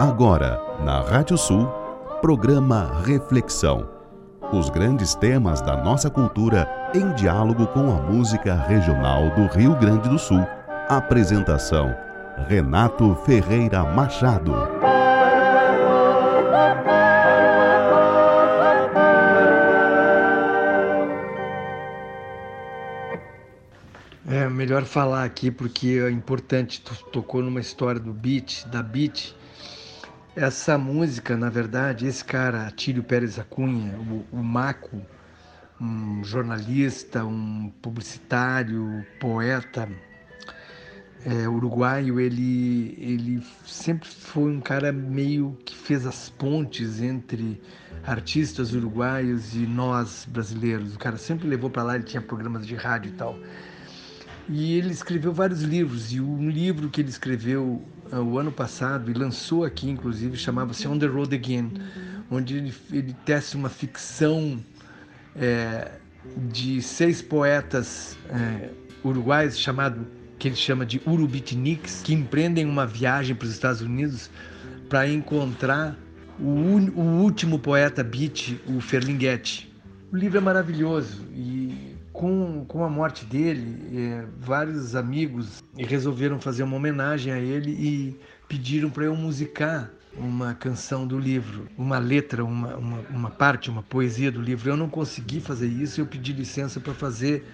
Agora, 0.00 0.62
na 0.84 1.00
Rádio 1.00 1.36
Sul, 1.36 1.66
programa 2.20 3.02
Reflexão. 3.04 3.90
Os 4.52 4.70
grandes 4.70 5.16
temas 5.16 5.60
da 5.60 5.76
nossa 5.76 6.08
cultura 6.08 6.70
em 6.94 7.12
diálogo 7.14 7.66
com 7.66 7.90
a 7.90 8.00
música 8.00 8.54
regional 8.54 9.28
do 9.30 9.46
Rio 9.48 9.74
Grande 9.74 10.08
do 10.08 10.16
Sul. 10.16 10.46
Apresentação: 10.88 11.92
Renato 12.46 13.12
Ferreira 13.26 13.82
Machado. 13.82 14.54
É 24.30 24.48
melhor 24.48 24.84
falar 24.84 25.24
aqui 25.24 25.50
porque 25.50 26.00
é 26.06 26.08
importante. 26.08 26.80
Tu 26.82 26.94
tocou 27.10 27.42
numa 27.42 27.58
história 27.58 28.00
do 28.00 28.12
beat, 28.12 28.64
da 28.68 28.80
beat 28.80 29.36
essa 30.38 30.78
música, 30.78 31.36
na 31.36 31.50
verdade, 31.50 32.06
esse 32.06 32.24
cara, 32.24 32.70
Tílio 32.70 33.02
Pérez 33.02 33.38
Acunha, 33.38 33.98
o, 33.98 34.24
o 34.32 34.42
Maco, 34.42 35.02
um 35.80 36.22
jornalista, 36.22 37.24
um 37.24 37.72
publicitário, 37.82 39.04
poeta 39.18 39.88
é, 41.24 41.48
uruguaio, 41.48 42.20
ele, 42.20 42.96
ele 42.98 43.42
sempre 43.66 44.08
foi 44.08 44.52
um 44.52 44.60
cara 44.60 44.92
meio 44.92 45.58
que 45.64 45.74
fez 45.74 46.06
as 46.06 46.30
pontes 46.30 47.02
entre 47.02 47.60
artistas 48.04 48.72
uruguaios 48.72 49.54
e 49.54 49.66
nós 49.66 50.26
brasileiros. 50.30 50.94
O 50.94 50.98
cara 50.98 51.16
sempre 51.16 51.48
levou 51.48 51.68
para 51.68 51.82
lá, 51.82 51.94
ele 51.96 52.04
tinha 52.04 52.22
programas 52.22 52.66
de 52.66 52.76
rádio 52.76 53.10
e 53.10 53.14
tal. 53.14 53.36
E 54.48 54.78
ele 54.78 54.92
escreveu 54.92 55.32
vários 55.32 55.62
livros, 55.62 56.12
e 56.12 56.20
um 56.20 56.48
livro 56.48 56.88
que 56.88 57.02
ele 57.02 57.10
escreveu 57.10 57.82
o 58.12 58.38
ano 58.38 58.50
passado, 58.50 59.10
e 59.10 59.14
lançou 59.14 59.64
aqui, 59.64 59.88
inclusive, 59.88 60.36
chamava-se 60.36 60.86
On 60.88 60.98
the 60.98 61.06
Road 61.06 61.34
Again, 61.34 61.72
onde 62.30 62.56
ele, 62.56 62.74
ele 62.92 63.16
tece 63.24 63.56
uma 63.56 63.68
ficção 63.68 64.58
é, 65.36 65.92
de 66.36 66.80
seis 66.82 67.22
poetas 67.22 68.16
é, 68.28 68.70
uruguaios, 69.04 69.58
chamado, 69.58 70.06
que 70.38 70.48
ele 70.48 70.56
chama 70.56 70.84
de 70.86 71.00
Urubitniks, 71.06 72.02
que 72.02 72.14
empreendem 72.14 72.64
uma 72.64 72.86
viagem 72.86 73.34
para 73.34 73.46
os 73.46 73.52
Estados 73.52 73.80
Unidos 73.80 74.30
para 74.88 75.08
encontrar 75.08 75.96
o, 76.38 76.44
o, 76.44 77.22
último 77.22 77.58
poeta 77.58 78.02
beat, 78.02 78.56
o 78.66 78.80
Ferlinghetti. 78.80 79.72
O 80.12 80.16
livro 80.16 80.38
é 80.38 80.40
maravilhoso 80.40 81.26
e 81.34 81.87
com, 82.18 82.64
com 82.66 82.82
a 82.84 82.90
morte 82.90 83.24
dele, 83.24 83.96
é, 83.96 84.26
vários 84.40 84.96
amigos 84.96 85.62
resolveram 85.76 86.40
fazer 86.40 86.64
uma 86.64 86.74
homenagem 86.74 87.32
a 87.32 87.38
ele 87.38 87.70
e 87.70 88.20
pediram 88.48 88.90
para 88.90 89.04
eu 89.04 89.14
musicar 89.14 89.88
uma 90.16 90.52
canção 90.52 91.06
do 91.06 91.16
livro, 91.16 91.68
uma 91.78 91.96
letra, 92.00 92.44
uma, 92.44 92.74
uma, 92.76 93.00
uma, 93.08 93.30
parte, 93.30 93.70
uma 93.70 93.84
poesia 93.84 94.32
do 94.32 94.42
livro. 94.42 94.68
Eu 94.68 94.76
não 94.76 94.88
consegui 94.88 95.38
fazer 95.38 95.68
isso, 95.68 96.00
eu 96.00 96.06
pedi 96.06 96.32
licença 96.32 96.80
para 96.80 96.92
fazer 96.92 97.44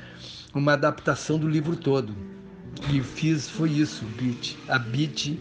uma 0.55 0.73
adaptação 0.73 1.39
do 1.39 1.47
livro 1.47 1.77
todo. 1.77 2.15
E 2.91 3.03
fiz, 3.03 3.47
foi 3.51 3.71
isso, 3.71 4.07
Beat. 4.19 4.57
A 4.67 4.79
Beat, 4.79 5.39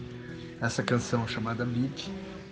essa 0.60 0.82
canção 0.82 1.26
chamada 1.26 1.64
Beat, 1.64 2.10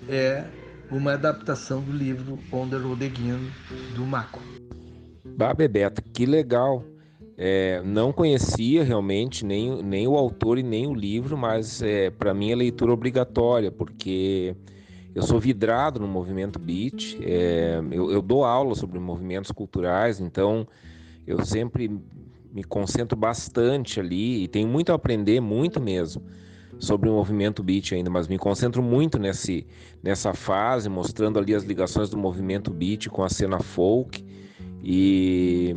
é 0.08 0.46
uma 0.90 1.12
adaptação 1.12 1.82
do 1.82 1.92
livro 1.92 2.38
On 2.50 2.66
the 2.66 2.78
Road 2.78 3.04
Again, 3.04 3.50
do 3.94 4.06
Mako. 4.06 4.40
Bah, 5.36 5.54
Bebeto, 5.54 6.02
que 6.02 6.26
legal. 6.26 6.84
É, 7.36 7.82
não 7.84 8.12
conhecia 8.12 8.84
realmente 8.84 9.44
nem, 9.44 9.82
nem 9.82 10.06
o 10.06 10.16
autor 10.16 10.58
e 10.58 10.62
nem 10.62 10.86
o 10.86 10.94
livro, 10.94 11.36
mas 11.36 11.82
é, 11.82 12.10
para 12.10 12.34
mim 12.34 12.52
é 12.52 12.54
leitura 12.54 12.92
obrigatória, 12.92 13.70
porque 13.70 14.54
eu 15.14 15.22
sou 15.22 15.40
vidrado 15.40 15.98
no 15.98 16.06
movimento 16.06 16.58
beat, 16.58 17.18
é, 17.20 17.80
eu, 17.90 18.10
eu, 18.12 18.22
dou 18.22 18.44
aula 18.44 18.74
sobre 18.74 18.98
movimentos 18.98 19.50
culturais, 19.50 20.20
então 20.20 20.68
eu 21.26 21.44
sempre 21.44 21.90
me 22.52 22.62
concentro 22.62 23.16
bastante 23.16 23.98
ali 23.98 24.44
e 24.44 24.48
tenho 24.48 24.68
muito 24.68 24.92
a 24.92 24.94
aprender, 24.94 25.40
muito 25.40 25.80
mesmo, 25.80 26.22
sobre 26.78 27.08
o 27.08 27.12
movimento 27.12 27.62
beat 27.62 27.92
ainda, 27.92 28.10
mas 28.10 28.28
me 28.28 28.38
concentro 28.38 28.82
muito 28.82 29.18
nesse, 29.18 29.66
nessa 30.02 30.34
fase, 30.34 30.88
mostrando 30.88 31.38
ali 31.38 31.54
as 31.54 31.64
ligações 31.64 32.10
do 32.10 32.18
movimento 32.18 32.70
beat 32.70 33.08
com 33.08 33.24
a 33.24 33.28
cena 33.28 33.58
folk 33.58 34.22
e, 34.82 35.74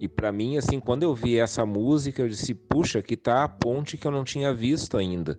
e 0.00 0.08
para 0.08 0.32
mim, 0.32 0.56
assim, 0.56 0.80
quando 0.80 1.02
eu 1.02 1.14
vi 1.14 1.38
essa 1.38 1.66
música, 1.66 2.22
eu 2.22 2.28
disse, 2.28 2.54
puxa, 2.54 3.00
aqui 3.00 3.16
tá 3.16 3.44
a 3.44 3.48
ponte 3.48 3.96
que 3.96 4.06
eu 4.06 4.10
não 4.10 4.24
tinha 4.24 4.54
visto 4.54 4.96
ainda 4.96 5.38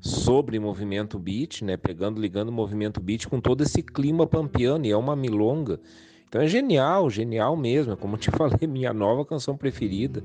sobre 0.00 0.58
movimento 0.58 1.18
beat, 1.18 1.62
né? 1.62 1.76
Pegando, 1.76 2.20
ligando 2.20 2.50
o 2.50 2.52
movimento 2.52 3.00
beat 3.00 3.26
com 3.26 3.40
todo 3.40 3.62
esse 3.62 3.82
clima 3.82 4.26
pampiano, 4.26 4.86
e 4.86 4.90
é 4.90 4.96
uma 4.96 5.16
milonga. 5.16 5.80
Então 6.28 6.40
é 6.40 6.46
genial, 6.46 7.08
genial 7.10 7.56
mesmo. 7.56 7.92
É 7.92 7.96
como 7.96 8.14
eu 8.14 8.20
te 8.20 8.30
falei, 8.36 8.66
minha 8.68 8.92
nova 8.92 9.24
canção 9.24 9.56
preferida. 9.56 10.22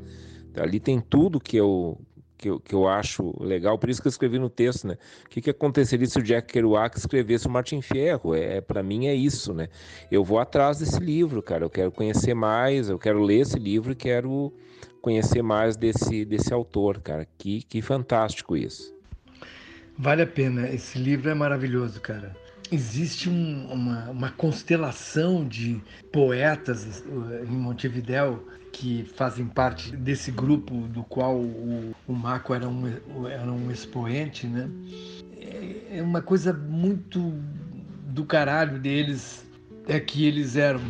Ali 0.56 0.80
tem 0.80 1.00
tudo 1.00 1.40
que 1.40 1.56
eu, 1.56 1.98
que 2.42 2.50
eu, 2.50 2.60
que 2.60 2.74
eu 2.74 2.88
acho 2.88 3.36
legal, 3.40 3.78
por 3.78 3.88
isso 3.88 4.02
que 4.02 4.08
eu 4.08 4.10
escrevi 4.10 4.40
no 4.40 4.50
texto, 4.50 4.88
né? 4.88 4.98
O 5.24 5.30
que, 5.30 5.40
que 5.42 5.52
aconteceria 5.52 6.08
se 6.08 6.18
o 6.18 6.24
Jack 6.24 6.52
Kerouac 6.52 6.98
escrevesse 6.98 7.46
o 7.46 7.52
Martin 7.52 7.82
Ferro? 7.82 8.34
É, 8.34 8.58
é 8.58 8.62
para 8.62 8.82
mim 8.82 9.06
é 9.06 9.14
isso, 9.14 9.54
né? 9.54 9.70
Eu 10.12 10.24
vou 10.24 10.40
atrás 10.40 10.80
desse 10.80 11.00
livro, 11.00 11.44
cara. 11.44 11.64
Eu 11.64 11.70
quero 11.70 11.92
conhecer 11.92 12.34
mais, 12.34 12.90
eu 12.90 12.98
quero 12.98 13.22
ler 13.22 13.42
esse 13.42 13.60
livro 13.60 13.92
e 13.92 13.96
quero 13.96 14.52
conhecer 15.02 15.44
mais 15.44 15.78
desse, 15.78 16.26
desse 16.26 16.52
autor, 16.52 17.00
cara. 17.00 17.28
Que, 17.38 17.62
que 17.62 17.80
fantástico 17.80 18.58
isso. 18.58 18.92
Vale 19.96 20.24
a 20.24 20.28
pena. 20.28 20.68
Esse 20.68 20.98
livro 20.98 21.30
é 21.30 21.36
maravilhoso, 21.36 22.02
cara. 22.02 22.36
Existe 22.72 23.30
um, 23.30 23.68
uma, 23.72 24.10
uma 24.10 24.32
constelação 24.32 25.48
de 25.48 25.80
poetas 26.12 27.04
uh, 27.06 27.46
em 27.46 27.56
Montevidéu 27.56 28.44
que 28.72 29.04
fazem 29.16 29.46
parte 29.46 29.96
desse 29.96 30.32
grupo 30.32 30.74
do 30.88 31.04
qual 31.04 31.38
o, 31.38 31.96
o 32.08 32.14
Marco 32.14 32.54
era 32.54 32.68
um, 32.68 32.88
era 33.28 33.52
um 33.52 33.70
expoente, 33.72 34.48
né? 34.48 34.70
É, 35.40 35.98
é 35.98 36.02
uma 36.02 36.22
coisa 36.22 36.54
muito 36.54 37.34
do 38.08 38.26
caralho 38.26 38.80
deles 38.80 39.46
é 39.88 40.00
que 40.00 40.26
eles 40.26 40.56
eram 40.56 40.82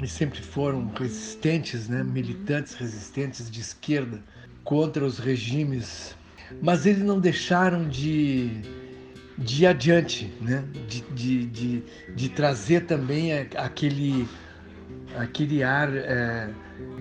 e 0.00 0.08
sempre 0.08 0.40
foram 0.42 0.90
resistentes, 0.98 1.88
né? 1.88 2.02
militantes 2.02 2.74
resistentes 2.74 3.50
de 3.50 3.60
esquerda 3.60 4.22
contra 4.64 5.04
os 5.04 5.18
regimes, 5.18 6.16
mas 6.60 6.86
eles 6.86 7.02
não 7.02 7.20
deixaram 7.20 7.88
de, 7.88 8.62
de 9.38 9.62
ir 9.62 9.66
adiante, 9.66 10.32
né? 10.40 10.64
de, 10.88 11.02
de, 11.02 11.46
de, 11.46 11.82
de 12.16 12.28
trazer 12.30 12.86
também 12.86 13.32
aquele, 13.56 14.26
aquele 15.16 15.62
ar 15.62 15.94
é, 15.94 16.50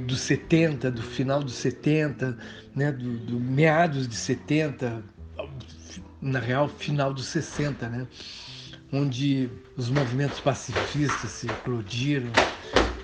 dos 0.05 0.21
70, 0.21 0.91
do 0.91 1.01
final 1.01 1.43
dos 1.43 1.53
70, 1.55 2.37
né, 2.75 2.91
do, 2.91 3.17
do, 3.19 3.39
meados 3.39 4.07
de 4.07 4.15
70, 4.15 5.03
na 6.21 6.39
real 6.39 6.67
final 6.67 7.13
dos 7.13 7.25
60, 7.27 7.89
né, 7.89 8.07
onde 8.91 9.49
os 9.75 9.89
movimentos 9.89 10.39
pacifistas 10.39 11.31
se 11.31 11.47
eclodiram 11.47 12.31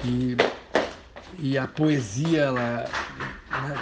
e, 0.03 0.37
e 1.37 1.57
a 1.57 1.67
poesia 1.67 2.43
ela, 2.43 2.83
né, 3.49 3.81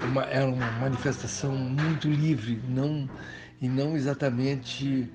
é 0.00 0.06
uma, 0.06 0.24
era 0.24 0.46
uma 0.46 0.70
manifestação 0.72 1.52
muito 1.54 2.08
livre, 2.08 2.60
não 2.68 3.08
e 3.60 3.68
não 3.68 3.96
exatamente 3.96 5.10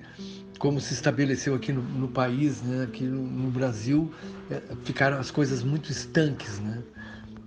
como 0.58 0.80
se 0.80 0.94
estabeleceu 0.94 1.54
aqui 1.54 1.72
no, 1.72 1.82
no 1.82 2.08
país, 2.08 2.62
né? 2.62 2.84
aqui 2.84 3.04
no, 3.04 3.22
no 3.22 3.50
Brasil, 3.50 4.12
é, 4.50 4.62
ficaram 4.84 5.18
as 5.18 5.30
coisas 5.30 5.62
muito 5.62 5.90
estanques. 5.90 6.58
Né? 6.60 6.82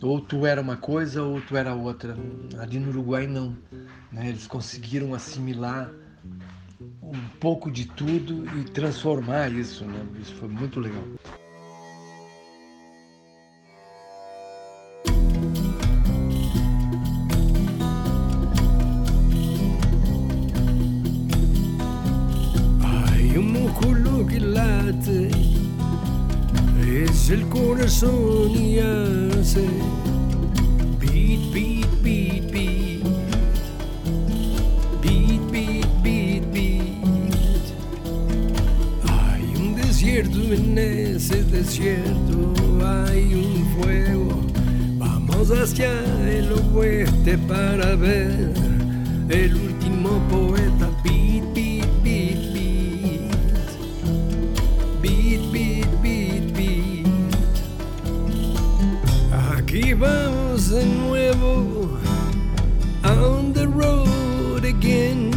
Ou 0.02 0.22
tu 0.22 0.46
era 0.46 0.62
uma 0.62 0.78
coisa 0.78 1.24
ou 1.24 1.41
tu 1.41 1.56
era 1.58 1.74
outra. 1.74 2.16
Ali 2.59 2.80
no 2.80 2.90
Uruguai, 2.90 3.28
não. 3.28 3.58
Né? 4.12 4.30
Eles 4.30 4.47
conseguiram 4.47 5.13
assimilar 5.13 5.92
um 7.01 7.19
pouco 7.39 7.71
de 7.71 7.86
tudo 7.86 8.45
e 8.60 8.63
transformar 8.66 9.51
isso. 9.51 9.86
Né? 9.86 10.06
Isso 10.21 10.36
foi 10.36 10.48
muito 10.48 10.80
legal. 10.80 11.04
el 27.30 27.45
corazón 27.50 28.51
y 28.51 28.80
hace 28.80 29.68
ese 41.18 41.44
desierto 41.46 42.54
hay 42.86 43.34
un 43.34 43.66
fuego. 43.75 44.40
Vamos 45.00 45.50
hacia 45.50 45.92
el 46.30 46.52
oeste 46.75 47.40
para 47.40 47.96
ver 47.96 48.54
el 49.28 49.56
último 49.56 50.22
poeta. 50.30 50.88
Beat, 51.04 51.44
beat, 51.56 51.88
beat, 52.04 52.54
beat. 52.54 53.31
Beat, 55.02 55.52
beat, 55.52 56.02
beat, 56.04 56.54
beat. 56.56 57.08
Aquí 59.58 59.94
vamos 59.94 60.69
de 60.69 60.86
nuevo. 60.86 61.98
On 63.04 63.54
the 63.54 63.66
road 63.66 64.66
again. 64.66 65.31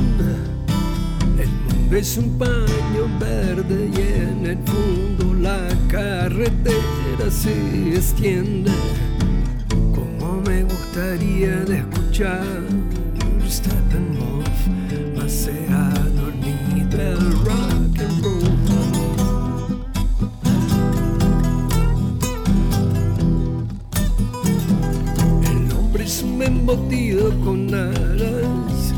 El 1.38 1.48
mundo 1.48 1.96
es 1.96 2.18
un 2.18 2.36
pan 2.36 2.79
verde 3.18 3.90
y 3.92 4.00
en 4.22 4.46
el 4.46 4.58
fondo 4.64 5.34
la 5.34 5.68
carretera 5.88 7.30
se 7.30 7.94
extiende. 7.94 8.72
Como 9.94 10.40
me 10.42 10.64
gustaría 10.64 11.56
de 11.64 11.78
escuchar 11.78 12.44
Steppenwolf, 13.48 14.66
más 15.16 15.32
se 15.32 15.66
ha 15.70 15.90
dormido 16.14 17.00
el 17.00 17.32
rock 17.44 18.00
and 18.00 18.24
roll. 18.24 18.40
Embotido 26.42 27.30
con 27.44 27.72
alas, 27.74 28.94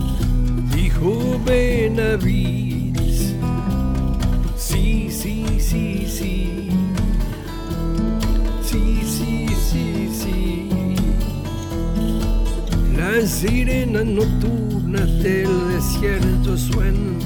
dijo 0.75 1.41
Benavides. 1.45 2.52
Sí, 5.73 6.07
sí, 6.07 6.69
sí. 8.63 9.03
Sí, 9.09 9.49
sí, 9.71 10.09
sí. 10.21 10.69
Las 12.97 13.31
sirenas 13.31 14.05
nocturnas 14.05 15.09
del 15.23 15.49
desierto 15.73 16.57
suenan. 16.57 17.19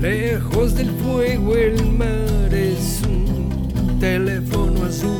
Lejos 0.00 0.74
del 0.74 0.90
fuego 1.02 1.54
el 1.56 1.84
mar 1.92 2.52
es 2.52 3.02
un 3.06 3.98
teléfono 4.00 4.84
azul. 4.84 5.10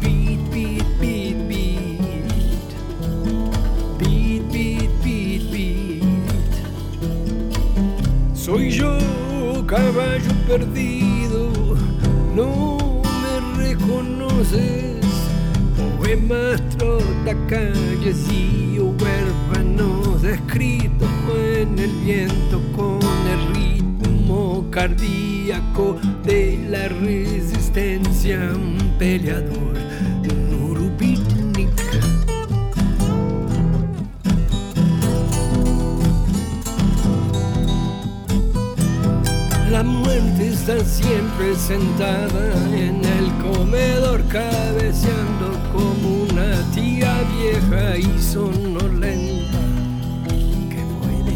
Beat, 0.00 0.40
beat, 0.50 0.86
beat, 1.00 1.36
beat. 1.48 2.00
Beat, 3.98 4.42
beat, 4.52 4.90
beat, 5.02 5.42
beat. 5.50 6.02
Soy 8.34 8.70
yo, 8.70 8.98
caballo 9.66 10.30
perdido, 10.46 10.93
reconoces. 14.52 15.04
Poemas, 15.98 16.60
calles 17.48 18.26
y 18.30 18.78
huérfanos 18.78 20.22
escritos 20.22 21.08
en 21.34 21.78
el 21.78 21.90
viento 22.04 22.60
con 22.76 23.00
el 23.26 23.54
ritmo 23.54 24.66
cardíaco 24.70 25.96
de 26.24 26.58
la 26.68 26.88
resistencia. 26.88 28.38
Un 28.54 28.94
peleador. 28.98 29.74
La 39.74 39.82
muerte 39.82 40.50
está 40.50 40.84
siempre 40.84 41.56
sentada 41.56 42.76
en 42.76 43.03
comedor 43.52 44.22
cabeceando 44.28 45.52
como 45.72 46.24
una 46.24 46.50
tía 46.74 47.22
vieja 47.36 47.98
y 47.98 48.20
sonolenta 48.20 49.58
que 50.70 50.82
fue 50.98 51.16
de. 51.26 51.34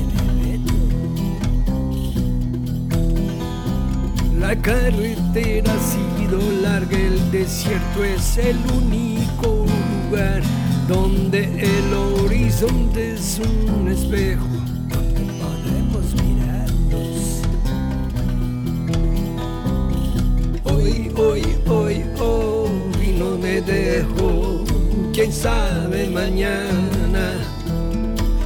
La 4.38 4.56
carretera 4.56 5.72
ha 5.72 5.80
sido 5.80 6.38
larga, 6.62 6.96
el 6.96 7.30
desierto 7.30 8.04
es 8.04 8.38
el 8.38 8.56
único 8.76 9.66
lugar 10.10 10.42
donde 10.88 11.44
el 11.44 11.94
horizonte 11.94 13.14
es 13.14 13.40
un 13.40 13.88
espejo 13.88 14.57
mañana. 26.28 27.32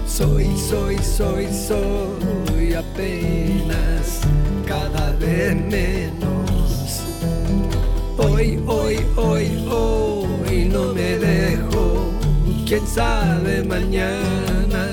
Soy, 0.07 0.57
soy, 0.57 0.99
soy, 0.99 1.49
soy 1.53 2.75
apenas 2.75 4.21
cada 4.67 5.11
vez 5.19 5.57
menos. 5.57 7.03
Hoy, 8.17 8.63
hoy, 8.67 9.05
hoy, 9.17 9.67
hoy 9.69 10.69
no 10.73 10.93
me 10.95 11.19
dejo. 11.19 12.05
Quién 12.67 12.87
sabe 12.87 13.65
mañana. 13.65 14.87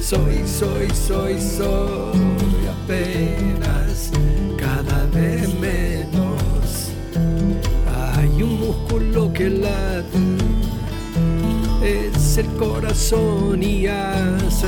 Soy, 0.00 0.46
soy, 0.46 0.88
soy, 0.90 1.40
soy 1.40 2.68
apenas 2.76 3.73
el 12.36 12.46
corazón 12.56 13.62
y 13.62 13.86
hace. 13.86 14.66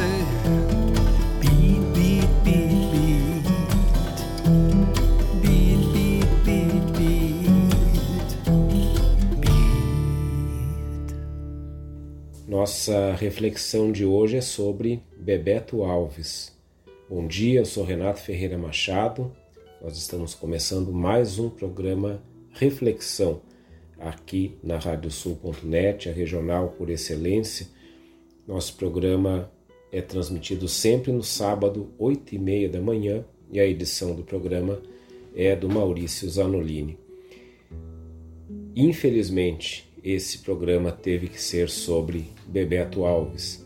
Nossa 12.47 13.15
reflexão 13.15 13.91
de 13.91 14.05
hoje 14.05 14.37
é 14.37 14.41
sobre 14.41 15.03
Bebeto 15.17 15.83
Alves. 15.83 16.57
Bom 17.09 17.27
dia, 17.27 17.61
eu 17.61 17.65
sou 17.65 17.85
Renato 17.85 18.21
Ferreira 18.21 18.57
Machado. 18.57 19.33
Nós 19.83 19.97
estamos 19.97 20.35
começando 20.35 20.93
mais 20.93 21.39
um 21.39 21.51
programa 21.51 22.23
Reflexão 22.53 23.41
aqui 23.99 24.57
na 24.63 24.79
radiosul.net, 24.79 26.09
a 26.09 26.13
regional 26.13 26.75
por 26.77 26.91
excelência. 26.91 27.67
Nosso 28.47 28.77
programa 28.77 29.51
é 29.91 30.01
transmitido 30.01 30.69
sempre 30.69 31.13
no 31.13 31.23
sábado, 31.23 31.91
8 31.99 32.35
e 32.35 32.39
meia 32.39 32.69
da 32.69 32.81
manhã, 32.81 33.25
e 33.51 33.61
a 33.61 33.67
edição 33.67 34.15
do 34.15 34.23
programa 34.23 34.81
é 35.35 35.55
do 35.55 35.69
Maurício 35.69 36.29
Zanolini. 36.29 36.99
Infelizmente, 38.75 39.89
esse 40.03 40.39
programa 40.39 40.93
teve 40.93 41.29
que 41.29 41.41
ser 41.41 41.69
sobre 41.69 42.27
Bebeto 42.47 43.05
Alves. 43.05 43.65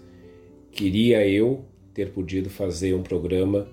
Queria 0.70 1.26
eu 1.26 1.64
ter 1.92 2.10
podido 2.12 2.48
fazer 2.48 2.94
um 2.94 3.02
programa 3.02 3.68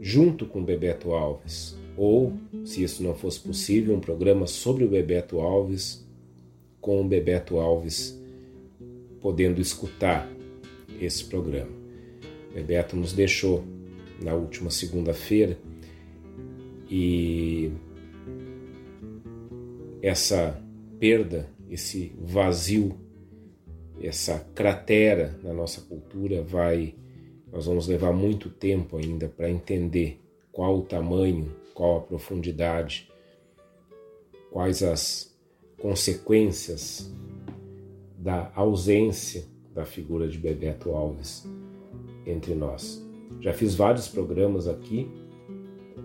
junto 0.00 0.46
com 0.46 0.64
Bebeto 0.64 1.12
Alves, 1.12 1.76
ou, 2.00 2.32
se 2.64 2.82
isso 2.82 3.02
não 3.02 3.14
fosse 3.14 3.38
possível, 3.38 3.94
um 3.94 4.00
programa 4.00 4.46
sobre 4.46 4.84
o 4.84 4.88
Bebeto 4.88 5.38
Alves, 5.38 6.02
com 6.80 7.02
o 7.02 7.04
Bebeto 7.04 7.58
Alves 7.58 8.18
podendo 9.20 9.60
escutar 9.60 10.26
esse 10.98 11.22
programa. 11.24 11.70
Bebeto 12.54 12.96
nos 12.96 13.12
deixou 13.12 13.62
na 14.22 14.32
última 14.32 14.70
segunda-feira 14.70 15.58
e 16.90 17.70
essa 20.00 20.58
perda, 20.98 21.50
esse 21.68 22.14
vazio, 22.18 22.98
essa 24.02 24.38
cratera 24.54 25.38
na 25.42 25.52
nossa 25.52 25.82
cultura 25.82 26.40
vai 26.40 26.94
nós 27.52 27.66
vamos 27.66 27.86
levar 27.86 28.12
muito 28.14 28.48
tempo 28.48 28.96
ainda 28.96 29.28
para 29.28 29.50
entender 29.50 30.18
qual 30.50 30.78
o 30.78 30.82
tamanho, 30.82 31.50
qual 31.80 31.96
a 31.96 32.00
profundidade, 32.02 33.10
quais 34.50 34.82
as 34.82 35.34
consequências 35.80 37.10
da 38.18 38.52
ausência 38.54 39.46
da 39.74 39.86
figura 39.86 40.28
de 40.28 40.36
Bebeto 40.36 40.90
Alves 40.90 41.48
entre 42.26 42.54
nós. 42.54 43.02
Já 43.40 43.54
fiz 43.54 43.74
vários 43.74 44.06
programas 44.08 44.68
aqui, 44.68 45.10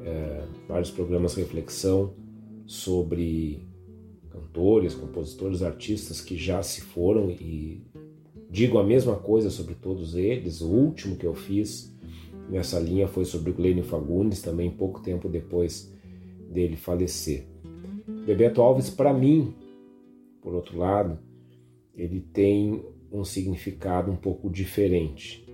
é, 0.05 0.45
vários 0.65 0.91
programas 0.91 1.35
reflexão 1.35 2.13
sobre 2.65 3.67
cantores, 4.29 4.95
compositores, 4.95 5.61
artistas 5.61 6.21
que 6.21 6.37
já 6.37 6.63
se 6.63 6.79
foram 6.79 7.29
e 7.29 7.83
digo 8.49 8.77
a 8.77 8.83
mesma 8.83 9.17
coisa 9.17 9.49
sobre 9.49 9.75
todos 9.75 10.15
eles. 10.15 10.61
O 10.61 10.69
último 10.69 11.17
que 11.17 11.27
eu 11.27 11.35
fiz 11.35 11.93
nessa 12.49 12.79
linha 12.79 13.07
foi 13.07 13.25
sobre 13.25 13.51
o 13.51 13.53
Glênio 13.53 13.83
Fagundes, 13.83 14.41
também 14.41 14.69
pouco 14.69 15.01
tempo 15.01 15.27
depois 15.27 15.91
dele 16.49 16.75
falecer. 16.75 17.45
Bebeto 18.25 18.61
Alves, 18.61 18.89
para 18.89 19.13
mim, 19.13 19.53
por 20.41 20.53
outro 20.53 20.77
lado, 20.77 21.19
ele 21.95 22.21
tem 22.21 22.83
um 23.11 23.23
significado 23.23 24.11
um 24.11 24.15
pouco 24.15 24.49
diferente. 24.49 25.45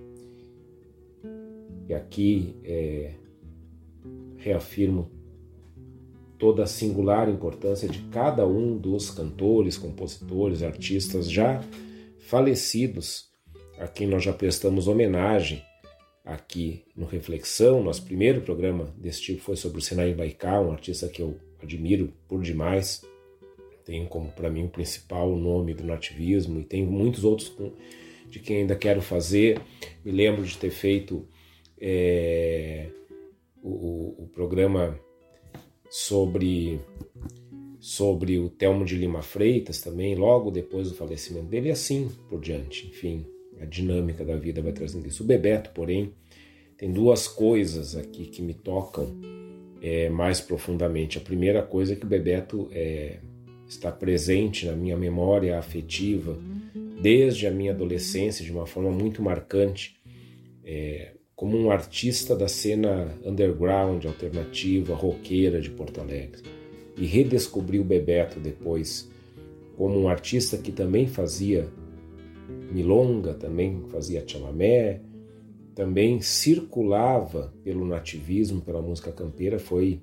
E 1.88 1.94
aqui 1.94 2.56
é, 2.64 3.14
reafirmo 4.36 5.10
toda 6.38 6.64
a 6.64 6.66
singular 6.66 7.28
importância 7.28 7.88
de 7.88 8.00
cada 8.04 8.46
um 8.46 8.76
dos 8.76 9.10
cantores, 9.10 9.76
compositores, 9.78 10.62
artistas 10.62 11.30
já 11.30 11.62
falecidos, 12.18 13.30
a 13.78 13.86
quem 13.86 14.06
nós 14.06 14.22
já 14.24 14.32
prestamos 14.32 14.88
homenagem 14.88 15.62
aqui 16.24 16.84
no 16.96 17.06
Reflexão. 17.06 17.82
Nosso 17.82 18.04
primeiro 18.04 18.40
programa 18.40 18.92
desse 18.96 19.22
tipo 19.22 19.42
foi 19.42 19.56
sobre 19.56 19.78
o 19.78 19.82
Senai 19.82 20.14
Baikal, 20.14 20.66
um 20.66 20.72
artista 20.72 21.08
que 21.08 21.22
eu 21.22 21.36
admiro 21.62 22.12
por 22.28 22.42
demais. 22.42 23.02
Tenho 23.84 24.06
como 24.06 24.30
para 24.30 24.50
mim 24.50 24.64
o 24.64 24.68
principal 24.68 25.34
nome 25.36 25.74
do 25.74 25.84
nativismo 25.84 26.60
e 26.60 26.64
tem 26.64 26.86
muitos 26.86 27.24
outros 27.24 27.52
de 28.28 28.38
quem 28.38 28.58
ainda 28.58 28.76
quero 28.76 29.02
fazer. 29.02 29.60
Me 30.04 30.12
lembro 30.12 30.44
de 30.44 30.56
ter 30.56 30.70
feito 30.70 31.26
é, 31.80 32.88
o, 33.62 34.22
o 34.22 34.28
programa 34.32 34.98
sobre 35.90 36.80
sobre 37.78 38.38
o 38.38 38.48
Telmo 38.48 38.84
de 38.84 38.94
Lima 38.94 39.22
Freitas 39.22 39.80
também, 39.80 40.14
logo 40.14 40.52
depois 40.52 40.88
do 40.88 40.94
falecimento 40.94 41.46
dele, 41.46 41.68
e 41.68 41.72
assim 41.72 42.08
por 42.30 42.40
diante. 42.40 42.86
Enfim, 42.86 43.26
a 43.60 43.64
dinâmica 43.64 44.24
da 44.24 44.36
vida 44.36 44.60
vai 44.60 44.72
trazendo 44.72 45.06
isso. 45.06 45.22
O 45.22 45.26
Bebeto, 45.26 45.70
porém, 45.70 46.12
tem 46.76 46.90
duas 46.92 47.28
coisas 47.28 47.96
aqui 47.96 48.26
que 48.26 48.42
me 48.42 48.54
tocam 48.54 49.16
é, 49.80 50.08
mais 50.08 50.40
profundamente. 50.40 51.18
A 51.18 51.20
primeira 51.20 51.62
coisa 51.62 51.92
é 51.92 51.96
que 51.96 52.04
o 52.04 52.08
Bebeto 52.08 52.68
é, 52.72 53.18
está 53.68 53.90
presente 53.90 54.66
na 54.66 54.72
minha 54.74 54.96
memória 54.96 55.58
afetiva 55.58 56.38
desde 57.00 57.46
a 57.46 57.50
minha 57.50 57.72
adolescência 57.72 58.44
de 58.44 58.52
uma 58.52 58.66
forma 58.66 58.90
muito 58.90 59.22
marcante. 59.22 59.96
É, 60.64 61.12
como 61.34 61.58
um 61.58 61.72
artista 61.72 62.36
da 62.36 62.46
cena 62.46 63.18
underground, 63.24 64.04
alternativa, 64.06 64.94
roqueira 64.94 65.60
de 65.60 65.70
Porto 65.70 66.00
Alegre 66.00 66.42
e 66.96 67.04
redescobri 67.04 67.80
o 67.80 67.84
Bebeto 67.84 68.38
depois 68.38 69.10
como 69.76 69.98
um 69.98 70.08
artista 70.08 70.56
que 70.56 70.70
também 70.70 71.08
fazia 71.08 71.68
milonga, 72.72 73.34
também 73.34 73.84
fazia 73.90 74.26
chamamé, 74.26 75.00
também 75.74 76.20
circulava 76.20 77.52
pelo 77.62 77.84
nativismo, 77.84 78.60
pela 78.60 78.82
música 78.82 79.12
campeira, 79.12 79.58
foi 79.58 80.00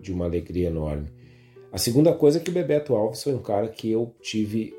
de 0.00 0.12
uma 0.12 0.24
alegria 0.24 0.68
enorme. 0.68 1.08
A 1.72 1.78
segunda 1.78 2.12
coisa 2.14 2.38
é 2.38 2.40
que 2.42 2.50
Bebeto 2.50 2.94
Alves 2.94 3.22
foi 3.22 3.34
um 3.34 3.42
cara 3.42 3.68
que 3.68 3.90
eu 3.90 4.14
tive 4.20 4.74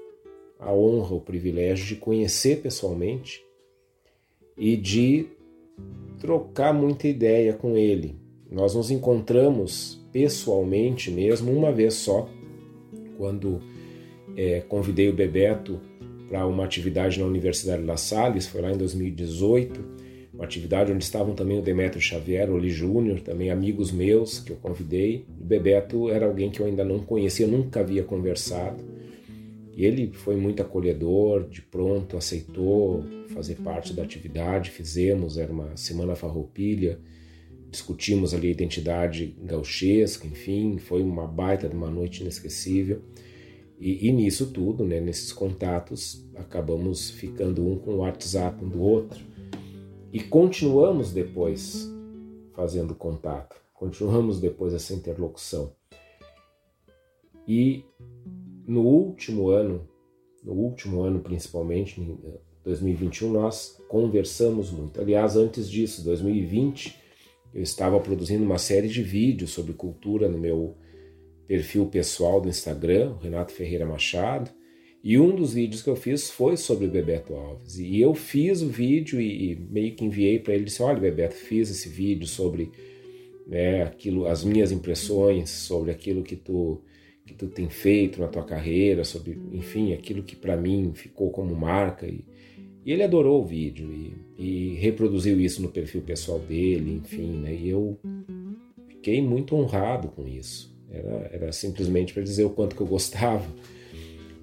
a 0.60 0.74
honra, 0.74 1.16
o 1.16 1.22
privilégio 1.22 1.86
de 1.86 1.96
conhecer 1.96 2.62
pessoalmente 2.62 3.44
e 4.58 4.76
de 4.76 5.28
trocar 6.20 6.74
muita 6.74 7.08
ideia 7.08 7.54
com 7.54 7.78
ele. 7.78 8.16
Nós 8.52 8.76
nos 8.76 8.92
encontramos 8.92 10.04
pessoalmente 10.12 11.12
mesmo, 11.12 11.52
uma 11.52 11.72
vez 11.72 11.94
só, 11.94 12.28
quando 13.18 13.62
é, 14.36 14.62
convidei 14.62 15.10
o 15.10 15.14
Bebeto 15.14 15.80
para 16.30 16.46
uma 16.46 16.64
atividade 16.64 17.20
na 17.20 17.26
Universidade 17.26 17.84
La 17.84 17.98
Salle, 17.98 18.40
foi 18.40 18.62
lá 18.62 18.72
em 18.72 18.78
2018, 18.78 20.30
uma 20.32 20.46
atividade 20.46 20.92
onde 20.92 21.04
estavam 21.04 21.34
também 21.34 21.58
o 21.58 21.62
Demetrio 21.62 22.00
Xavier, 22.00 22.50
o 22.52 22.56
Lee 22.56 22.70
Júnior, 22.70 23.20
também 23.20 23.50
amigos 23.50 23.92
meus 23.92 24.40
que 24.40 24.52
eu 24.52 24.56
convidei. 24.58 25.26
O 25.42 25.44
Bebeto 25.44 26.10
era 26.10 26.28
alguém 26.28 26.52
que 26.52 26.60
eu 26.60 26.68
ainda 26.68 26.86
não 26.86 27.00
conhecia, 27.00 27.48
nunca 27.48 27.80
havia 27.80 28.04
conversado. 28.04 28.82
E 29.76 29.84
ele 29.84 30.12
foi 30.14 30.36
muito 30.36 30.62
acolhedor, 30.62 31.50
de 31.50 31.62
pronto 31.62 32.16
aceitou 32.16 33.04
fazer 33.34 33.56
parte 33.56 33.94
da 33.94 34.04
atividade, 34.04 34.70
fizemos, 34.70 35.38
era 35.38 35.52
uma 35.52 35.76
semana 35.76 36.16
farroupilha, 36.16 37.00
discutimos 37.72 38.34
ali 38.34 38.50
a 38.50 38.52
identidade 38.52 39.36
gauchesca, 39.42 40.28
enfim, 40.28 40.78
foi 40.78 41.02
uma 41.02 41.28
baita 41.28 41.68
de 41.68 41.76
uma 41.76 41.90
noite 41.90 42.22
inesquecível. 42.22 43.02
E, 43.80 44.08
e, 44.08 44.12
nisso 44.12 44.52
tudo, 44.52 44.84
né, 44.84 45.00
nesses 45.00 45.32
contatos, 45.32 46.28
acabamos 46.36 47.10
ficando 47.12 47.66
um 47.66 47.80
com 47.80 47.92
o 47.92 47.98
WhatsApp 48.00 48.64
um 48.64 48.68
do 48.68 48.82
outro. 48.82 49.24
E 50.12 50.20
continuamos 50.20 51.14
depois 51.14 51.90
fazendo 52.54 52.94
contato, 52.94 53.56
continuamos 53.74 54.40
depois 54.40 54.74
essa 54.74 54.94
interlocução. 54.94 55.72
E 57.48 57.86
no 58.68 58.82
último 58.82 59.50
ano, 59.50 59.88
no 60.44 60.54
último 60.54 61.02
ano 61.02 61.22
principalmente, 61.22 62.02
em 62.02 62.18
2021, 62.66 63.32
nós 63.32 63.82
conversamos 63.88 64.72
muito. 64.72 65.00
Aliás, 65.00 65.38
antes 65.38 65.70
disso, 65.70 66.04
2020, 66.04 66.96
eu 67.54 67.64
estava 67.64 67.98
produzindo 68.00 68.44
uma 68.44 68.58
série 68.58 68.90
de 68.90 69.02
vídeos 69.02 69.52
sobre 69.52 69.72
cultura 69.72 70.28
no 70.28 70.38
meu 70.38 70.76
perfil 71.50 71.88
pessoal 71.88 72.40
do 72.40 72.48
Instagram, 72.48 73.16
Renato 73.20 73.52
Ferreira 73.52 73.84
Machado, 73.84 74.52
e 75.04 75.18
um 75.18 75.36
dos 75.36 75.56
vídeos 75.56 75.82
que 75.82 75.90
eu 75.90 75.96
fiz 75.96 76.30
foi 76.30 76.56
sobre 76.56 76.86
o 76.86 76.92
Bebeto 76.92 77.34
Alves. 77.34 77.80
E 77.80 78.00
eu 78.00 78.14
fiz 78.14 78.62
o 78.62 78.68
vídeo 78.68 79.20
e, 79.20 79.56
meio 79.72 79.96
que 79.96 80.06
enviei 80.06 80.38
para 80.38 80.54
ele, 80.54 80.66
disse: 80.66 80.84
"Olha, 80.84 81.00
Bebeto, 81.00 81.34
fiz 81.34 81.72
esse 81.72 81.90
vídeo 81.90 82.28
sobre 82.28 82.70
né, 83.48 83.82
aquilo, 83.82 84.28
as 84.28 84.44
minhas 84.44 84.72
impressões 84.72 85.50
sobre 85.50 85.90
aquilo 85.90 86.22
que 86.22 86.36
tu 86.36 86.84
que 87.26 87.34
tu 87.34 87.48
tem 87.48 87.70
feito 87.70 88.20
na 88.20 88.28
tua 88.28 88.44
carreira, 88.44 89.04
sobre, 89.04 89.38
enfim, 89.54 89.94
aquilo 89.94 90.24
que 90.24 90.36
para 90.36 90.58
mim 90.58 90.92
ficou 90.96 91.30
como 91.30 91.56
marca 91.56 92.08
e 92.08 92.24
e 92.86 92.92
ele 92.92 93.04
adorou 93.04 93.42
o 93.42 93.46
vídeo 93.46 93.92
e, 93.92 94.14
e 94.38 94.76
reproduziu 94.76 95.40
isso 95.40 95.62
no 95.62 95.70
perfil 95.70 96.02
pessoal 96.02 96.40
dele, 96.40 97.02
enfim, 97.04 97.40
né? 97.40 97.54
E 97.54 97.70
eu 97.70 98.00
fiquei 98.88 99.22
muito 99.22 99.56
honrado 99.56 100.08
com 100.10 100.28
isso. 100.28 100.69
Era, 100.92 101.30
era 101.32 101.52
simplesmente 101.52 102.14
para 102.14 102.24
dizer 102.24 102.44
o 102.46 102.50
quanto 102.50 102.76
que 102.76 102.82
eu 102.82 102.88
gostava. 102.88 103.46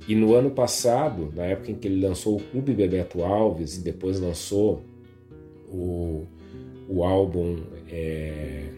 E 0.09 0.15
no 0.15 0.35
ano 0.35 0.51
passado, 0.51 1.33
na 1.35 1.45
época 1.45 1.73
em 1.73 1.75
que 1.75 1.89
ele 1.89 2.01
lançou 2.01 2.37
o 2.37 2.41
Clube 2.41 2.73
Bebeto 2.73 3.25
Alves 3.25 3.77
e 3.77 3.81
depois 3.81 4.21
lançou 4.21 4.83
o, 5.69 6.25
o 6.89 7.03
álbum 7.03 7.59
é, 7.91 8.69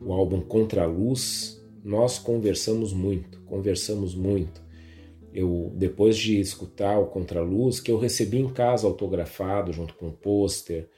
o 0.00 0.12
álbum 0.12 0.40
Contra 0.40 0.84
a 0.84 0.86
Luz, 0.86 1.62
nós 1.84 2.18
conversamos 2.18 2.94
muito, 2.94 3.38
conversamos 3.40 4.14
muito 4.14 4.62
eu 5.32 5.72
depois 5.74 6.16
de 6.16 6.40
escutar 6.40 6.98
o 6.98 7.06
Contraluz, 7.06 7.80
que 7.80 7.90
eu 7.90 7.98
recebi 7.98 8.38
em 8.38 8.48
casa 8.48 8.86
autografado 8.86 9.72
junto 9.72 9.94
com 9.94 10.08
o 10.08 10.12
pôster. 10.12 10.88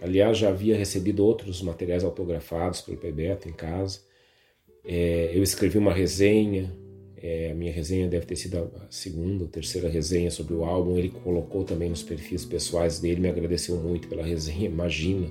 Aliás, 0.00 0.38
já 0.38 0.48
havia 0.48 0.76
recebido 0.76 1.24
outros 1.24 1.62
materiais 1.62 2.04
autografados 2.04 2.80
pelo 2.80 2.98
Bebeto 2.98 3.48
em 3.48 3.52
casa. 3.52 4.00
É, 4.86 5.32
eu 5.34 5.42
escrevi 5.42 5.78
uma 5.78 5.92
resenha, 5.92 6.72
é, 7.16 7.50
a 7.50 7.54
minha 7.54 7.72
resenha 7.72 8.06
deve 8.06 8.24
ter 8.24 8.36
sido 8.36 8.56
a 8.58 8.86
segunda 8.88 9.42
ou 9.42 9.50
terceira 9.50 9.88
resenha 9.88 10.30
sobre 10.30 10.54
o 10.54 10.64
álbum. 10.64 10.96
Ele 10.96 11.08
colocou 11.08 11.64
também 11.64 11.90
nos 11.90 12.02
perfis 12.02 12.44
pessoais 12.44 13.00
dele, 13.00 13.20
me 13.20 13.28
agradeceu 13.28 13.76
muito 13.76 14.06
pela 14.06 14.24
resenha, 14.24 14.66
imagina. 14.70 15.28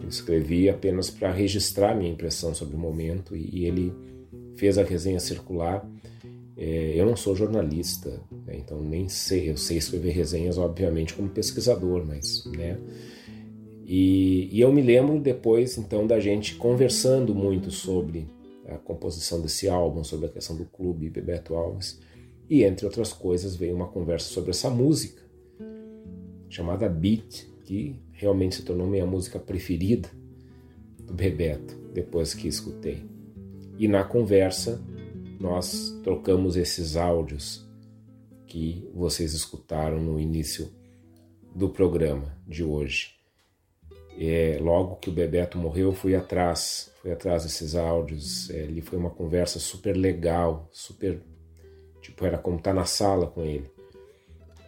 Eu 0.00 0.08
escrevi 0.08 0.68
apenas 0.68 1.08
para 1.10 1.30
registrar 1.30 1.94
minha 1.94 2.10
impressão 2.10 2.54
sobre 2.54 2.74
o 2.74 2.78
momento 2.78 3.36
e, 3.36 3.48
e 3.52 3.64
ele 3.64 3.92
fez 4.56 4.76
a 4.76 4.82
resenha 4.82 5.20
circular. 5.20 5.88
É, 6.56 6.94
eu 6.96 7.06
não 7.06 7.14
sou 7.14 7.36
jornalista, 7.36 8.20
né, 8.44 8.56
então 8.58 8.82
nem 8.82 9.08
sei, 9.08 9.48
eu 9.48 9.56
sei 9.56 9.76
escrever 9.76 10.10
resenhas, 10.10 10.58
obviamente, 10.58 11.14
como 11.14 11.28
pesquisador, 11.28 12.04
mas, 12.04 12.44
né? 12.46 12.76
E, 13.86 14.48
e 14.50 14.60
eu 14.60 14.72
me 14.72 14.82
lembro 14.82 15.20
depois, 15.20 15.78
então, 15.78 16.04
da 16.04 16.18
gente 16.18 16.56
conversando 16.56 17.32
muito 17.32 17.70
sobre 17.70 18.26
a 18.68 18.78
composição 18.78 19.40
desse 19.40 19.68
álbum, 19.68 20.04
sobre 20.04 20.26
a 20.26 20.30
questão 20.30 20.56
do 20.56 20.64
clube 20.64 21.10
Bebeto 21.10 21.54
Alves, 21.54 21.98
e 22.48 22.62
entre 22.62 22.86
outras 22.86 23.12
coisas 23.12 23.56
veio 23.56 23.74
uma 23.74 23.88
conversa 23.88 24.28
sobre 24.28 24.50
essa 24.50 24.70
música 24.70 25.22
chamada 26.48 26.88
Beat, 26.88 27.46
que 27.64 28.00
realmente 28.12 28.56
se 28.56 28.62
tornou 28.62 28.86
minha 28.86 29.06
música 29.06 29.38
preferida 29.38 30.08
do 30.98 31.12
Bebeto 31.12 31.76
depois 31.92 32.32
que 32.34 32.48
escutei. 32.48 33.04
E 33.78 33.86
na 33.86 34.02
conversa 34.04 34.82
nós 35.38 35.94
trocamos 36.02 36.56
esses 36.56 36.96
áudios 36.96 37.66
que 38.46 38.88
vocês 38.94 39.34
escutaram 39.34 40.02
no 40.02 40.18
início 40.18 40.70
do 41.54 41.68
programa 41.68 42.36
de 42.46 42.64
hoje. 42.64 43.17
É, 44.20 44.58
logo 44.60 44.96
que 44.96 45.08
o 45.08 45.12
Bebeto 45.12 45.56
morreu, 45.56 45.88
eu 45.88 45.92
fui 45.92 46.16
atrás, 46.16 46.92
fui 47.00 47.12
atrás 47.12 47.44
desses 47.44 47.76
áudios. 47.76 48.50
É, 48.50 48.64
ele 48.64 48.80
foi 48.80 48.98
uma 48.98 49.10
conversa 49.10 49.60
super 49.60 49.96
legal, 49.96 50.68
super 50.72 51.22
tipo 52.02 52.26
era 52.26 52.36
como 52.36 52.56
estar 52.56 52.70
tá 52.70 52.76
na 52.76 52.84
sala 52.84 53.28
com 53.28 53.42
ele. 53.44 53.70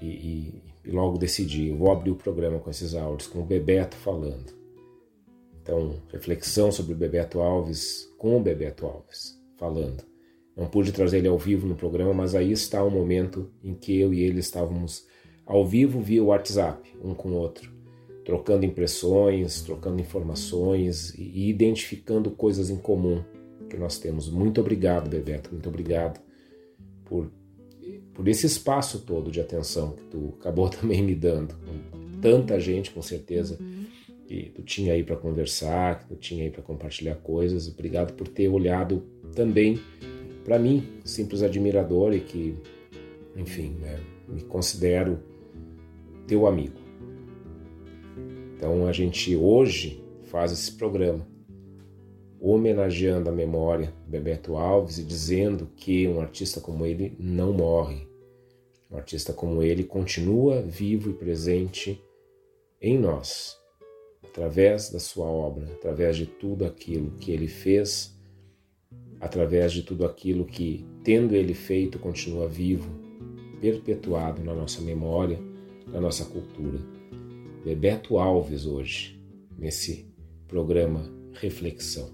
E, 0.01 0.07
e, 0.07 0.63
e 0.85 0.91
logo 0.91 1.19
decidi, 1.19 1.73
vou 1.73 1.91
abrir 1.91 2.13
o 2.13 2.17
programa 2.17 2.61
com 2.61 2.71
esses 2.71 2.95
áudios, 2.95 3.29
com 3.29 3.41
o 3.41 3.45
Bebeto 3.45 3.97
falando. 3.97 4.53
Então, 5.61 6.01
reflexão 6.13 6.71
sobre 6.71 6.95
o 6.95 6.97
Bebeto 6.97 7.41
Alves 7.41 8.09
com 8.19 8.37
o 8.37 8.41
Bebeto 8.41 8.87
Alves 8.87 9.37
falando. 9.57 10.05
Não 10.57 10.67
pude 10.67 10.93
trazer 10.93 11.19
ele 11.19 11.29
ao 11.29 11.39
vivo 11.39 11.67
no 11.67 11.75
programa, 11.75 12.15
mas 12.15 12.35
aí 12.35 12.53
está 12.53 12.85
o 12.85 12.91
momento 12.91 13.51
em 13.65 13.75
que 13.75 13.99
eu 13.99 14.15
e 14.15 14.23
ele 14.23 14.41
estávamos 14.41 15.07
ao 15.45 15.67
vivo 15.67 16.01
via 16.01 16.23
WhatsApp, 16.23 16.89
um 17.03 17.15
com 17.15 17.31
o 17.31 17.35
outro, 17.35 17.73
trocando 18.31 18.65
impressões, 18.65 19.61
trocando 19.61 20.01
informações 20.01 21.13
e 21.19 21.51
identificando 21.51 22.31
coisas 22.31 22.71
em 22.71 22.77
comum 22.77 23.25
que 23.69 23.77
nós 23.77 23.99
temos. 23.99 24.31
Muito 24.31 24.61
obrigado, 24.61 25.11
Bebeto, 25.11 25.51
muito 25.51 25.69
obrigado 25.69 26.21
por, 27.05 27.29
por 28.15 28.29
esse 28.29 28.47
espaço 28.47 29.01
todo 29.01 29.33
de 29.33 29.41
atenção 29.41 29.97
que 29.97 30.05
tu 30.05 30.37
acabou 30.39 30.69
também 30.71 31.03
me 31.03 31.13
dando. 31.13 31.57
Tanta 32.23 32.61
gente, 32.61 32.93
com 32.93 33.03
certeza, 33.03 33.59
que 34.29 34.53
tu 34.55 34.63
tinha 34.63 34.93
aí 34.93 35.03
para 35.03 35.17
conversar, 35.17 35.99
que 35.99 36.07
tu 36.07 36.15
tinha 36.15 36.45
aí 36.45 36.51
para 36.51 36.63
compartilhar 36.63 37.17
coisas. 37.17 37.67
Obrigado 37.67 38.13
por 38.13 38.29
ter 38.29 38.47
olhado 38.47 39.03
também 39.35 39.81
para 40.45 40.57
mim, 40.57 40.87
simples 41.05 41.43
admirador 41.43 42.15
e 42.15 42.21
que, 42.21 42.55
enfim, 43.37 43.75
né, 43.81 43.99
me 44.29 44.43
considero 44.43 45.19
teu 46.29 46.47
amigo. 46.47 46.80
Então 48.61 48.87
a 48.87 48.93
gente 48.93 49.35
hoje 49.35 50.05
faz 50.25 50.53
esse 50.53 50.73
programa 50.73 51.27
homenageando 52.39 53.31
a 53.31 53.33
memória 53.33 53.87
do 54.05 54.11
Bebeto 54.11 54.55
Alves 54.55 54.99
e 54.99 55.03
dizendo 55.03 55.71
que 55.75 56.07
um 56.07 56.21
artista 56.21 56.61
como 56.61 56.85
ele 56.85 57.17
não 57.19 57.55
morre. 57.55 58.07
Um 58.91 58.99
artista 58.99 59.33
como 59.33 59.63
ele 59.63 59.83
continua 59.83 60.61
vivo 60.61 61.09
e 61.09 61.15
presente 61.15 62.05
em 62.83 62.99
nós, 62.99 63.57
através 64.23 64.91
da 64.91 64.99
sua 64.99 65.25
obra, 65.25 65.65
através 65.73 66.19
de 66.19 66.27
tudo 66.27 66.67
aquilo 66.67 67.13
que 67.13 67.33
ele 67.33 67.49
fez, 67.49 68.15
através 69.19 69.73
de 69.73 69.83
tudo 69.83 70.05
aquilo 70.05 70.45
que, 70.45 70.85
tendo 71.03 71.35
ele 71.35 71.55
feito, 71.55 71.99
continua 71.99 72.47
vivo, 72.47 72.91
perpetuado 73.59 74.45
na 74.45 74.55
nossa 74.55 74.83
memória, 74.83 75.39
na 75.87 75.99
nossa 75.99 76.27
cultura. 76.27 77.00
Bebeto 77.65 78.19
Alves 78.19 78.65
hoje, 78.65 79.21
nesse 79.59 80.11
programa 80.49 81.13
Reflexão. 81.35 82.11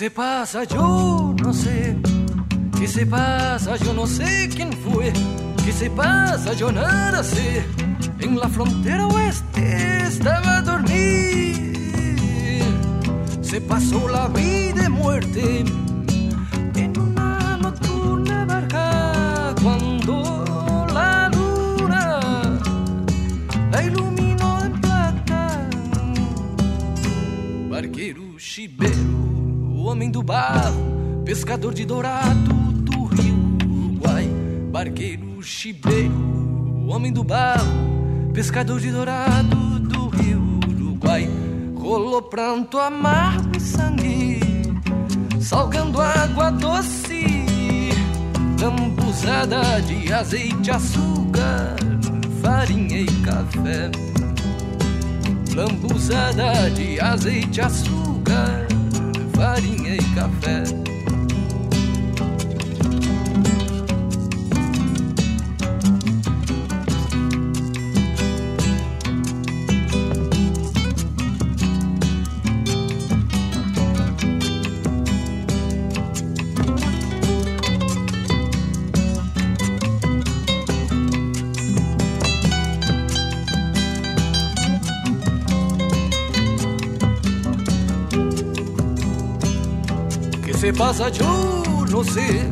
Se 0.00 0.10
pasa? 0.10 0.64
Yo 0.64 1.34
no 1.42 1.52
sé. 1.52 1.94
¿Qué 2.78 2.88
se 2.88 3.04
pasa? 3.04 3.76
Yo 3.76 3.92
no 3.92 4.06
sé 4.06 4.48
quién 4.48 4.72
fue. 4.72 5.12
¿Qué 5.62 5.72
se 5.72 5.90
pasa? 5.90 6.54
Yo 6.54 6.72
nada 6.72 7.22
sé. 7.22 7.62
En 8.18 8.38
la 8.38 8.48
frontera 8.48 9.06
oeste 9.08 10.06
estaba 10.06 10.56
a 10.56 10.62
dormir. 10.62 12.64
Se 13.42 13.60
pasó 13.60 14.08
la 14.08 14.28
vida 14.28 14.86
y 14.86 14.88
muerte 14.88 15.64
barro, 30.30 31.24
pescador 31.24 31.74
de 31.74 31.84
dourado 31.84 32.54
do 32.84 33.04
rio 33.06 33.34
Uruguai. 33.64 34.30
Barqueiro 34.70 35.42
chibero, 35.42 36.86
homem 36.88 37.12
do 37.12 37.24
barro, 37.24 38.30
pescador 38.32 38.78
de 38.78 38.92
dourado 38.92 39.80
do 39.80 40.08
rio 40.08 40.40
Uruguai. 40.68 41.28
Rolou 41.76 42.22
pranto 42.22 42.78
amargo 42.78 43.56
e 43.56 43.60
sangue, 43.60 44.40
salgando 45.40 46.00
água 46.00 46.52
doce, 46.52 47.24
lambuzada 48.60 49.82
de 49.82 50.12
azeite, 50.12 50.70
açúcar, 50.70 51.74
farinha 52.40 53.00
e 53.00 53.06
café. 53.24 53.90
Lambuzada 55.56 56.70
de 56.70 57.00
azeite, 57.00 57.60
açúcar, 57.60 57.99
farinha 59.40 59.94
e 59.94 60.14
café. 60.14 60.89
Pasa? 90.80 91.10
Yo 91.10 91.84
no 91.90 92.02
sé. 92.02 92.48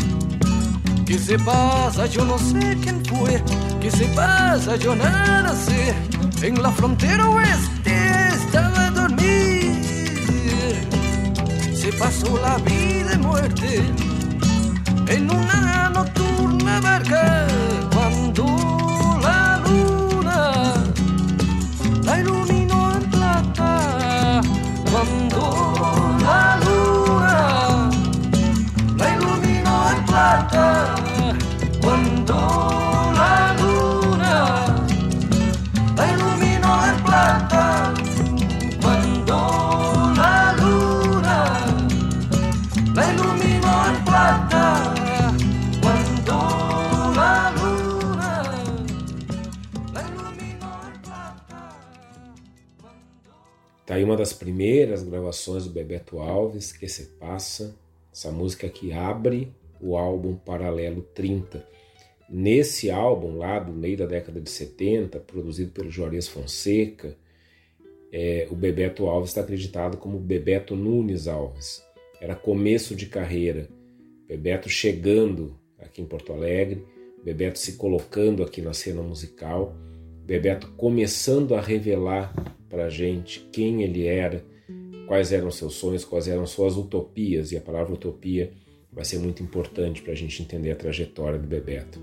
¿Qué 1.07 1.19
se 1.19 1.39
pasa? 1.39 2.05
Yo 2.07 2.27
no 2.27 2.39
sé 2.39 2.77
quién 2.83 3.03
fue. 3.07 3.43
¿Qué 3.81 3.91
se 3.91 4.05
pasa? 4.09 4.77
Yo 4.77 4.95
nada 4.95 5.55
sé. 5.55 5.95
En 6.43 6.63
la 6.63 6.71
frontera 6.71 7.31
oeste 7.31 7.95
estaba 8.35 8.89
a 8.89 8.91
dormir. 8.91 9.73
Se 11.75 11.91
pasó 11.93 12.39
la 12.47 12.57
vida 12.59 13.11
y 13.15 13.19
muerte 13.19 13.71
en 15.07 15.31
una 15.31 15.91
nocturna 15.95 16.81
barca 16.81 17.47
aí 53.99 54.05
uma 54.05 54.17
das 54.17 54.33
primeiras 54.33 55.03
gravações 55.03 55.65
do 55.65 55.71
Bebeto 55.71 56.19
Alves, 56.19 56.73
que 56.73 56.89
se 56.89 57.07
passa, 57.19 57.77
essa 58.13 58.31
música 58.31 58.69
que 58.69 58.93
abre 58.93 59.53
o 59.81 59.97
álbum 59.97 60.37
Paralelo 60.37 61.03
30. 61.15 61.67
Nesse 62.31 62.91
álbum, 62.91 63.37
lá 63.37 63.59
do 63.59 63.73
meio 63.73 63.97
da 63.97 64.07
década 64.07 64.41
de 64.41 64.49
70, 64.49 65.19
produzido 65.21 65.73
pelo 65.73 65.91
Juarez 65.91 66.29
Fonseca, 66.29 67.17
é, 68.13 68.47
o 68.51 68.55
Bebeto 68.55 69.07
Alves 69.07 69.31
está 69.31 69.41
acreditado 69.41 69.97
como 69.97 70.19
Bebeto 70.19 70.77
Nunes 70.77 71.27
Alves. 71.27 71.83
Era 72.21 72.37
começo 72.37 72.95
de 72.95 73.07
carreira. 73.07 73.69
Bebeto 74.29 74.69
chegando 74.69 75.59
aqui 75.79 76.03
em 76.03 76.07
Porto 76.07 76.33
Alegre, 76.33 76.85
Bebeto 77.25 77.59
se 77.59 77.73
colocando 77.73 78.45
aqui 78.45 78.63
na 78.63 78.73
cena 78.73 79.03
musical, 79.03 79.75
Bebeto 80.25 80.69
começando 80.77 81.55
a 81.55 81.61
revelar 81.61 82.58
para 82.69 82.87
a 82.87 82.91
gente 82.91 83.41
quem 83.53 83.83
ele 83.83 84.07
era, 84.07 84.45
quais 85.07 85.33
eram 85.33 85.51
seus 85.51 85.75
sonhos, 85.75 86.05
quais 86.05 86.29
eram 86.29 86.47
suas 86.47 86.77
utopias, 86.77 87.53
e 87.53 87.57
a 87.57 87.61
palavra 87.61 87.95
utopia 87.95 88.53
vai 88.93 89.05
ser 89.05 89.19
muito 89.19 89.43
importante 89.43 90.03
para 90.03 90.13
a 90.13 90.17
gente 90.17 90.43
entender 90.43 90.71
a 90.71 90.77
trajetória 90.77 91.39
do 91.39 91.47
Bebeto. 91.47 92.01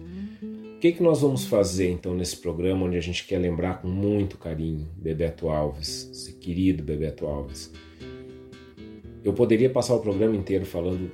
O 0.75 0.79
que, 0.79 0.91
que 0.91 1.03
nós 1.03 1.21
vamos 1.21 1.45
fazer 1.45 1.89
então 1.89 2.13
nesse 2.13 2.37
programa 2.37 2.85
onde 2.85 2.97
a 2.97 3.01
gente 3.01 3.25
quer 3.25 3.39
lembrar 3.39 3.81
com 3.81 3.87
muito 3.87 4.37
carinho 4.37 4.87
Bebeto 4.97 5.49
Alves, 5.49 6.09
esse 6.11 6.33
querido 6.33 6.83
Bebeto 6.83 7.25
Alves? 7.25 7.71
Eu 9.23 9.33
poderia 9.33 9.69
passar 9.69 9.95
o 9.95 9.99
programa 9.99 10.35
inteiro 10.35 10.65
falando 10.65 11.11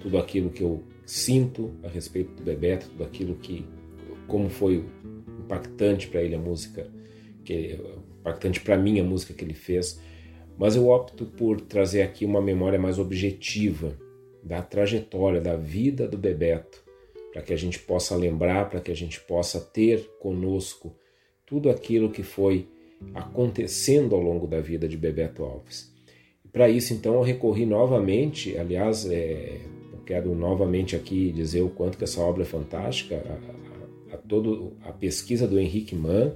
tudo 0.00 0.18
aquilo 0.18 0.50
que 0.50 0.62
eu 0.62 0.82
sinto 1.06 1.72
a 1.82 1.88
respeito 1.88 2.32
do 2.34 2.42
Bebeto, 2.42 2.88
tudo 2.88 3.04
aquilo 3.04 3.34
que 3.36 3.64
como 4.26 4.48
foi 4.48 4.84
impactante 5.40 6.08
para 6.08 6.22
ele 6.22 6.34
a 6.34 6.38
música, 6.38 6.90
que 7.44 7.78
impactante 8.28 8.60
para 8.60 8.76
mim 8.76 9.00
a 9.00 9.04
música 9.04 9.32
que 9.32 9.44
ele 9.44 9.54
fez, 9.54 10.00
mas 10.56 10.76
eu 10.76 10.88
opto 10.88 11.24
por 11.24 11.60
trazer 11.60 12.02
aqui 12.02 12.24
uma 12.24 12.40
memória 12.40 12.78
mais 12.78 12.98
objetiva 12.98 13.96
da 14.42 14.62
trajetória, 14.62 15.40
da 15.40 15.56
vida 15.56 16.06
do 16.06 16.18
Bebeto, 16.18 16.82
para 17.32 17.42
que 17.42 17.52
a 17.52 17.56
gente 17.56 17.78
possa 17.78 18.16
lembrar, 18.16 18.68
para 18.68 18.80
que 18.80 18.90
a 18.90 18.96
gente 18.96 19.20
possa 19.20 19.60
ter 19.60 20.10
conosco 20.20 20.94
tudo 21.46 21.70
aquilo 21.70 22.10
que 22.10 22.22
foi 22.22 22.66
acontecendo 23.14 24.14
ao 24.14 24.20
longo 24.20 24.46
da 24.46 24.60
vida 24.60 24.88
de 24.88 24.96
Bebeto 24.96 25.44
Alves. 25.44 25.92
Para 26.52 26.68
isso, 26.68 26.92
então, 26.92 27.14
eu 27.14 27.22
recorri 27.22 27.64
novamente, 27.64 28.56
aliás, 28.56 29.08
é, 29.08 29.60
eu 29.92 29.98
quero 30.04 30.34
novamente 30.34 30.96
aqui 30.96 31.30
dizer 31.30 31.60
o 31.60 31.68
quanto 31.68 31.96
que 31.96 32.04
essa 32.04 32.20
obra 32.20 32.42
é 32.42 32.46
fantástica, 32.46 33.16
a, 33.16 34.12
a, 34.12 34.14
a 34.14 34.18
todo 34.18 34.72
a 34.82 34.92
pesquisa 34.92 35.46
do 35.46 35.58
Henrique 35.58 35.94
Mann, 35.94 36.32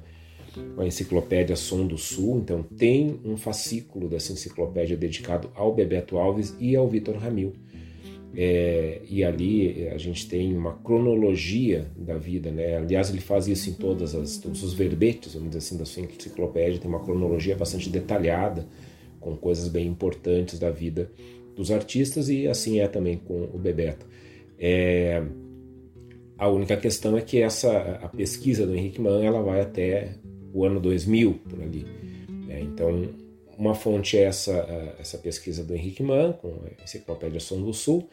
a 0.77 0.87
enciclopédia 0.87 1.57
Som 1.57 1.87
do 1.87 1.99
Sul, 1.99 2.39
então 2.39 2.63
tem 2.63 3.21
um 3.25 3.37
fascículo 3.37 4.09
dessa 4.09 4.33
enciclopédia 4.33 4.97
dedicado 4.97 5.51
ao 5.55 5.75
Bebeto 5.75 6.19
Alves 6.19 6.55
e 6.61 6.77
ao 6.77 6.89
Vitor 6.89 7.17
Ramil. 7.17 7.53
É, 8.35 9.03
e 9.11 9.23
ali 9.23 9.89
a 9.89 9.99
gente 9.99 10.27
tem 10.27 10.57
uma 10.57 10.73
cronologia 10.79 11.87
da 11.95 12.17
vida, 12.17 12.51
né? 12.51 12.79
Aliás, 12.79 13.11
ele 13.11 13.21
faz 13.21 13.47
isso 13.47 13.69
em 13.69 13.75
todas 13.75 14.15
as, 14.15 14.39
todos 14.39 14.63
os 14.63 14.73
verbetes, 14.73 15.35
vamos 15.35 15.51
dizer 15.51 15.59
assim, 15.59 15.77
da 15.77 15.85
sua 15.85 16.03
enciclopédia, 16.03 16.81
tem 16.81 16.89
uma 16.89 17.05
cronologia 17.05 17.55
bastante 17.55 17.91
detalhada, 17.91 18.67
com 19.21 19.37
coisas 19.37 19.69
bem 19.69 19.87
importantes 19.87 20.59
da 20.59 20.71
vida 20.71 21.11
dos 21.55 21.71
artistas, 21.71 22.29
e 22.31 22.49
assim 22.49 22.81
é 22.81 22.89
também 22.89 23.19
com 23.19 23.45
o 23.53 23.59
Bebeto. 23.59 24.07
É, 24.59 25.23
a 26.39 26.49
única 26.49 26.77
questão 26.77 27.17
é 27.17 27.21
que 27.21 27.41
essa 27.41 27.71
a 28.03 28.09
pesquisa 28.09 28.67
do 28.67 28.75
Henrique 28.75 29.01
Mann 29.01 29.23
ela 29.23 29.43
vai 29.43 29.61
até 29.61 30.15
o 30.53 30.65
ano 30.65 30.81
2000 30.81 31.41
por 31.49 31.63
ali. 31.63 31.87
É, 32.49 32.61
então, 32.61 33.09
uma 33.57 33.75
fonte 33.75 34.17
é 34.17 34.23
essa, 34.23 34.53
essa 34.99 35.19
pesquisa 35.19 35.65
do 35.65 35.75
Henrique 35.75 36.03
Mann, 36.03 36.33
com 36.33 36.49
a 36.49 36.83
Enciclopédia 36.83 37.41
Som 37.41 37.63
do 37.63 37.73
Sul, 37.73 38.09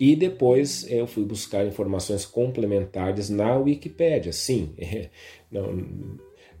e 0.00 0.14
depois 0.14 0.88
eu 0.90 1.06
fui 1.06 1.24
buscar 1.24 1.66
informações 1.66 2.24
complementares 2.24 3.28
na 3.28 3.56
Wikipédia. 3.56 4.32
Sim, 4.32 4.70
não, 5.50 5.72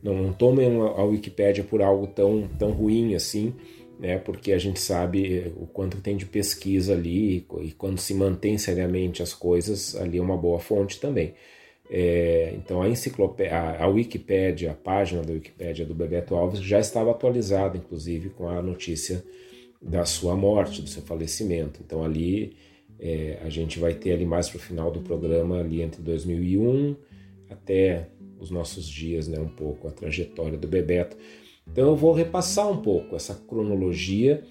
não, 0.02 0.22
não 0.22 0.32
tomem 0.32 0.80
a 0.80 1.02
Wikipédia 1.04 1.62
por 1.62 1.82
algo 1.82 2.06
tão, 2.08 2.48
tão 2.58 2.72
ruim 2.72 3.14
assim, 3.14 3.54
né, 3.98 4.18
porque 4.18 4.52
a 4.52 4.58
gente 4.58 4.80
sabe 4.80 5.52
o 5.56 5.66
quanto 5.66 6.00
tem 6.00 6.16
de 6.16 6.26
pesquisa 6.26 6.94
ali 6.94 7.44
e 7.62 7.72
quando 7.72 7.98
se 7.98 8.14
mantém 8.14 8.56
seriamente 8.56 9.22
as 9.22 9.34
coisas, 9.34 9.96
ali 9.96 10.18
é 10.18 10.22
uma 10.22 10.36
boa 10.36 10.58
fonte 10.58 11.00
também. 11.00 11.34
É, 11.90 12.52
então 12.54 12.82
a 12.82 12.88
enciclopédia, 12.88 13.56
a, 13.78 13.86
Wikipédia, 13.86 14.72
a 14.72 14.74
página 14.74 15.22
da 15.22 15.32
Wikipédia 15.32 15.86
do 15.86 15.94
Bebeto 15.94 16.34
Alves 16.34 16.60
já 16.60 16.78
estava 16.78 17.10
atualizada, 17.10 17.78
inclusive, 17.78 18.28
com 18.30 18.48
a 18.48 18.60
notícia 18.60 19.24
da 19.80 20.04
sua 20.04 20.36
morte, 20.36 20.82
do 20.82 20.88
seu 20.88 21.02
falecimento. 21.02 21.80
Então 21.84 22.04
ali 22.04 22.56
é, 22.98 23.38
a 23.42 23.48
gente 23.48 23.78
vai 23.78 23.94
ter 23.94 24.12
ali 24.12 24.26
mais 24.26 24.48
para 24.50 24.58
o 24.58 24.60
final 24.60 24.90
do 24.90 25.00
programa, 25.00 25.60
ali 25.60 25.80
entre 25.80 26.02
2001 26.02 26.94
até 27.48 28.10
os 28.38 28.50
nossos 28.50 28.86
dias, 28.86 29.26
né, 29.26 29.40
um 29.40 29.48
pouco 29.48 29.88
a 29.88 29.90
trajetória 29.90 30.58
do 30.58 30.68
Bebeto. 30.68 31.16
Então 31.66 31.88
eu 31.88 31.96
vou 31.96 32.12
repassar 32.12 32.70
um 32.70 32.82
pouco 32.82 33.16
essa 33.16 33.34
cronologia. 33.34 34.44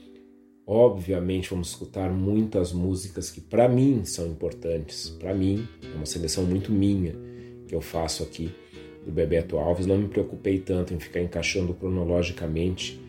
Obviamente 0.66 1.52
vamos 1.52 1.70
escutar 1.70 2.12
muitas 2.12 2.74
músicas 2.74 3.30
que 3.30 3.40
para 3.40 3.70
mim 3.70 4.04
são 4.06 4.28
importantes. 4.28 5.10
Para 5.12 5.34
mim 5.36 5.68
é 5.84 5.96
uma 5.96 6.06
seleção 6.06 6.44
muito 6.44 6.72
minha 6.72 7.27
que 7.68 7.76
eu 7.76 7.82
faço 7.82 8.24
aqui 8.24 8.52
do 9.06 9.12
Bebeto 9.12 9.58
Alves, 9.58 9.86
não 9.86 9.98
me 9.98 10.08
preocupei 10.08 10.60
tanto 10.60 10.94
em 10.94 11.00
ficar 11.00 11.22
encaixando 11.22 11.74
cronologicamente 11.74 13.00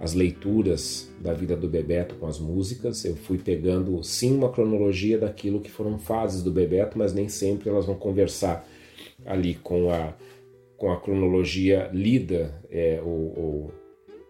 as 0.00 0.14
leituras 0.14 1.12
da 1.20 1.32
vida 1.32 1.56
do 1.56 1.68
Bebeto 1.68 2.14
com 2.14 2.26
as 2.26 2.38
músicas. 2.38 3.04
Eu 3.04 3.16
fui 3.16 3.38
pegando 3.38 4.02
sim 4.04 4.34
uma 4.34 4.50
cronologia 4.50 5.18
daquilo 5.18 5.60
que 5.60 5.70
foram 5.70 5.98
fases 5.98 6.42
do 6.42 6.52
Bebeto, 6.52 6.96
mas 6.96 7.12
nem 7.12 7.28
sempre 7.28 7.68
elas 7.68 7.86
vão 7.86 7.96
conversar 7.96 8.66
ali 9.26 9.54
com 9.54 9.90
a, 9.90 10.14
com 10.76 10.92
a 10.92 11.00
cronologia 11.00 11.90
lida 11.92 12.62
é, 12.70 13.00
ou, 13.04 13.38
ou, 13.38 13.74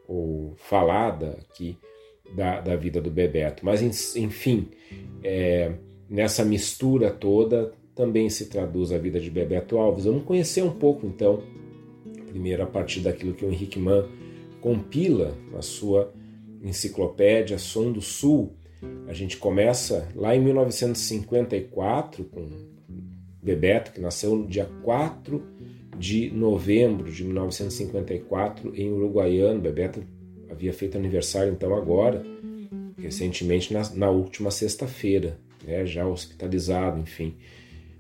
ou, 0.07 0.55
falada 0.57 1.39
aqui 1.43 1.77
da, 2.35 2.61
da 2.61 2.75
vida 2.75 3.01
do 3.01 3.11
Bebeto. 3.11 3.65
Mas 3.65 4.17
enfim, 4.17 4.69
é, 5.23 5.75
nessa 6.09 6.45
mistura 6.45 7.11
toda 7.11 7.73
também 7.99 8.31
se 8.31 8.47
traduz 8.47 8.93
a 8.93 8.99
vida 8.99 9.19
de 9.19 9.29
Bebeto 9.29 9.77
Alves. 9.77 10.05
Vamos 10.05 10.23
conhecer 10.23 10.63
um 10.63 10.71
pouco 10.71 11.05
então, 11.05 11.43
primeiro 12.29 12.63
a 12.63 12.67
partir 12.67 13.01
daquilo 13.01 13.35
que 13.35 13.45
o 13.45 13.51
Henrique 13.51 13.77
Mann 13.77 14.07
compila 14.61 15.37
na 15.51 15.63
sua 15.63 16.15
enciclopédia 16.63 17.59
Som 17.59 17.91
do 17.91 18.01
Sul. 18.01 18.53
A 19.09 19.13
gente 19.13 19.37
começa 19.37 20.09
lá 20.15 20.37
em 20.37 20.41
1954 20.41 22.23
com 22.27 22.49
Bebeto, 23.43 23.91
que 23.91 24.01
nasceu 24.01 24.37
no 24.37 24.47
dia 24.47 24.71
4 24.85 25.43
de 25.99 26.31
novembro 26.31 27.11
de 27.11 27.25
1954 27.25 28.77
em 28.77 28.93
Uruguaiano. 28.93 29.61
Bebeto 29.61 30.05
havia 30.49 30.73
feito 30.73 30.97
aniversário 30.97 31.53
então 31.53 31.75
agora, 31.75 32.25
recentemente 32.97 33.73
na, 33.75 33.83
na 33.97 34.09
última 34.09 34.53
sexta-feira, 34.53 35.37
né, 35.67 35.85
já 35.85 36.07
hospitalizado, 36.07 37.01
enfim. 37.01 37.35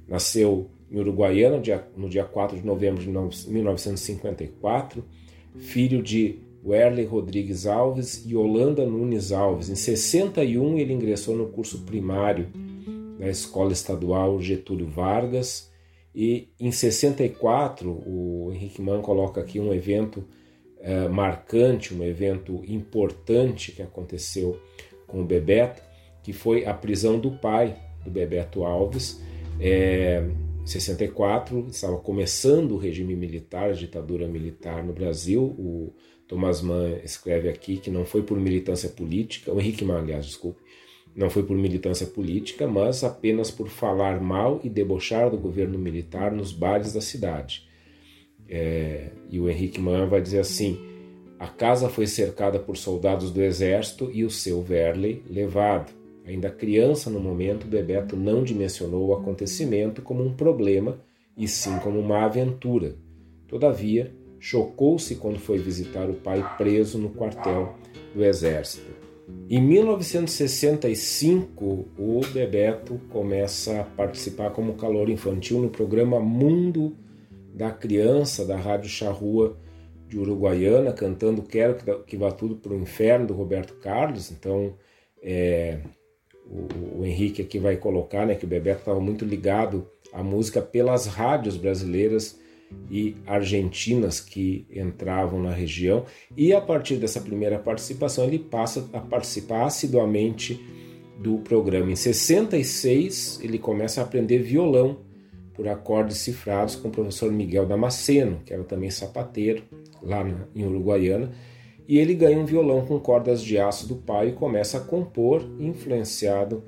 Nasceu 0.08 0.70
em 0.90 0.98
Uruguaiana 0.98 1.60
no 1.96 2.08
dia 2.08 2.24
4 2.24 2.56
de 2.56 2.64
novembro 2.64 3.02
de 3.02 3.08
1954, 3.08 5.04
filho 5.56 6.02
de 6.02 6.38
Werley 6.64 7.04
Rodrigues 7.04 7.66
Alves 7.66 8.24
e 8.26 8.34
Holanda 8.34 8.86
Nunes 8.86 9.32
Alves. 9.32 9.68
Em 9.68 9.76
61 9.76 10.78
ele 10.78 10.94
ingressou 10.94 11.36
no 11.36 11.48
curso 11.48 11.80
primário 11.82 12.48
da 13.18 13.28
Escola 13.28 13.72
Estadual 13.72 14.40
Getúlio 14.40 14.86
Vargas. 14.86 15.70
E 16.14 16.48
em 16.58 16.72
64 16.72 17.90
o 17.90 18.50
Henrique 18.52 18.80
Mann 18.80 19.02
coloca 19.02 19.40
aqui 19.40 19.60
um 19.60 19.72
evento 19.72 20.24
eh, 20.80 21.06
marcante, 21.06 21.94
um 21.94 22.02
evento 22.02 22.62
importante 22.66 23.72
que 23.72 23.82
aconteceu 23.82 24.58
com 25.06 25.20
o 25.20 25.24
Bebeto, 25.24 25.82
que 26.22 26.32
foi 26.32 26.64
a 26.64 26.74
prisão 26.74 27.20
do 27.20 27.32
pai 27.32 27.76
do 28.04 28.10
Bebeto 28.10 28.64
Alves 28.64 29.20
é, 29.60 30.24
64 30.64 31.66
estava 31.70 31.96
começando 31.98 32.72
o 32.72 32.76
regime 32.76 33.16
militar, 33.16 33.70
a 33.70 33.72
ditadura 33.72 34.28
militar 34.28 34.84
no 34.84 34.92
Brasil. 34.92 35.42
O 35.42 35.92
Thomas 36.26 36.60
Mann 36.60 36.98
escreve 37.02 37.48
aqui 37.48 37.78
que 37.78 37.90
não 37.90 38.04
foi 38.04 38.22
por 38.22 38.38
militância 38.38 38.88
política, 38.88 39.52
o 39.52 39.58
Henrique 39.60 39.84
Mann, 39.84 40.00
aliás, 40.00 40.26
desculpe, 40.26 40.60
não 41.16 41.30
foi 41.30 41.42
por 41.42 41.56
militância 41.56 42.06
política, 42.06 42.66
mas 42.66 43.02
apenas 43.02 43.50
por 43.50 43.68
falar 43.68 44.20
mal 44.20 44.60
e 44.62 44.68
debochar 44.68 45.30
do 45.30 45.38
governo 45.38 45.78
militar 45.78 46.30
nos 46.30 46.52
bares 46.52 46.92
da 46.92 47.00
cidade. 47.00 47.66
É, 48.48 49.10
e 49.28 49.40
o 49.40 49.48
Henrique 49.48 49.80
Mann 49.80 50.08
vai 50.08 50.20
dizer 50.20 50.38
assim: 50.38 50.78
a 51.38 51.48
casa 51.48 51.88
foi 51.88 52.06
cercada 52.06 52.58
por 52.58 52.76
soldados 52.76 53.30
do 53.30 53.42
exército 53.42 54.10
e 54.12 54.24
o 54.24 54.30
seu 54.30 54.62
Verley 54.62 55.22
levado. 55.28 55.97
Ainda 56.28 56.50
criança 56.50 57.08
no 57.08 57.18
momento, 57.18 57.66
Bebeto 57.66 58.14
não 58.14 58.44
dimensionou 58.44 59.08
o 59.08 59.14
acontecimento 59.14 60.02
como 60.02 60.22
um 60.22 60.34
problema 60.34 61.00
e 61.34 61.48
sim 61.48 61.78
como 61.78 61.98
uma 61.98 62.26
aventura. 62.26 62.96
Todavia, 63.46 64.14
chocou-se 64.38 65.16
quando 65.16 65.38
foi 65.38 65.58
visitar 65.58 66.10
o 66.10 66.14
pai 66.14 66.44
preso 66.58 66.98
no 66.98 67.08
quartel 67.08 67.76
do 68.14 68.22
exército. 68.22 68.90
Em 69.48 69.58
1965, 69.58 71.88
o 71.98 72.20
Bebeto 72.30 73.00
começa 73.08 73.80
a 73.80 73.84
participar 73.84 74.50
como 74.50 74.74
calor 74.74 75.08
infantil 75.08 75.62
no 75.62 75.70
programa 75.70 76.20
Mundo 76.20 76.94
da 77.54 77.70
Criança 77.70 78.44
da 78.44 78.58
Rádio 78.58 78.90
Charrua 78.90 79.56
de 80.06 80.18
Uruguaiana, 80.18 80.92
cantando 80.92 81.42
Quero 81.42 82.04
que 82.04 82.18
vá 82.18 82.30
tudo 82.30 82.56
para 82.56 82.74
o 82.74 82.78
inferno 82.78 83.26
do 83.26 83.32
Roberto 83.32 83.76
Carlos. 83.76 84.30
Então, 84.30 84.74
é, 85.22 85.80
o, 86.50 87.00
o 87.00 87.06
Henrique 87.06 87.42
aqui 87.42 87.58
vai 87.58 87.76
colocar, 87.76 88.26
né, 88.26 88.34
que 88.34 88.44
o 88.44 88.48
Bebeto 88.48 88.80
estava 88.80 89.00
muito 89.00 89.24
ligado 89.24 89.86
à 90.12 90.22
música 90.22 90.62
pelas 90.62 91.06
rádios 91.06 91.56
brasileiras 91.56 92.38
e 92.90 93.16
argentinas 93.26 94.20
que 94.20 94.66
entravam 94.70 95.42
na 95.42 95.52
região, 95.52 96.04
e 96.36 96.52
a 96.52 96.60
partir 96.60 96.96
dessa 96.96 97.20
primeira 97.20 97.58
participação 97.58 98.24
ele 98.24 98.38
passa 98.38 98.88
a 98.92 99.00
participar 99.00 99.64
assiduamente 99.64 100.60
do 101.18 101.38
programa. 101.38 101.90
Em 101.90 101.96
66 101.96 103.40
ele 103.42 103.58
começa 103.58 104.00
a 104.00 104.04
aprender 104.04 104.38
violão 104.38 104.98
por 105.54 105.66
acordes 105.66 106.18
cifrados 106.18 106.76
com 106.76 106.88
o 106.88 106.90
professor 106.90 107.32
Miguel 107.32 107.66
Damasceno, 107.66 108.40
que 108.44 108.52
era 108.52 108.62
também 108.62 108.90
sapateiro 108.90 109.64
lá 110.02 110.24
em 110.54 110.64
Uruguaiana, 110.64 111.32
e 111.88 111.98
ele 111.98 112.14
ganha 112.14 112.38
um 112.38 112.44
violão 112.44 112.84
com 112.84 113.00
cordas 113.00 113.42
de 113.42 113.58
aço 113.58 113.88
do 113.88 113.96
pai 113.96 114.28
e 114.28 114.32
começa 114.32 114.76
a 114.76 114.80
compor, 114.80 115.42
influenciado 115.58 116.62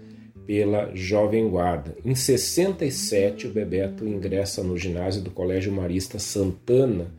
pela 0.46 0.90
Jovem 0.94 1.46
Guarda. 1.50 1.94
Em 2.02 2.14
67, 2.14 3.46
o 3.46 3.50
Bebeto 3.52 4.08
ingressa 4.08 4.64
no 4.64 4.78
ginásio 4.78 5.20
do 5.20 5.30
Colégio 5.30 5.70
Marista 5.70 6.18
Santana 6.18 7.14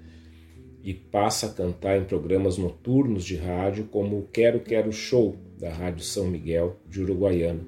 e 0.83 0.95
passa 0.95 1.45
a 1.45 1.49
cantar 1.49 1.95
em 2.01 2.03
programas 2.03 2.57
noturnos 2.57 3.23
de 3.23 3.35
rádio 3.35 3.83
como 3.85 4.17
o 4.17 4.27
Quero 4.33 4.61
Quero 4.61 4.91
Show, 4.91 5.35
da 5.59 5.71
Rádio 5.71 6.03
São 6.03 6.25
Miguel 6.25 6.77
de 6.89 7.03
Uruguaiana. 7.03 7.61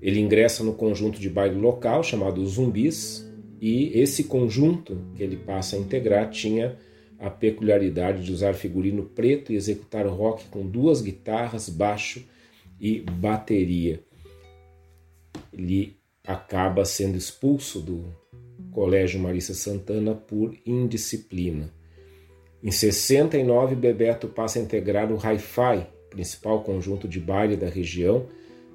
Ele 0.00 0.20
ingressa 0.20 0.64
no 0.64 0.72
conjunto 0.72 1.20
de 1.20 1.28
baile 1.28 1.56
local 1.56 2.02
chamado 2.02 2.44
Zumbis, 2.46 3.28
e 3.60 3.90
esse 3.98 4.24
conjunto 4.24 4.96
que 5.14 5.22
ele 5.22 5.36
passa 5.36 5.76
a 5.76 5.78
integrar 5.78 6.30
tinha 6.30 6.78
a 7.18 7.28
peculiaridade 7.28 8.24
de 8.24 8.32
usar 8.32 8.54
figurino 8.54 9.02
preto 9.02 9.52
e 9.52 9.56
executar 9.56 10.06
rock 10.06 10.46
com 10.46 10.66
duas 10.66 11.00
guitarras, 11.00 11.68
baixo 11.68 12.24
e 12.80 13.00
bateria. 13.00 14.00
Ele 15.52 15.96
acaba 16.24 16.84
sendo 16.84 17.16
expulso 17.16 17.80
do 17.80 18.04
Colégio 18.70 19.18
Marista 19.18 19.54
Santana 19.54 20.14
por 20.14 20.54
indisciplina. 20.64 21.72
Em 22.62 22.70
69, 22.70 23.74
Bebeto 23.74 24.28
passa 24.28 24.58
a 24.58 24.62
integrar 24.62 25.12
o 25.12 25.16
Hi-Fi, 25.16 25.86
principal 26.10 26.62
conjunto 26.62 27.08
de 27.08 27.20
baile 27.20 27.56
da 27.56 27.68
região, 27.68 28.26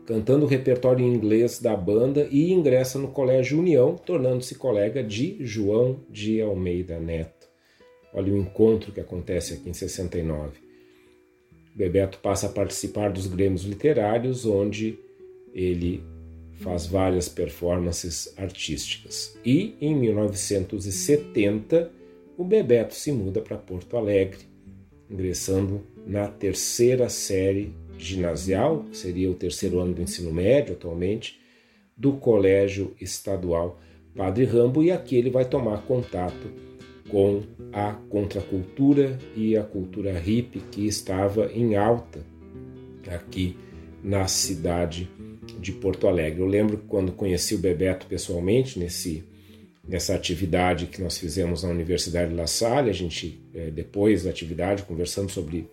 cantando 0.06 0.46
o 0.46 0.50
repertório 0.50 1.06
em 1.06 1.14
inglês 1.14 1.60
da 1.60 1.76
banda 1.76 2.28
e 2.32 2.52
ingressa 2.52 2.98
no 3.00 3.10
Colégio 3.10 3.60
União, 3.60 3.96
tornando-se 3.96 4.56
colega 4.56 5.04
de 5.04 5.38
João 5.46 6.00
de 6.10 6.42
Almeida 6.42 7.00
Neto. 7.00 7.43
Olha 8.14 8.32
o 8.32 8.38
encontro 8.38 8.92
que 8.92 9.00
acontece 9.00 9.56
aqui 9.56 9.70
em 9.70 9.74
69. 9.74 10.52
Bebeto 11.76 12.20
passa 12.20 12.46
a 12.48 12.50
participar 12.50 13.12
dos 13.12 13.26
grêmios 13.26 13.64
literários, 13.64 14.46
onde 14.46 15.00
ele 15.54 16.04
faz 16.60 16.86
várias 16.86 17.28
performances 17.28 18.32
artísticas. 18.38 19.38
E 19.44 19.76
em 19.82 19.96
1970, 19.96 21.92
o 22.38 22.44
Bebeto 22.44 22.94
se 22.94 23.12
muda 23.12 23.42
para 23.42 23.58
Porto 23.58 23.98
Alegre, 23.98 24.40
ingressando 25.10 25.82
na 26.06 26.28
terceira 26.28 27.10
série 27.10 27.74
ginasial, 27.98 28.86
seria 28.92 29.30
o 29.30 29.36
terceiro 29.36 29.80
ano 29.80 29.94
do 29.94 30.02
ensino 30.02 30.32
médio 30.32 30.74
atualmente, 30.74 31.40
do 31.96 32.14
Colégio 32.14 32.96
Estadual 33.00 33.80
Padre 34.16 34.46
Rambo, 34.46 34.84
e 34.84 34.92
aqui 34.92 35.16
ele 35.16 35.30
vai 35.30 35.46
tomar 35.46 35.84
contato 35.86 36.52
com 37.14 37.44
a 37.72 37.94
contracultura 38.10 39.20
e 39.36 39.56
a 39.56 39.62
cultura 39.62 40.18
hippie 40.18 40.62
que 40.72 40.88
estava 40.88 41.46
em 41.54 41.76
alta 41.76 42.26
aqui 43.08 43.56
na 44.04 44.26
cidade 44.26 45.08
de 45.60 45.72
Porto 45.74 46.08
Alegre. 46.08 46.42
Eu 46.42 46.48
lembro 46.48 46.80
quando 46.88 47.12
conheci 47.12 47.54
o 47.54 47.60
Bebeto 47.60 48.08
pessoalmente 48.08 48.80
nesse 48.80 49.24
nessa 49.88 50.16
atividade 50.16 50.88
que 50.88 51.02
nós 51.02 51.18
fizemos 51.18 51.62
na 51.62 51.70
Universidade 51.70 52.32
de 52.32 52.38
La 52.38 52.48
Salle, 52.48 52.90
a 52.90 52.94
gente 52.94 53.40
é, 53.54 53.70
depois 53.70 54.24
da 54.24 54.30
atividade 54.30 54.84
conversamos 54.84 55.34
sobre 55.34 55.70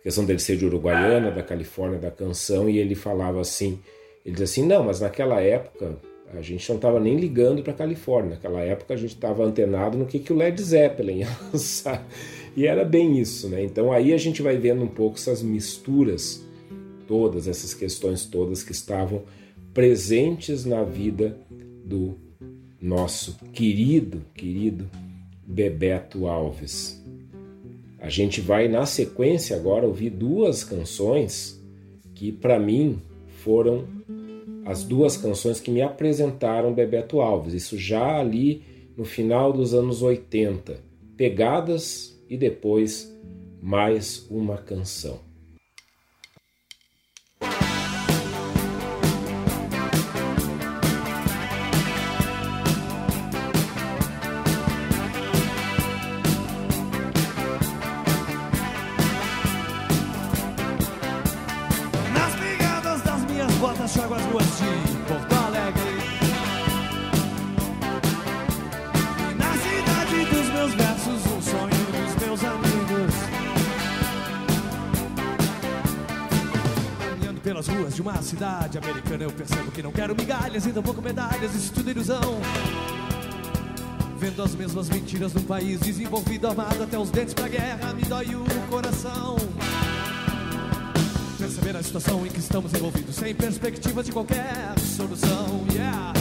a 0.00 0.02
questão 0.02 0.26
dele 0.26 0.40
ser 0.40 0.56
de 0.56 0.66
Uruguaiana, 0.66 1.30
da 1.30 1.44
Califórnia, 1.44 1.98
da 1.98 2.10
canção, 2.10 2.68
e 2.68 2.78
ele 2.78 2.96
falava 2.96 3.40
assim, 3.40 3.78
ele 4.26 4.34
dizia 4.34 4.44
assim, 4.44 4.66
não, 4.66 4.82
mas 4.82 5.00
naquela 5.00 5.40
época 5.40 5.96
a 6.32 6.40
gente 6.40 6.68
não 6.68 6.76
estava 6.76 6.98
nem 6.98 7.16
ligando 7.16 7.62
para 7.62 7.72
a 7.72 7.76
Califórnia, 7.76 8.32
naquela 8.32 8.60
época 8.60 8.94
a 8.94 8.96
gente 8.96 9.14
estava 9.14 9.44
antenado 9.44 9.98
no 9.98 10.06
que, 10.06 10.18
que 10.18 10.32
o 10.32 10.36
Led 10.36 10.60
Zeppelin 10.62 11.18
ia 11.20 11.28
lançar, 11.52 12.06
e 12.56 12.66
era 12.66 12.84
bem 12.84 13.18
isso, 13.18 13.48
né? 13.48 13.62
Então 13.62 13.92
aí 13.92 14.12
a 14.12 14.18
gente 14.18 14.42
vai 14.42 14.56
vendo 14.56 14.82
um 14.82 14.88
pouco 14.88 15.16
essas 15.16 15.42
misturas 15.42 16.42
todas, 17.06 17.46
essas 17.46 17.74
questões 17.74 18.24
todas 18.24 18.62
que 18.62 18.72
estavam 18.72 19.22
presentes 19.74 20.64
na 20.64 20.82
vida 20.82 21.36
do 21.84 22.16
nosso 22.80 23.38
querido, 23.52 24.22
querido 24.34 24.88
Bebeto 25.46 26.26
Alves. 26.26 27.02
A 28.00 28.08
gente 28.08 28.40
vai 28.40 28.66
na 28.66 28.84
sequência 28.84 29.54
agora 29.54 29.86
ouvir 29.86 30.10
duas 30.10 30.64
canções 30.64 31.60
que 32.14 32.32
para 32.32 32.58
mim 32.58 33.00
foram 33.42 33.86
as 34.72 34.82
duas 34.82 35.18
canções 35.18 35.60
que 35.60 35.70
me 35.70 35.82
apresentaram 35.82 36.72
Bebeto 36.72 37.20
Alves. 37.20 37.52
Isso 37.52 37.76
já 37.76 38.18
ali 38.18 38.62
no 38.96 39.04
final 39.04 39.52
dos 39.52 39.74
anos 39.74 40.00
80. 40.00 40.80
Pegadas 41.14 42.18
e 42.28 42.38
depois 42.38 43.14
mais 43.60 44.26
uma 44.30 44.56
canção. 44.56 45.20
Cidade 78.22 78.78
americana 78.78 79.24
eu 79.24 79.30
percebo 79.30 79.70
que 79.70 79.82
não 79.82 79.92
quero 79.92 80.14
migalhas 80.14 80.64
e 80.64 80.72
tampouco 80.72 81.02
medalhas, 81.02 81.54
isso 81.54 81.72
tudo 81.72 81.88
é 81.88 81.92
ilusão. 81.92 82.40
Vendo 84.18 84.42
as 84.42 84.54
mesmas 84.54 84.88
mentiras 84.88 85.34
num 85.34 85.42
país 85.42 85.80
desenvolvido, 85.80 86.46
armado 86.46 86.82
até 86.82 86.98
os 86.98 87.10
dentes 87.10 87.34
pra 87.34 87.48
guerra, 87.48 87.92
me 87.92 88.02
dói 88.02 88.34
o 88.34 88.44
coração. 88.70 89.36
Perceber 91.38 91.76
a 91.76 91.82
situação 91.82 92.24
em 92.24 92.30
que 92.30 92.38
estamos 92.38 92.72
envolvidos, 92.72 93.16
sem 93.16 93.34
perspectiva 93.34 94.02
de 94.02 94.12
qualquer 94.12 94.78
solução, 94.78 95.66
yeah. 95.72 96.12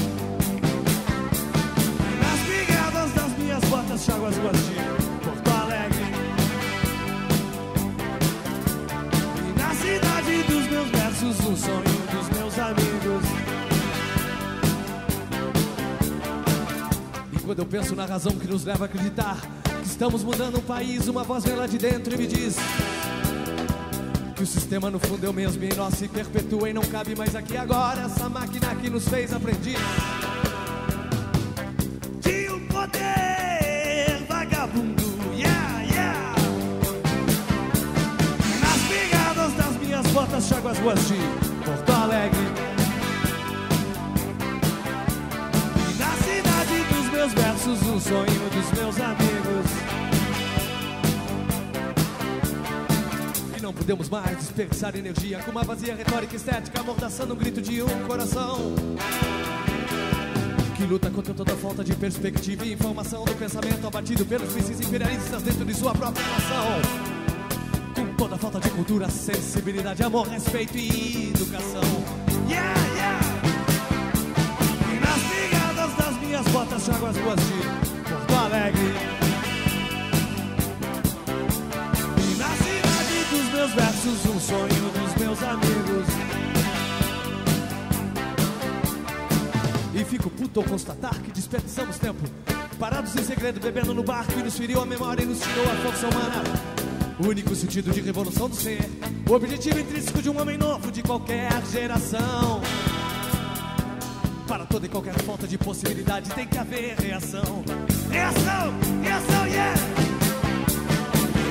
Nas 2.21 2.39
brigadas 2.47 3.11
das 3.13 3.37
minhas 3.37 3.63
botas, 3.65 4.03
chago 4.03 4.25
as 4.25 4.37
ruas 4.37 5.10
um 11.51 11.57
sonho 11.57 12.01
amigos. 12.61 13.25
E 17.33 17.39
quando 17.39 17.59
eu 17.59 17.65
penso 17.65 17.95
na 17.95 18.05
razão 18.05 18.31
que 18.33 18.47
nos 18.47 18.63
leva 18.63 18.85
a 18.85 18.87
acreditar 18.87 19.37
que 19.81 19.87
estamos 19.87 20.23
mudando 20.23 20.59
um 20.59 20.61
país, 20.61 21.07
uma 21.07 21.23
voz 21.23 21.43
vem 21.43 21.55
lá 21.55 21.67
de 21.67 21.77
dentro 21.77 22.13
e 22.13 22.17
me 22.17 22.27
diz 22.27 22.55
que 24.35 24.43
o 24.43 24.47
sistema 24.47 24.89
no 24.89 24.99
fundo 24.99 25.25
é 25.25 25.29
o 25.29 25.33
mesmo 25.33 25.63
e 25.63 25.73
nós 25.75 25.95
se 25.95 26.07
perpetua 26.07 26.69
e 26.69 26.73
não 26.73 26.83
cabe 26.83 27.15
mais 27.15 27.35
aqui 27.35 27.57
agora 27.57 28.03
essa 28.03 28.29
máquina 28.29 28.73
que 28.75 28.89
nos 28.89 29.07
fez 29.07 29.33
aprendiz. 29.33 30.20
Minhas 40.41 40.47
botas, 40.47 40.47
chago 40.47 40.67
as 40.67 40.77
ruas 40.79 41.07
de 41.07 41.15
Porto 41.63 41.91
Alegre. 41.91 42.39
E 45.89 45.99
na 45.99 46.11
cidade 46.15 46.83
dos 46.93 47.11
meus 47.11 47.33
versos, 47.33 47.81
o 47.81 47.99
sonho 47.99 48.49
dos 48.49 48.79
meus 48.79 48.99
amigos. 48.99 49.71
E 53.57 53.61
não 53.61 53.73
podemos 53.73 54.09
mais 54.09 54.37
desperdiçar 54.37 54.95
energia 54.95 55.39
com 55.39 55.51
uma 55.51 55.63
vazia 55.63 55.95
retórica 55.95 56.35
estética, 56.35 56.79
amordaçando 56.79 57.33
um 57.33 57.37
grito 57.37 57.61
de 57.61 57.81
um 57.83 58.07
coração. 58.07 58.73
Que 60.75 60.83
luta 60.83 61.11
contra 61.11 61.33
toda 61.33 61.55
falta 61.57 61.83
de 61.83 61.95
perspectiva 61.95 62.65
e 62.65 62.73
informação 62.73 63.23
do 63.23 63.35
pensamento 63.35 63.85
abatido 63.85 64.25
pelos 64.25 64.53
mísseis 64.53 64.81
imperialistas 64.81 65.43
dentro 65.43 65.63
de 65.63 65.73
sua 65.75 65.93
própria 65.93 66.25
nação 66.27 67.10
toda 68.17 68.37
falta 68.37 68.59
de 68.59 68.69
cultura, 68.69 69.09
sensibilidade, 69.09 70.03
amor, 70.03 70.27
respeito 70.27 70.77
e 70.77 71.29
educação. 71.35 71.81
Yeah, 72.47 72.79
yeah. 72.95 73.19
E 74.89 74.99
nas 74.99 75.21
pegadas 75.23 75.95
das 75.97 76.17
minhas 76.21 76.47
botas, 76.47 76.83
trago 76.83 77.05
as 77.05 77.17
ruas 77.17 77.35
de 77.35 78.09
Porto 78.09 78.35
Alegre. 78.35 78.93
E 82.17 82.35
na 82.37 82.49
cidade 82.49 83.23
dos 83.29 83.53
meus 83.53 83.71
versos, 83.71 84.25
um 84.25 84.39
sonho 84.39 84.91
dos 84.91 85.15
meus 85.23 85.43
amigos. 85.43 86.07
E 89.93 90.05
fico 90.05 90.29
puto 90.29 90.59
ao 90.59 90.65
constatar 90.65 91.13
que 91.21 91.31
desperdiçamos 91.31 91.97
tempo. 91.97 92.23
Parados 92.79 93.15
em 93.15 93.23
segredo, 93.23 93.59
bebendo 93.59 93.93
no 93.93 94.03
barco 94.03 94.33
e 94.39 94.43
nos 94.43 94.57
feriu 94.57 94.81
a 94.81 94.85
memória 94.85 95.21
e 95.21 95.25
nos 95.25 95.39
tirou 95.39 95.65
a 95.65 95.75
força 95.75 96.07
humana. 96.07 96.70
O 97.23 97.27
único 97.27 97.55
sentido 97.55 97.91
de 97.91 98.01
revolução 98.01 98.49
do 98.49 98.55
ser, 98.55 98.81
o 99.29 99.33
objetivo 99.33 99.79
intrínseco 99.79 100.23
de 100.23 100.29
um 100.31 100.41
homem 100.41 100.57
novo 100.57 100.91
de 100.91 101.03
qualquer 101.03 101.51
geração. 101.71 102.61
Para 104.47 104.65
toda 104.65 104.87
e 104.87 104.89
qualquer 104.89 105.13
falta 105.21 105.47
de 105.47 105.55
possibilidade 105.55 106.31
tem 106.31 106.47
que 106.47 106.57
haver 106.57 106.95
reação. 106.97 107.63
Reação, 108.09 108.73
reação, 109.03 109.47
yeah! 109.47 109.79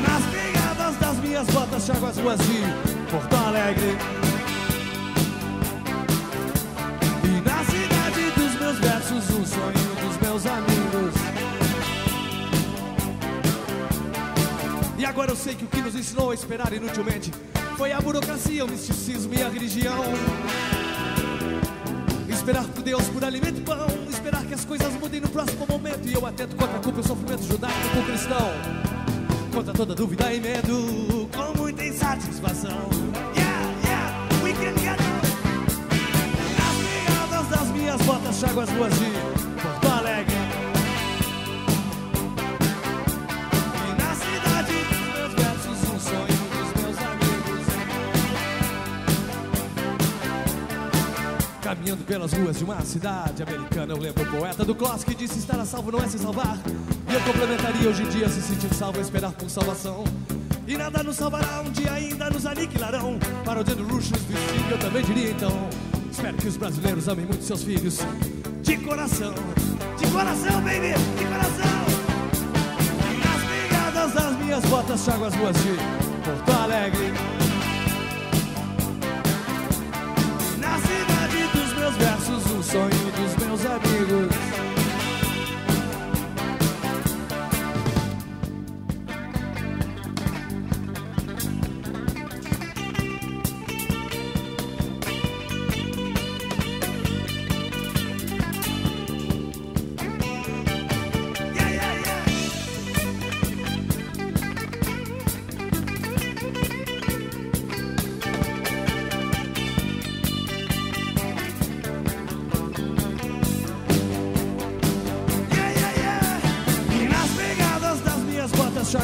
Nas 0.09 0.25
pegadas 0.35 0.97
das 0.97 1.17
minhas 1.19 1.47
botas, 1.47 1.87
chago 1.87 2.07
as 2.07 2.19
ruas 2.19 2.41
de 2.41 3.09
Porto 3.09 3.37
Alegre. 3.37 3.97
E 7.23 7.49
na 7.49 7.65
cidade 7.65 8.31
dos 8.35 8.61
meus 8.61 8.79
versos, 8.81 9.31
um 9.31 9.47
sonho 9.47 10.09
dos 10.09 10.17
meus 10.21 10.47
amigos. 10.47 10.70
Agora 15.11 15.33
eu 15.33 15.37
sei 15.37 15.57
que 15.57 15.65
o 15.65 15.67
que 15.67 15.83
nos 15.83 15.97
ensinou 15.97 16.31
a 16.31 16.35
esperar 16.35 16.73
inutilmente 16.73 17.33
foi 17.77 17.93
a 17.93 18.01
burocracia, 18.01 18.65
o 18.65 18.69
misticismo 18.69 19.35
e 19.35 19.43
a 19.43 19.49
religião. 19.49 20.05
Esperar 22.29 22.65
por 22.69 22.83
Deus 22.83 23.03
por 23.09 23.25
alimento 23.25 23.59
e 23.59 23.61
pão, 23.61 23.89
esperar 24.09 24.45
que 24.45 24.55
as 24.55 24.65
coisas 24.65 24.93
mudem 24.95 25.21
no 25.21 25.29
próximo 25.29 25.67
momento. 25.69 26.09
E 26.09 26.15
eu 26.15 26.25
atento 26.25 26.55
contra 26.55 26.77
a 26.77 26.81
culpa 26.81 26.99
e 26.99 27.01
o 27.01 27.07
sofrimento 27.07 27.43
judaico 27.43 27.89
com 27.93 28.05
cristão. 28.05 28.51
Contra 29.53 29.75
toda 29.75 29.95
dúvida 29.97 30.33
e 30.33 30.41
medo, 30.41 31.29
com 31.35 31.59
muita 31.59 31.85
insatisfação. 31.85 32.89
Yeah, 33.35 33.75
yeah, 33.85 34.45
we 34.45 34.53
can 34.53 34.75
get 34.81 34.97
Nas 36.57 36.77
pegadas 36.87 37.49
das 37.49 37.69
minhas 37.71 38.01
botas, 38.03 38.37
chago 38.37 38.61
as 38.61 38.71
ruas 38.71 38.95
de 38.95 39.40
Caminhando 51.71 52.03
pelas 52.03 52.33
ruas 52.33 52.59
de 52.59 52.65
uma 52.65 52.81
cidade 52.81 53.45
americana, 53.45 53.95
eu 53.95 53.97
lembro 53.97 54.25
o 54.25 54.39
poeta 54.39 54.65
do 54.65 54.75
Kloss 54.75 55.05
que 55.05 55.15
disse 55.15 55.39
estar 55.39 55.57
a 55.57 55.65
salvo 55.65 55.93
não 55.93 56.01
é 56.01 56.09
se 56.09 56.19
salvar. 56.19 56.59
E 57.09 57.15
eu 57.15 57.21
complementaria 57.21 57.89
hoje 57.89 58.03
em 58.03 58.09
dia 58.09 58.29
se 58.29 58.43
sentir 58.43 58.75
salvo 58.75 58.99
é 58.99 59.03
esperar 59.03 59.31
por 59.31 59.49
salvação. 59.49 60.03
E 60.67 60.77
nada 60.77 61.01
nos 61.05 61.15
salvará, 61.15 61.63
um 61.65 61.71
dia 61.71 61.93
ainda 61.93 62.29
nos 62.29 62.45
aniquilarão. 62.45 63.21
Parodiando 63.45 63.85
Rush 63.85 64.11
nos 64.11 64.21
vestidos, 64.23 64.69
eu 64.69 64.79
também 64.79 65.05
diria 65.05 65.31
então. 65.31 65.69
Espero 66.11 66.37
que 66.39 66.49
os 66.49 66.57
brasileiros 66.57 67.07
amem 67.07 67.25
muito 67.25 67.45
seus 67.45 67.63
filhos. 67.63 68.01
De 68.65 68.77
coração, 68.79 69.33
de 69.97 70.07
coração, 70.09 70.61
baby, 70.63 70.95
de 71.19 71.25
coração. 71.25 71.87
Nas 73.23 73.45
pegadas 73.49 74.13
das 74.13 74.37
minhas 74.39 74.65
botas, 74.65 75.05
chago 75.05 75.25
as 75.25 75.35
ruas 75.37 75.57
de 75.59 75.77
Porto 76.25 76.63
Alegre. 76.63 77.50
Versos, 81.97 82.45
o 82.53 82.63
sonho 82.63 82.89
dos 82.89 83.47
meus 83.47 83.67
amigos. 83.67 84.50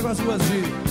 com 0.06 0.10
as 0.12 0.20
ruas 0.20 0.40
de 0.42 0.86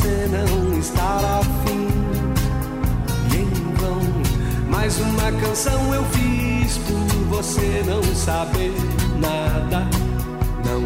você 0.00 0.28
não 0.28 0.78
estar 0.78 1.40
afim. 1.40 1.88
E 3.32 3.36
em 3.36 3.74
vão, 3.74 4.00
mais 4.70 4.98
uma 4.98 5.30
canção 5.32 5.94
eu 5.94 6.04
fiz 6.06 6.78
por 6.78 7.36
você 7.36 7.84
não 7.86 8.02
saber 8.14 8.72
nada, 9.20 9.86
não. 10.64 10.84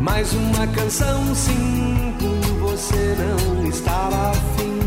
Mais 0.00 0.32
uma 0.32 0.66
canção 0.68 1.34
sim, 1.34 2.14
por 2.18 2.70
você 2.70 3.14
não 3.18 3.68
estar 3.68 4.10
afim. 4.30 4.78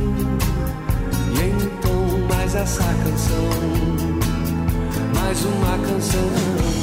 E 1.36 1.64
então, 1.64 2.28
mais 2.28 2.56
essa 2.56 2.84
canção, 2.84 3.50
mais 5.14 5.46
uma 5.46 5.78
canção. 5.88 6.79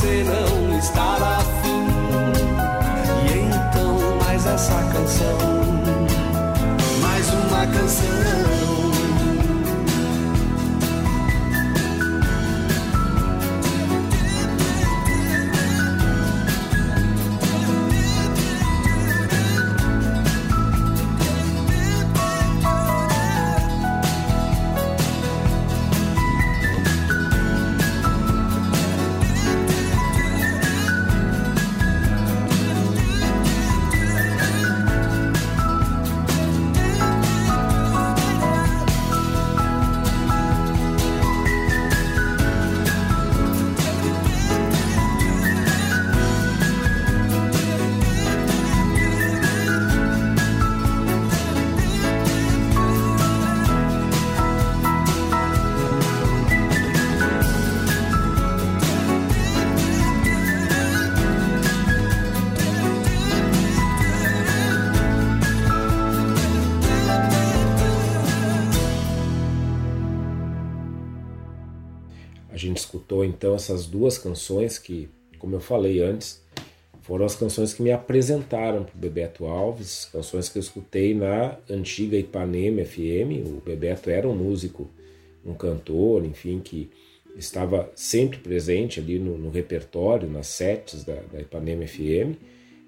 Você 0.00 0.24
não 0.24 0.78
estar 0.78 1.29
essas 73.70 73.86
duas 73.86 74.18
canções 74.18 74.78
que, 74.78 75.08
como 75.38 75.54
eu 75.54 75.60
falei 75.60 76.02
antes, 76.02 76.42
foram 77.02 77.24
as 77.24 77.34
canções 77.34 77.72
que 77.72 77.82
me 77.82 77.92
apresentaram 77.92 78.84
para 78.84 78.94
o 78.94 78.98
Bebeto 78.98 79.46
Alves, 79.46 80.08
canções 80.12 80.48
que 80.48 80.58
eu 80.58 80.60
escutei 80.60 81.14
na 81.14 81.56
antiga 81.68 82.16
Ipanema 82.16 82.84
FM. 82.84 83.46
O 83.46 83.62
Bebeto 83.64 84.10
era 84.10 84.28
um 84.28 84.34
músico, 84.34 84.90
um 85.44 85.54
cantor, 85.54 86.24
enfim, 86.24 86.60
que 86.60 86.90
estava 87.36 87.90
sempre 87.94 88.38
presente 88.38 89.00
ali 89.00 89.18
no, 89.18 89.38
no 89.38 89.50
repertório, 89.50 90.28
nas 90.28 90.48
sets 90.48 91.04
da, 91.04 91.14
da 91.32 91.40
Ipanema 91.40 91.86
FM. 91.86 92.36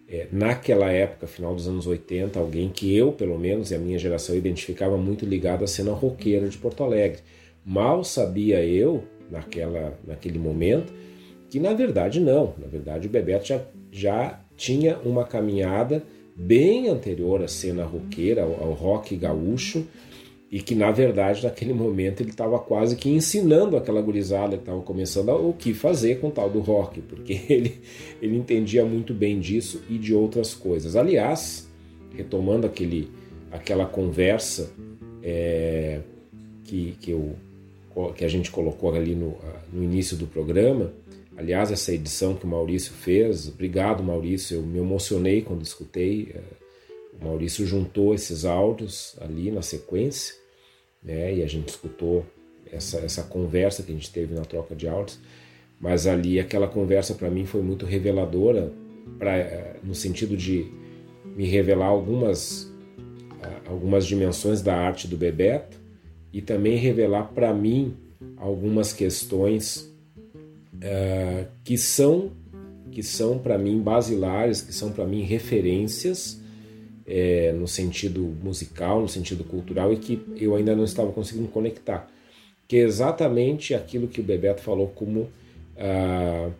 É, 0.08 0.26
naquela 0.30 0.90
época, 0.90 1.26
final 1.26 1.54
dos 1.54 1.66
anos 1.66 1.86
80, 1.86 2.38
alguém 2.38 2.68
que 2.68 2.94
eu, 2.94 3.12
pelo 3.12 3.38
menos, 3.38 3.70
e 3.70 3.74
a 3.74 3.78
minha 3.78 3.98
geração 3.98 4.36
identificava 4.36 4.96
muito 4.98 5.24
ligado 5.24 5.64
à 5.64 5.66
cena 5.66 5.92
roqueira 5.92 6.48
de 6.48 6.58
Porto 6.58 6.82
Alegre. 6.82 7.20
Mal 7.64 8.02
sabia 8.02 8.62
eu 8.64 9.04
naquela, 9.32 9.98
naquele 10.06 10.38
momento, 10.38 10.92
que 11.48 11.58
na 11.58 11.72
verdade 11.72 12.20
não, 12.20 12.54
na 12.58 12.66
verdade 12.66 13.08
o 13.08 13.10
Bebeto 13.10 13.46
já, 13.46 13.60
já 13.90 14.40
tinha 14.56 14.98
uma 14.98 15.24
caminhada 15.24 16.02
bem 16.36 16.88
anterior 16.88 17.42
à 17.42 17.48
cena 17.48 17.84
roqueira, 17.84 18.42
ao, 18.42 18.62
ao 18.62 18.72
rock 18.72 19.16
gaúcho, 19.16 19.86
e 20.50 20.60
que 20.60 20.74
na 20.74 20.90
verdade 20.90 21.42
naquele 21.44 21.72
momento 21.72 22.20
ele 22.20 22.28
estava 22.28 22.58
quase 22.58 22.94
que 22.94 23.08
ensinando 23.08 23.74
aquela 23.74 24.02
gurizada 24.02 24.56
que 24.56 24.62
estava 24.62 24.82
começando 24.82 25.30
o 25.30 25.54
que 25.54 25.72
fazer 25.72 26.20
com 26.20 26.28
o 26.28 26.30
tal 26.30 26.50
do 26.50 26.60
rock, 26.60 27.00
porque 27.00 27.40
ele, 27.48 27.80
ele 28.20 28.36
entendia 28.36 28.84
muito 28.84 29.14
bem 29.14 29.40
disso 29.40 29.82
e 29.88 29.96
de 29.96 30.14
outras 30.14 30.54
coisas. 30.54 30.94
Aliás, 30.94 31.68
retomando 32.14 32.66
aquele, 32.66 33.10
aquela 33.50 33.86
conversa 33.86 34.70
é, 35.22 36.00
que, 36.64 36.96
que 37.00 37.10
eu 37.10 37.34
que 38.14 38.24
a 38.24 38.28
gente 38.28 38.50
colocou 38.50 38.94
ali 38.94 39.14
no, 39.14 39.36
no 39.72 39.82
início 39.82 40.16
do 40.16 40.26
programa. 40.26 40.92
Aliás, 41.36 41.70
essa 41.70 41.92
edição 41.92 42.34
que 42.34 42.44
o 42.44 42.48
Maurício 42.48 42.92
fez, 42.92 43.48
obrigado 43.48 44.02
Maurício, 44.02 44.58
eu 44.58 44.62
me 44.62 44.78
emocionei 44.78 45.42
quando 45.42 45.62
escutei. 45.62 46.34
É, 46.34 46.40
o 47.20 47.24
Maurício 47.24 47.66
juntou 47.66 48.14
esses 48.14 48.44
áudios 48.44 49.16
ali 49.20 49.50
na 49.50 49.62
sequência, 49.62 50.34
né? 51.02 51.34
E 51.34 51.42
a 51.42 51.46
gente 51.46 51.68
escutou 51.68 52.24
essa, 52.70 52.98
essa 52.98 53.22
conversa 53.22 53.82
que 53.82 53.92
a 53.92 53.94
gente 53.94 54.10
teve 54.10 54.34
na 54.34 54.44
troca 54.44 54.74
de 54.74 54.86
áudios. 54.88 55.18
Mas 55.80 56.06
ali 56.06 56.38
aquela 56.38 56.68
conversa 56.68 57.14
para 57.14 57.30
mim 57.30 57.44
foi 57.44 57.62
muito 57.62 57.84
reveladora, 57.86 58.72
pra, 59.18 59.36
é, 59.36 59.76
no 59.82 59.94
sentido 59.94 60.36
de 60.36 60.70
me 61.24 61.46
revelar 61.46 61.86
algumas, 61.86 62.70
algumas 63.66 64.06
dimensões 64.06 64.62
da 64.62 64.76
arte 64.76 65.08
do 65.08 65.16
Bebeto 65.16 65.81
e 66.32 66.40
também 66.40 66.76
revelar 66.76 67.24
para 67.34 67.52
mim 67.52 67.94
algumas 68.36 68.92
questões 68.92 69.92
uh, 70.76 71.46
que 71.62 71.76
são 71.76 72.32
que 72.90 73.02
são 73.02 73.38
para 73.38 73.56
mim 73.56 73.80
basilares, 73.80 74.60
que 74.60 74.74
são 74.74 74.92
para 74.92 75.06
mim 75.06 75.22
referências 75.22 76.38
é, 77.06 77.50
no 77.52 77.66
sentido 77.66 78.20
musical, 78.42 79.00
no 79.00 79.08
sentido 79.08 79.44
cultural 79.44 79.94
e 79.94 79.96
que 79.96 80.22
eu 80.36 80.54
ainda 80.54 80.76
não 80.76 80.84
estava 80.84 81.10
conseguindo 81.10 81.48
conectar, 81.48 82.06
que 82.68 82.76
é 82.76 82.80
exatamente 82.80 83.72
aquilo 83.72 84.08
que 84.08 84.20
o 84.20 84.22
Bebeto 84.22 84.60
falou 84.60 84.88
como 84.88 85.30
a, 85.78 86.50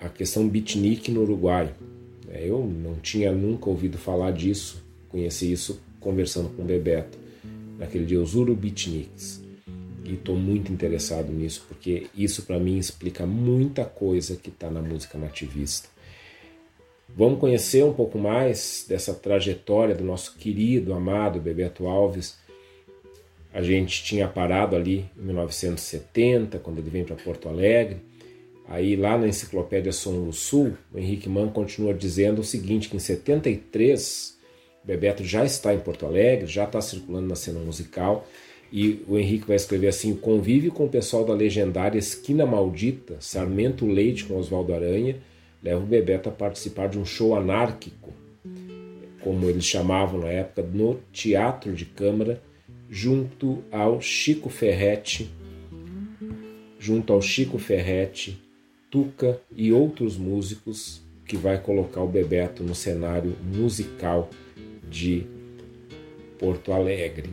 a, 0.00 0.08
questão 0.08 0.48
beatnik 0.48 1.10
no 1.10 1.20
Uruguai. 1.20 1.70
Eu 2.32 2.64
não 2.64 2.94
tinha 2.94 3.30
nunca 3.30 3.68
ouvido 3.68 3.98
falar 3.98 4.30
disso, 4.30 4.82
conheci 5.10 5.52
isso 5.52 5.82
conversando 6.00 6.48
com 6.48 6.62
o 6.62 6.64
Bebeto 6.64 7.23
naquele 7.78 8.04
dia, 8.04 8.20
os 8.20 8.34
Urubitniks. 8.34 9.42
E 10.04 10.14
estou 10.14 10.36
muito 10.36 10.70
interessado 10.70 11.32
nisso, 11.32 11.64
porque 11.66 12.08
isso 12.14 12.42
para 12.42 12.58
mim 12.58 12.78
explica 12.78 13.26
muita 13.26 13.84
coisa 13.84 14.36
que 14.36 14.50
está 14.50 14.70
na 14.70 14.82
música 14.82 15.16
nativista. 15.16 15.88
Vamos 17.16 17.38
conhecer 17.38 17.84
um 17.84 17.92
pouco 17.92 18.18
mais 18.18 18.84
dessa 18.88 19.14
trajetória 19.14 19.94
do 19.94 20.04
nosso 20.04 20.36
querido, 20.36 20.92
amado 20.92 21.40
Bebeto 21.40 21.86
Alves. 21.86 22.36
A 23.52 23.62
gente 23.62 24.02
tinha 24.02 24.26
parado 24.26 24.74
ali 24.74 25.06
em 25.16 25.26
1970, 25.26 26.58
quando 26.58 26.78
ele 26.80 26.90
vem 26.90 27.04
para 27.04 27.14
Porto 27.16 27.48
Alegre. 27.48 27.98
Aí 28.66 28.96
lá 28.96 29.16
na 29.16 29.28
enciclopédia 29.28 29.92
Som 29.92 30.24
do 30.24 30.32
Sul, 30.32 30.76
o 30.92 30.98
Henrique 30.98 31.28
Mann 31.28 31.50
continua 31.50 31.94
dizendo 31.94 32.40
o 32.40 32.44
seguinte, 32.44 32.88
que 32.88 32.96
em 32.96 33.00
73 33.00 34.33
Bebeto 34.84 35.24
já 35.24 35.44
está 35.44 35.74
em 35.74 35.78
Porto 35.78 36.04
Alegre, 36.04 36.46
já 36.46 36.64
está 36.64 36.80
circulando 36.80 37.28
na 37.28 37.34
cena 37.34 37.58
musical, 37.60 38.26
e 38.70 39.02
o 39.08 39.16
Henrique 39.16 39.46
vai 39.46 39.56
escrever 39.56 39.88
assim, 39.88 40.12
o 40.12 40.16
convívio 40.16 40.72
com 40.72 40.84
o 40.84 40.88
pessoal 40.88 41.24
da 41.24 41.32
legendária 41.32 41.98
Esquina 41.98 42.44
Maldita, 42.44 43.16
Sarmento 43.20 43.86
Leite 43.86 44.24
com 44.24 44.36
Oswaldo 44.36 44.74
Aranha, 44.74 45.16
leva 45.62 45.80
o 45.80 45.86
Bebeto 45.86 46.28
a 46.28 46.32
participar 46.32 46.88
de 46.88 46.98
um 46.98 47.04
show 47.04 47.34
anárquico, 47.34 48.12
como 49.20 49.48
eles 49.48 49.64
chamavam 49.64 50.20
na 50.20 50.28
época, 50.28 50.62
no 50.62 51.00
Teatro 51.12 51.72
de 51.72 51.86
Câmara, 51.86 52.42
junto 52.90 53.64
ao 53.72 54.00
Chico 54.00 54.50
Ferretti, 54.50 55.30
junto 56.78 57.12
ao 57.12 57.22
Chico 57.22 57.58
Ferretti, 57.58 58.38
Tuca 58.90 59.40
e 59.56 59.72
outros 59.72 60.16
músicos 60.16 61.02
que 61.26 61.36
vai 61.36 61.58
colocar 61.58 62.02
o 62.02 62.06
Bebeto 62.06 62.62
no 62.62 62.74
cenário 62.74 63.34
musical 63.42 64.30
de 64.94 65.26
Porto 66.38 66.72
Alegre. 66.72 67.28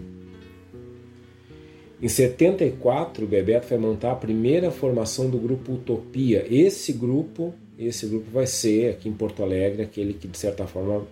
Em 2.01 2.07
74, 2.07 3.23
o 3.23 3.27
Bebeto 3.27 3.67
vai 3.67 3.77
montar 3.77 4.13
a 4.13 4.15
primeira 4.15 4.71
formação 4.71 5.29
do 5.29 5.37
grupo 5.37 5.73
Utopia. 5.73 6.45
Esse 6.49 6.91
grupo 6.91 7.53
esse 7.77 8.05
grupo 8.05 8.29
vai 8.31 8.45
ser 8.45 8.91
aqui 8.91 9.09
em 9.09 9.13
Porto 9.13 9.41
Alegre 9.41 9.81
aquele 9.81 10.13
que 10.13 10.27
de 10.27 10.37
certa 10.37 10.67
forma 10.67 11.07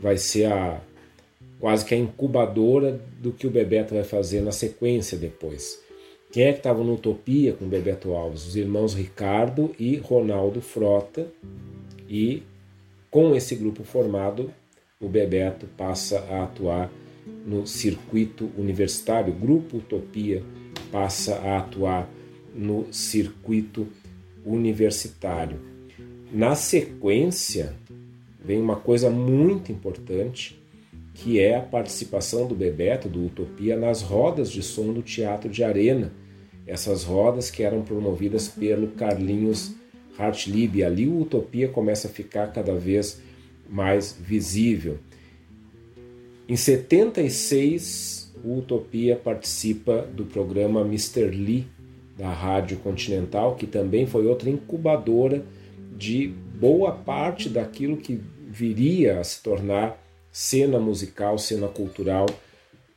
vai 0.00 0.16
ser 0.16 0.44
a 0.44 0.80
quase 1.58 1.84
que 1.84 1.94
a 1.94 1.98
incubadora 1.98 3.00
do 3.20 3.32
que 3.32 3.46
o 3.46 3.50
Bebeto 3.50 3.94
vai 3.94 4.04
fazer 4.04 4.40
na 4.40 4.52
sequência 4.52 5.18
depois. 5.18 5.80
Quem 6.30 6.44
é 6.44 6.52
que 6.52 6.58
estava 6.58 6.84
no 6.84 6.94
Utopia 6.94 7.52
com 7.54 7.64
o 7.64 7.68
Bebeto 7.68 8.12
Alves? 8.12 8.46
Os 8.46 8.56
irmãos 8.56 8.94
Ricardo 8.94 9.74
e 9.78 9.96
Ronaldo 9.96 10.60
Frota. 10.60 11.26
E 12.08 12.44
com 13.10 13.34
esse 13.34 13.56
grupo 13.56 13.82
formado, 13.82 14.52
o 15.02 15.08
Bebeto 15.08 15.66
passa 15.78 16.18
a 16.30 16.44
atuar 16.44 16.92
no 17.46 17.66
circuito 17.66 18.50
universitário. 18.54 19.32
O 19.32 19.36
Grupo 19.36 19.78
Utopia 19.78 20.42
passa 20.92 21.36
a 21.36 21.56
atuar 21.56 22.06
no 22.54 22.92
circuito 22.92 23.88
universitário. 24.44 25.58
Na 26.30 26.54
sequência, 26.54 27.74
vem 28.44 28.60
uma 28.60 28.76
coisa 28.76 29.08
muito 29.08 29.72
importante, 29.72 30.60
que 31.14 31.40
é 31.40 31.56
a 31.56 31.62
participação 31.62 32.46
do 32.46 32.54
Bebeto, 32.54 33.08
do 33.08 33.24
Utopia, 33.24 33.78
nas 33.78 34.02
rodas 34.02 34.50
de 34.50 34.62
som 34.62 34.92
do 34.92 35.00
Teatro 35.00 35.48
de 35.48 35.64
Arena. 35.64 36.12
Essas 36.66 37.04
rodas 37.04 37.50
que 37.50 37.62
eram 37.62 37.80
promovidas 37.80 38.48
pelo 38.48 38.88
Carlinhos 38.88 39.72
Hartlib. 40.18 40.84
Ali 40.84 41.08
o 41.08 41.22
Utopia 41.22 41.68
começa 41.68 42.06
a 42.06 42.10
ficar 42.10 42.52
cada 42.52 42.74
vez 42.74 43.22
mais 43.70 44.16
visível. 44.18 44.98
Em 46.48 46.56
76, 46.56 48.34
o 48.44 48.58
Utopia 48.58 49.14
participa 49.14 50.02
do 50.02 50.24
programa 50.24 50.80
Mr. 50.80 51.26
Lee 51.26 51.66
da 52.18 52.32
Rádio 52.32 52.78
Continental, 52.78 53.54
que 53.54 53.66
também 53.66 54.06
foi 54.06 54.26
outra 54.26 54.50
incubadora 54.50 55.44
de 55.96 56.28
boa 56.28 56.92
parte 56.92 57.48
daquilo 57.48 57.96
que 57.96 58.20
viria 58.48 59.20
a 59.20 59.24
se 59.24 59.42
tornar 59.42 59.96
cena 60.32 60.78
musical, 60.78 61.38
cena 61.38 61.68
cultural 61.68 62.26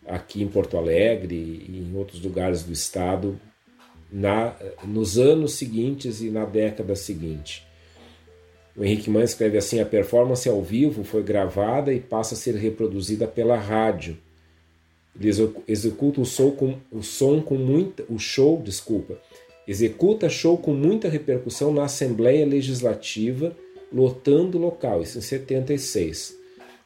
aqui 0.06 0.42
em 0.42 0.48
Porto 0.48 0.78
Alegre 0.78 1.36
e 1.36 1.88
em 1.90 1.96
outros 1.96 2.22
lugares 2.22 2.64
do 2.64 2.74
estado 2.74 3.40
na, 4.12 4.56
nos 4.84 5.18
anos 5.18 5.54
seguintes 5.54 6.22
e 6.22 6.30
na 6.30 6.46
década 6.46 6.96
seguinte. 6.96 7.66
O 8.76 8.84
Henrique 8.84 9.10
Mann 9.10 9.24
escreve 9.24 9.58
assim: 9.58 9.80
a 9.80 9.86
performance 9.86 10.48
ao 10.48 10.62
vivo 10.62 11.04
foi 11.04 11.24
gravada 11.24 11.94
e 11.94 12.00
passa 12.00 12.36
a 12.36 12.38
ser 12.38 12.56
reproduzida 12.56 13.28
pela 13.28 13.58
rádio. 13.58 14.18
Ele 15.20 15.30
executa 15.68 16.20
o 16.20 16.26
som 16.26 16.52
com, 16.52 16.76
o 16.92 17.04
som 17.04 17.40
com 17.40 17.56
muita, 17.56 18.04
o 18.10 18.18
show, 18.18 18.60
desculpa, 18.60 19.20
Executa 19.66 20.28
show 20.28 20.58
com 20.58 20.74
muita 20.74 21.08
repercussão 21.08 21.74
na 21.74 21.86
Assembleia 21.86 22.46
Legislativa, 22.46 23.56
lotando 23.94 24.58
o 24.58 24.62
local, 24.62 25.02
isso 25.02 25.18
em 25.18 25.22
76. 25.22 26.38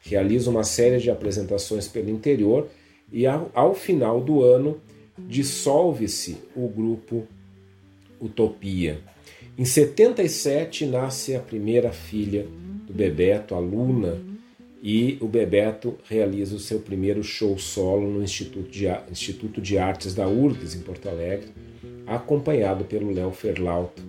Realiza 0.02 0.52
uma 0.52 0.64
série 0.64 1.00
de 1.00 1.10
apresentações 1.10 1.88
pelo 1.88 2.10
interior 2.10 2.68
e, 3.12 3.26
ao, 3.26 3.50
ao 3.56 3.74
final 3.74 4.22
do 4.22 4.44
ano, 4.44 4.80
dissolve-se 5.18 6.38
o 6.56 6.68
grupo 6.68 7.26
Utopia. 8.22 9.00
Em 9.58 9.66
77 9.66 10.86
nasce 10.86 11.36
a 11.36 11.40
primeira 11.40 11.92
filha 11.92 12.46
do 12.86 12.94
Bebeto, 12.94 13.56
a 13.56 13.60
Luna, 13.60 14.22
e 14.84 15.18
o 15.20 15.28
Bebeto 15.28 15.98
realiza 16.08 16.56
o 16.56 16.60
seu 16.60 16.80
primeiro 16.80 17.24
show 17.24 17.58
solo 17.58 18.08
no 18.08 18.22
Instituto 18.22 18.70
de, 18.70 18.86
Instituto 19.12 19.60
de 19.60 19.80
Artes 19.80 20.14
da 20.14 20.28
URGS, 20.28 20.76
em 20.76 20.82
Porto 20.82 21.10
Alegre, 21.10 21.48
acompanhado 22.06 22.86
pelo 22.86 23.12
Léo 23.12 23.32
Ferlauto 23.32 24.04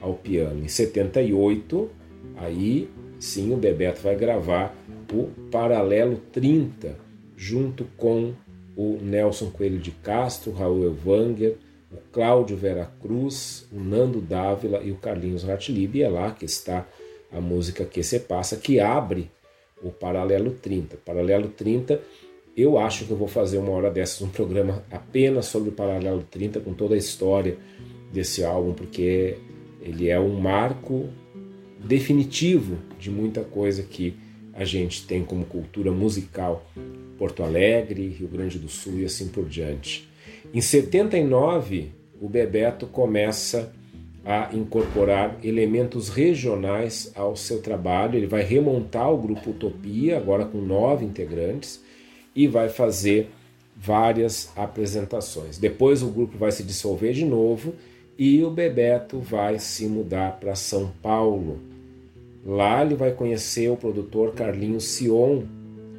ao 0.00 0.14
piano. 0.14 0.62
Em 0.62 0.68
78, 0.68 1.90
aí 2.36 2.88
sim 3.18 3.52
o 3.52 3.56
Bebeto 3.56 4.02
vai 4.02 4.14
gravar 4.14 4.72
o 5.12 5.24
Paralelo 5.50 6.22
30, 6.30 6.96
junto 7.36 7.84
com 7.96 8.34
o 8.76 8.98
Nelson 9.02 9.50
Coelho 9.50 9.80
de 9.80 9.90
Castro, 9.90 10.52
Raul 10.52 10.84
Elvanger, 10.84 11.56
o 11.92 11.98
Cláudio 12.12 12.56
Vera 12.56 12.90
Cruz, 13.00 13.66
o 13.72 13.78
Nando 13.78 14.20
Dávila 14.20 14.82
e 14.82 14.90
o 14.90 14.96
Carlinhos 14.96 15.44
Ratlib. 15.44 15.96
E 15.96 16.02
é 16.02 16.08
lá 16.08 16.30
que 16.30 16.44
está 16.44 16.86
a 17.30 17.40
música 17.40 17.84
Que 17.84 18.02
Se 18.02 18.20
Passa, 18.20 18.56
que 18.56 18.80
abre 18.80 19.30
o 19.82 19.90
Paralelo 19.90 20.52
30. 20.52 20.96
Paralelo 21.04 21.48
30 21.48 22.00
eu 22.56 22.78
acho 22.78 23.06
que 23.06 23.10
eu 23.10 23.16
vou 23.16 23.28
fazer 23.28 23.58
uma 23.58 23.70
hora 23.70 23.90
dessas 23.90 24.20
um 24.20 24.28
programa 24.28 24.84
apenas 24.90 25.46
sobre 25.46 25.70
o 25.70 25.72
Paralelo 25.72 26.22
30, 26.30 26.60
com 26.60 26.74
toda 26.74 26.94
a 26.94 26.98
história 26.98 27.56
desse 28.12 28.44
álbum, 28.44 28.74
porque 28.74 29.38
ele 29.80 30.10
é 30.10 30.20
um 30.20 30.38
marco 30.38 31.08
definitivo 31.82 32.76
de 32.98 33.10
muita 33.10 33.42
coisa 33.42 33.82
que 33.82 34.14
a 34.52 34.64
gente 34.64 35.06
tem 35.06 35.24
como 35.24 35.46
cultura 35.46 35.90
musical. 35.90 36.66
Porto 37.18 37.42
Alegre, 37.42 38.08
Rio 38.08 38.28
Grande 38.28 38.58
do 38.58 38.68
Sul 38.68 38.98
e 38.98 39.04
assim 39.04 39.28
por 39.28 39.46
diante. 39.46 40.08
Em 40.54 40.60
79, 40.60 41.92
o 42.20 42.28
Bebeto 42.28 42.86
começa 42.86 43.72
a 44.22 44.50
incorporar 44.52 45.38
elementos 45.42 46.10
regionais 46.10 47.10
ao 47.14 47.34
seu 47.34 47.62
trabalho. 47.62 48.18
Ele 48.18 48.26
vai 48.26 48.42
remontar 48.42 49.10
o 49.10 49.16
grupo 49.16 49.50
Utopia, 49.50 50.18
agora 50.18 50.44
com 50.44 50.58
nove 50.58 51.06
integrantes 51.06 51.82
e 52.36 52.46
vai 52.46 52.68
fazer 52.68 53.30
várias 53.74 54.52
apresentações. 54.54 55.56
Depois 55.56 56.02
o 56.02 56.08
grupo 56.08 56.36
vai 56.36 56.52
se 56.52 56.62
dissolver 56.62 57.14
de 57.14 57.24
novo 57.24 57.74
e 58.18 58.44
o 58.44 58.50
Bebeto 58.50 59.20
vai 59.20 59.58
se 59.58 59.86
mudar 59.86 60.38
para 60.38 60.54
São 60.54 60.92
Paulo. 61.02 61.60
Lá 62.44 62.84
ele 62.84 62.94
vai 62.94 63.12
conhecer 63.12 63.70
o 63.70 63.76
produtor 63.76 64.34
Carlinhos 64.34 64.84
Sion. 64.84 65.44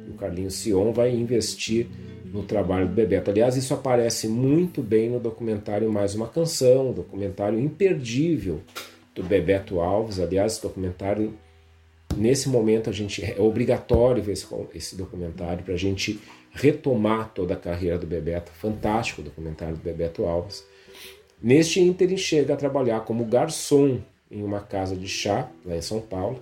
O 0.08 0.14
Carlinhos 0.16 0.54
Sion 0.54 0.92
vai 0.92 1.12
investir 1.12 1.88
no 2.34 2.42
trabalho 2.42 2.88
do 2.88 2.92
Bebeto. 2.92 3.30
Aliás, 3.30 3.56
isso 3.56 3.72
aparece 3.72 4.26
muito 4.26 4.82
bem 4.82 5.08
no 5.08 5.20
documentário 5.20 5.90
Mais 5.90 6.16
Uma 6.16 6.26
Canção, 6.26 6.92
documentário 6.92 7.60
imperdível 7.60 8.60
do 9.14 9.22
Bebeto 9.22 9.80
Alves. 9.80 10.18
Aliás, 10.18 10.54
esse 10.54 10.62
documentário 10.62 11.32
Nesse 12.16 12.48
momento, 12.48 12.88
a 12.88 12.92
gente 12.92 13.24
é 13.24 13.40
obrigatório 13.40 14.22
ver 14.22 14.32
esse, 14.32 14.46
esse 14.74 14.96
documentário 14.96 15.64
para 15.64 15.74
a 15.74 15.76
gente 15.76 16.20
retomar 16.52 17.30
toda 17.34 17.54
a 17.54 17.56
carreira 17.56 17.98
do 17.98 18.06
Bebeto. 18.06 18.52
Fantástico 18.52 19.20
o 19.20 19.24
documentário 19.24 19.74
do 19.74 19.82
Bebeto 19.82 20.24
Alves. 20.24 20.64
Neste 21.42 21.80
ínter, 21.80 22.06
ele 22.06 22.16
chega 22.16 22.54
a 22.54 22.56
trabalhar 22.56 23.00
como 23.00 23.24
garçom 23.24 24.00
em 24.30 24.42
uma 24.42 24.60
casa 24.60 24.94
de 24.94 25.08
chá, 25.08 25.50
lá 25.64 25.76
em 25.76 25.82
São 25.82 26.00
Paulo, 26.00 26.40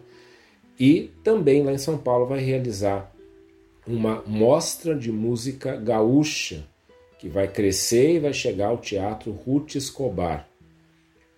e 0.78 1.11
também 1.24 1.62
lá 1.62 1.72
em 1.72 1.78
São 1.78 1.97
Paulo 1.97 2.26
vai 2.26 2.40
realizar 2.40 3.12
uma 3.87 4.22
mostra 4.26 4.95
de 4.95 5.11
música 5.11 5.76
gaúcha, 5.76 6.64
que 7.18 7.28
vai 7.28 7.49
crescer 7.49 8.16
e 8.16 8.18
vai 8.18 8.33
chegar 8.33 8.68
ao 8.68 8.78
Teatro 8.78 9.30
Ruth 9.33 9.76
Escobar. 9.76 10.49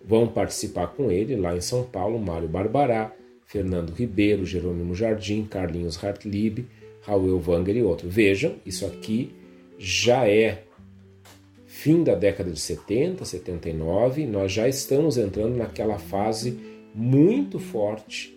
Vão 0.03 0.27
participar 0.27 0.87
com 0.87 1.11
ele, 1.11 1.35
lá 1.35 1.55
em 1.55 1.61
São 1.61 1.83
Paulo, 1.83 2.19
Mário 2.19 2.47
Barbará, 2.47 3.11
Fernando 3.45 3.91
Ribeiro, 3.91 4.45
Jerônimo 4.45 4.93
Jardim, 4.95 5.45
Carlinhos 5.45 6.03
Hartlib, 6.03 6.65
Raul 7.01 7.39
Wanger 7.39 7.77
e 7.77 7.83
outros. 7.83 8.13
Vejam, 8.13 8.55
isso 8.65 8.85
aqui 8.85 9.31
já 9.77 10.27
é 10.27 10.63
fim 11.65 12.03
da 12.03 12.15
década 12.15 12.49
de 12.49 12.59
70, 12.59 13.25
79, 13.25 14.25
nós 14.25 14.51
já 14.51 14.67
estamos 14.67 15.17
entrando 15.17 15.55
naquela 15.55 15.99
fase 15.99 16.59
muito 16.93 17.59
forte 17.59 18.34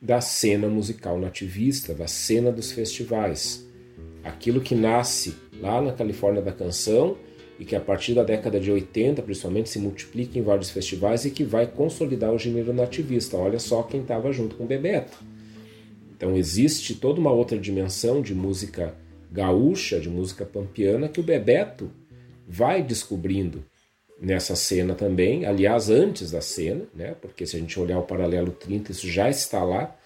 da 0.00 0.20
cena 0.20 0.68
musical 0.68 1.18
nativista, 1.18 1.92
da 1.92 2.06
cena 2.06 2.50
dos 2.50 2.72
festivais. 2.72 3.66
Aquilo 4.24 4.60
que 4.60 4.74
nasce 4.74 5.34
lá 5.60 5.80
na 5.80 5.92
Califórnia 5.92 6.40
da 6.40 6.52
Canção 6.52 7.18
e 7.58 7.64
que 7.64 7.76
a 7.76 7.80
partir 7.80 8.14
da 8.14 8.22
década 8.22 8.58
de 8.58 8.70
80, 8.70 9.20
principalmente, 9.22 9.68
se 9.68 9.78
multiplica 9.78 10.38
em 10.38 10.42
vários 10.42 10.70
festivais 10.70 11.26
e 11.26 11.30
que 11.30 11.44
vai 11.44 11.66
consolidar 11.66 12.32
o 12.32 12.38
gênero 12.38 12.72
nativista. 12.72 13.36
Olha 13.36 13.58
só 13.58 13.82
quem 13.82 14.00
estava 14.00 14.32
junto 14.32 14.56
com 14.56 14.64
Bebeto. 14.64 15.18
Então 16.16 16.36
existe 16.36 16.94
toda 16.94 17.20
uma 17.20 17.32
outra 17.32 17.58
dimensão 17.58 18.22
de 18.22 18.34
música 18.34 18.94
gaúcha, 19.30 20.00
de 20.00 20.08
música 20.08 20.44
pampiana, 20.44 21.08
que 21.08 21.20
o 21.20 21.22
Bebeto 21.22 21.90
vai 22.48 22.82
descobrindo 22.82 23.64
nessa 24.20 24.54
cena 24.54 24.94
também, 24.94 25.46
aliás, 25.46 25.88
antes 25.88 26.30
da 26.30 26.42
cena, 26.42 26.84
né? 26.94 27.14
porque 27.20 27.46
se 27.46 27.56
a 27.56 27.58
gente 27.58 27.80
olhar 27.80 27.98
o 27.98 28.02
paralelo 28.02 28.50
30, 28.50 28.92
isso 28.92 29.08
já 29.08 29.30
está 29.30 29.64
lá, 29.64 29.96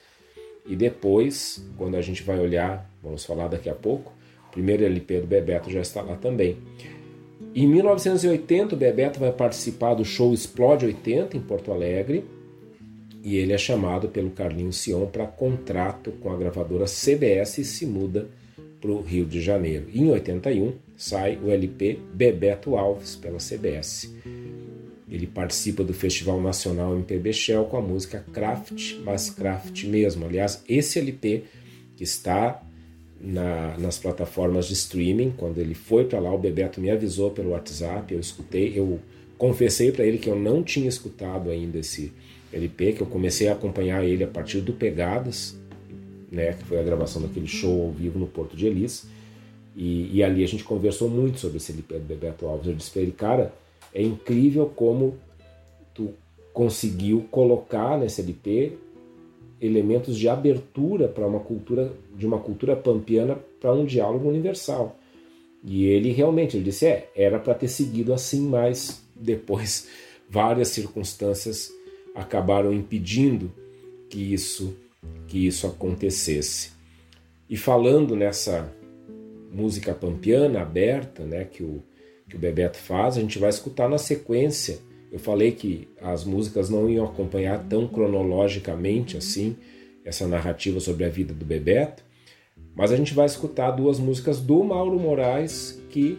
e 0.66 0.76
depois, 0.76 1.62
quando 1.76 1.96
a 1.96 2.00
gente 2.00 2.22
vai 2.22 2.38
olhar, 2.38 2.88
vamos 3.02 3.24
falar 3.24 3.48
daqui 3.48 3.68
a 3.68 3.74
pouco, 3.74 4.12
o 4.48 4.52
primeiro 4.52 4.84
LP 4.84 5.20
do 5.20 5.26
Bebeto 5.26 5.70
já 5.70 5.80
está 5.80 6.00
lá 6.00 6.16
também. 6.16 6.56
Em 7.54 7.66
1980, 7.66 8.74
o 8.74 8.78
Bebeto 8.78 9.18
vai 9.18 9.32
participar 9.32 9.94
do 9.94 10.04
show 10.04 10.32
Explode 10.32 10.86
80 10.86 11.36
em 11.36 11.40
Porto 11.40 11.72
Alegre, 11.72 12.24
e 13.22 13.36
ele 13.36 13.52
é 13.52 13.58
chamado 13.58 14.08
pelo 14.08 14.30
Carlinhos 14.30 14.76
Sion 14.76 15.06
para 15.06 15.26
contrato 15.26 16.12
com 16.20 16.30
a 16.30 16.36
gravadora 16.36 16.84
CBS 16.84 17.58
e 17.58 17.64
se 17.64 17.86
muda 17.86 18.28
para 18.80 18.90
o 18.90 19.00
Rio 19.00 19.24
de 19.24 19.40
Janeiro. 19.40 19.86
Em 19.94 20.10
81 20.10 20.74
sai 20.97 21.38
o 21.42 21.51
LP 21.51 21.99
Bebeto 22.12 22.76
Alves 22.76 23.16
pela 23.16 23.38
CBS. 23.38 24.12
Ele 25.09 25.26
participa 25.26 25.84
do 25.84 25.92
Festival 25.92 26.40
Nacional 26.40 26.95
MPB 26.95 27.32
Shell 27.32 27.64
com 27.66 27.76
a 27.76 27.82
música 27.82 28.24
Craft, 28.32 28.97
mas 29.05 29.30
Craft 29.30 29.84
mesmo. 29.84 30.24
Aliás, 30.24 30.62
esse 30.68 30.99
LP 30.99 31.45
que 31.97 32.03
está 32.03 32.62
na, 33.20 33.76
nas 33.78 33.99
plataformas 33.99 34.66
de 34.66 34.74
streaming, 34.74 35.32
quando 35.36 35.59
ele 35.59 35.74
foi 35.74 36.05
para 36.05 36.18
lá, 36.18 36.32
o 36.32 36.38
Bebeto 36.38 36.80
me 36.80 36.90
avisou 36.90 37.30
pelo 37.30 37.51
WhatsApp, 37.51 38.12
eu 38.12 38.20
escutei, 38.20 38.72
eu 38.76 39.01
confessei 39.38 39.92
para 39.92 40.05
ele 40.05 40.18
que 40.18 40.28
eu 40.28 40.38
não 40.38 40.62
tinha 40.62 40.88
escutado 40.88 41.51
ainda 41.51 41.78
esse 41.78 42.12
LP, 42.53 42.92
que 42.92 43.01
eu 43.01 43.07
comecei 43.07 43.49
a 43.49 43.53
acompanhar 43.53 44.05
ele 44.05 44.24
a 44.24 44.28
partir 44.28 44.61
do 44.61 44.72
Pegadas, 44.72 45.57
né, 46.30 46.53
que 46.53 46.64
foi 46.64 46.78
a 46.78 46.82
gravação 46.82 47.22
daquele 47.22 47.47
show 47.47 47.86
ao 47.86 47.92
vivo 47.92 48.18
no 48.18 48.26
Porto 48.26 48.57
de 48.57 48.66
Elis. 48.66 49.07
E, 49.76 50.16
e 50.16 50.22
ali 50.22 50.44
a 50.44 50.46
gente 50.46 50.64
conversou 50.64 51.08
muito 51.08 51.40
sobre 51.40 51.56
esse 51.56 51.72
LP 51.72 51.98
do 51.98 52.04
Bebeto 52.04 52.46
Alves. 52.46 52.66
Eu 52.66 52.74
disse 52.74 52.90
para 52.90 53.02
ele, 53.02 53.12
cara, 53.12 53.52
é 53.92 54.02
incrível 54.02 54.70
como 54.74 55.16
tu 55.92 56.10
conseguiu 56.52 57.26
colocar 57.30 57.98
nesse 57.98 58.20
LP 58.20 58.72
elementos 59.60 60.16
de 60.18 60.28
abertura 60.28 61.08
para 61.08 61.26
uma 61.26 61.40
cultura 61.40 61.92
de 62.16 62.26
uma 62.26 62.38
cultura 62.38 62.76
pampiana 62.76 63.38
para 63.60 63.72
um 63.72 63.84
diálogo 63.84 64.28
universal. 64.28 64.96
E 65.64 65.86
ele 65.86 66.12
realmente 66.12 66.56
ele 66.56 66.64
disse 66.64 66.86
é 66.86 67.10
era 67.16 67.38
para 67.38 67.54
ter 67.54 67.68
seguido 67.68 68.12
assim, 68.12 68.46
mas 68.46 69.02
depois 69.16 69.88
várias 70.28 70.68
circunstâncias 70.68 71.72
acabaram 72.14 72.72
impedindo 72.72 73.50
que 74.08 74.32
isso 74.32 74.76
que 75.26 75.46
isso 75.46 75.66
acontecesse. 75.66 76.72
E 77.48 77.56
falando 77.56 78.14
nessa 78.14 78.72
música 79.55 79.94
pampiana 79.94 80.61
aberta, 80.61 81.22
né, 81.24 81.44
que 81.44 81.62
o, 81.62 81.82
que 82.28 82.36
o 82.36 82.38
Bebeto 82.38 82.76
faz, 82.76 83.16
a 83.16 83.20
gente 83.20 83.38
vai 83.38 83.48
escutar 83.48 83.88
na 83.88 83.98
sequência. 83.98 84.78
Eu 85.12 85.18
falei 85.18 85.52
que 85.52 85.88
as 86.02 86.24
músicas 86.24 86.68
não 86.68 86.90
iam 86.90 87.05
acompanhar 87.05 87.64
tão 87.68 87.86
cronologicamente 87.86 89.16
assim 89.16 89.57
essa 90.05 90.26
narrativa 90.26 90.80
sobre 90.80 91.05
a 91.05 91.09
vida 91.09 91.32
do 91.32 91.44
Bebeto, 91.44 92.02
mas 92.74 92.90
a 92.90 92.96
gente 92.96 93.14
vai 93.14 93.26
escutar 93.26 93.70
duas 93.70 93.98
músicas 93.98 94.40
do 94.40 94.62
Mauro 94.64 94.98
Moraes 94.98 95.80
que 95.88 96.18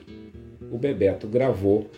o 0.71 0.77
Bebeto 0.77 1.27
gravou 1.27 1.89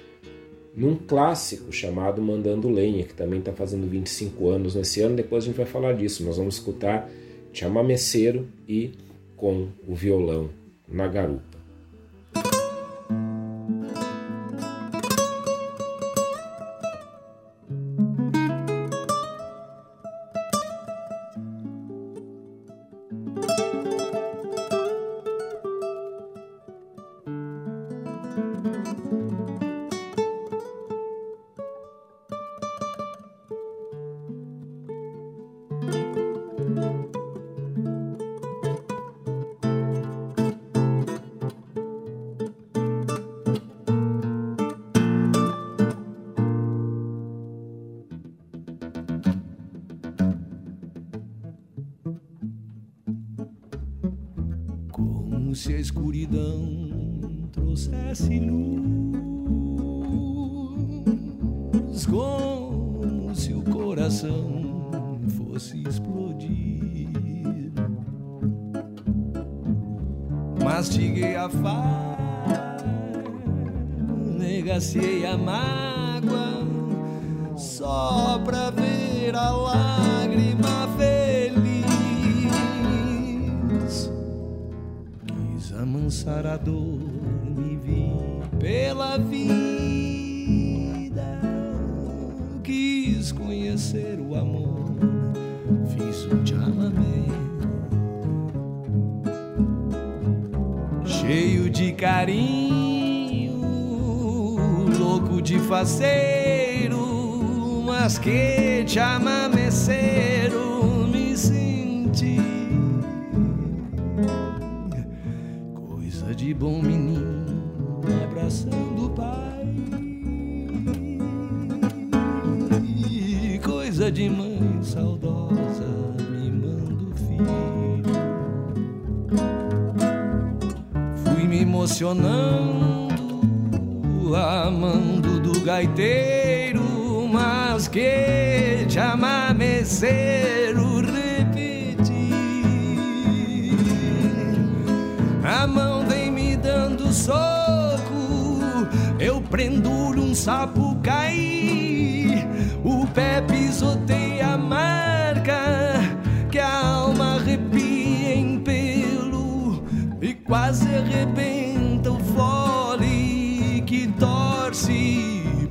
num 0.75 0.95
clássico 0.95 1.71
chamado 1.71 2.21
Mandando 2.21 2.69
Lenha, 2.69 3.03
que 3.03 3.13
também 3.13 3.39
está 3.39 3.53
fazendo 3.53 3.87
25 3.87 4.49
anos 4.49 4.75
nesse 4.75 5.01
ano. 5.01 5.15
Depois 5.15 5.43
a 5.43 5.47
gente 5.47 5.55
vai 5.55 5.65
falar 5.65 5.93
disso. 5.93 6.23
Nós 6.23 6.37
vamos 6.37 6.55
escutar 6.55 7.09
Chamameceiro 7.53 8.47
e 8.67 8.91
com 9.35 9.69
o 9.87 9.95
violão 9.95 10.49
na 10.87 11.07
garupa. 11.07 11.56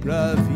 Pra 0.06 0.36
vida 0.36 0.55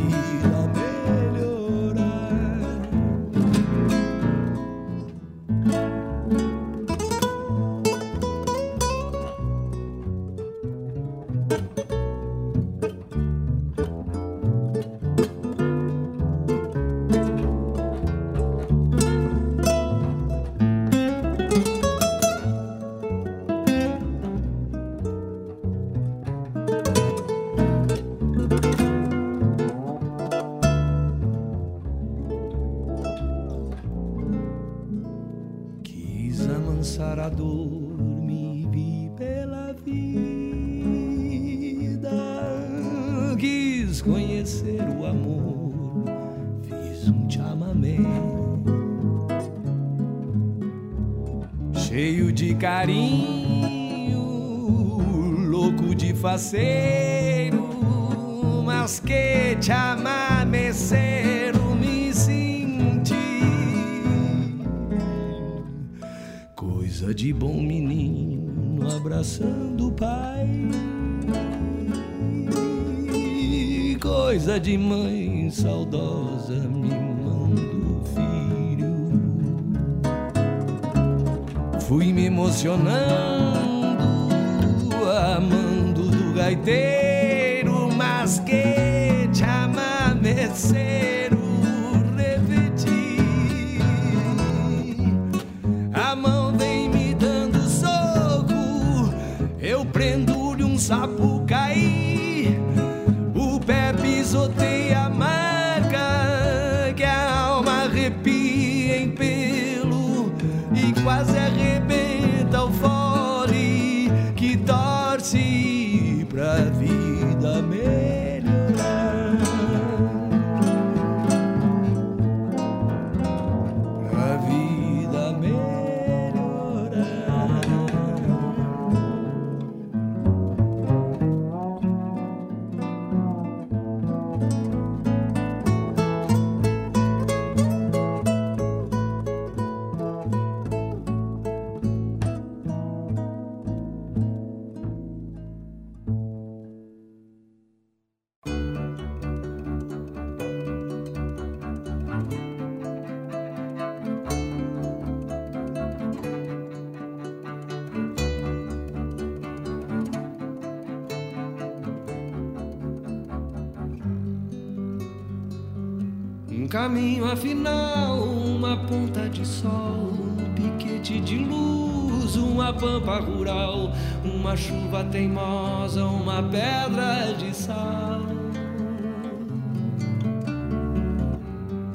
caminho 166.70 167.24
afinal, 167.24 168.16
uma 168.22 168.76
ponta 168.76 169.28
de 169.28 169.44
sol, 169.44 170.12
um 170.38 170.54
piquete 170.54 171.18
de 171.18 171.38
luz, 171.38 172.36
uma 172.36 172.72
pampa 172.72 173.18
rural, 173.18 173.92
uma 174.24 174.56
chuva 174.56 175.02
teimosa, 175.02 176.04
uma 176.04 176.40
pedra 176.44 177.34
de 177.36 177.52
sal. 177.56 178.20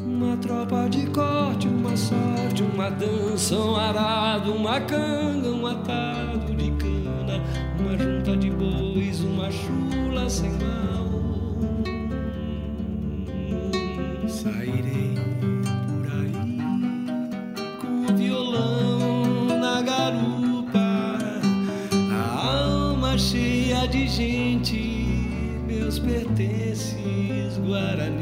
Uma 0.05 0.35
tropa 0.37 0.89
de 0.89 1.07
corte, 1.07 1.69
uma 1.69 1.95
sorte, 1.95 2.61
uma 2.61 2.89
dança, 2.91 3.55
um 3.55 3.77
arado, 3.77 4.51
uma 4.53 4.81
canga, 4.81 5.51
um 5.51 5.65
atado 5.65 6.53
de 6.53 6.71
cana, 6.71 7.41
uma 7.79 7.97
junta 7.97 8.35
de 8.35 8.49
bois, 8.51 9.21
uma 9.21 9.49
chula 9.49 10.29
sem 10.29 10.49
mão. 10.51 11.04
what 27.75 27.99
I 27.99 28.14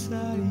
inside. 0.00 0.49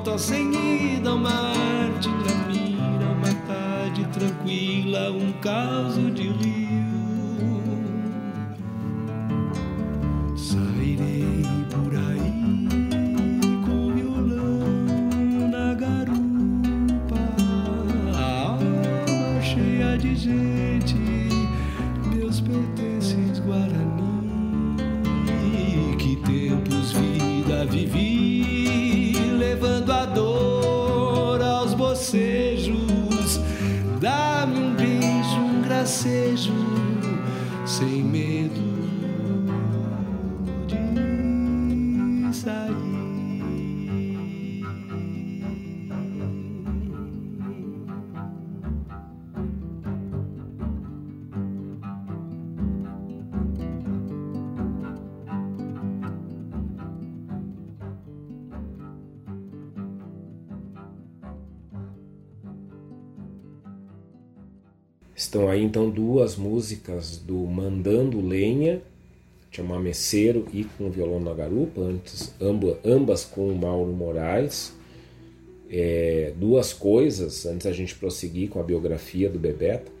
Volta 0.00 0.16
sem 0.16 0.50
ida, 0.96 1.14
uma 1.14 1.28
arte 1.28 2.08
na 2.08 2.34
mira, 2.46 3.06
uma 3.12 3.34
tarde 3.46 4.02
tranquila, 4.06 5.10
um 5.10 5.30
caso 5.42 5.69
Estão 65.30 65.48
aí 65.48 65.62
então 65.62 65.88
duas 65.88 66.34
músicas 66.34 67.16
do 67.16 67.36
Mandando 67.36 68.20
Lenha, 68.20 68.82
Chamameceiro 69.48 70.44
e 70.52 70.64
com 70.64 70.90
Violão 70.90 71.20
na 71.20 71.32
Garupa, 71.32 71.82
antes, 71.82 72.34
amba, 72.40 72.76
ambas 72.84 73.24
com 73.24 73.48
o 73.48 73.56
Mauro 73.56 73.92
Moraes. 73.92 74.74
É, 75.70 76.32
duas 76.36 76.72
coisas, 76.72 77.46
antes 77.46 77.64
a 77.68 77.72
gente 77.72 77.94
prosseguir 77.94 78.48
com 78.48 78.58
a 78.58 78.64
biografia 78.64 79.30
do 79.30 79.38
Bebeto. 79.38 79.92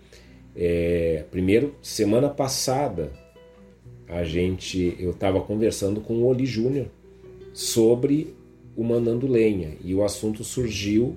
É, 0.56 1.22
primeiro, 1.30 1.76
semana 1.80 2.28
passada, 2.28 3.12
a 4.08 4.24
gente, 4.24 4.96
eu 4.98 5.12
estava 5.12 5.40
conversando 5.40 6.00
com 6.00 6.14
o 6.14 6.26
Oli 6.26 6.44
Júnior 6.44 6.88
sobre 7.54 8.34
o 8.76 8.82
Mandando 8.82 9.28
Lenha 9.28 9.76
e 9.84 9.94
o 9.94 10.02
assunto 10.02 10.42
surgiu 10.42 11.14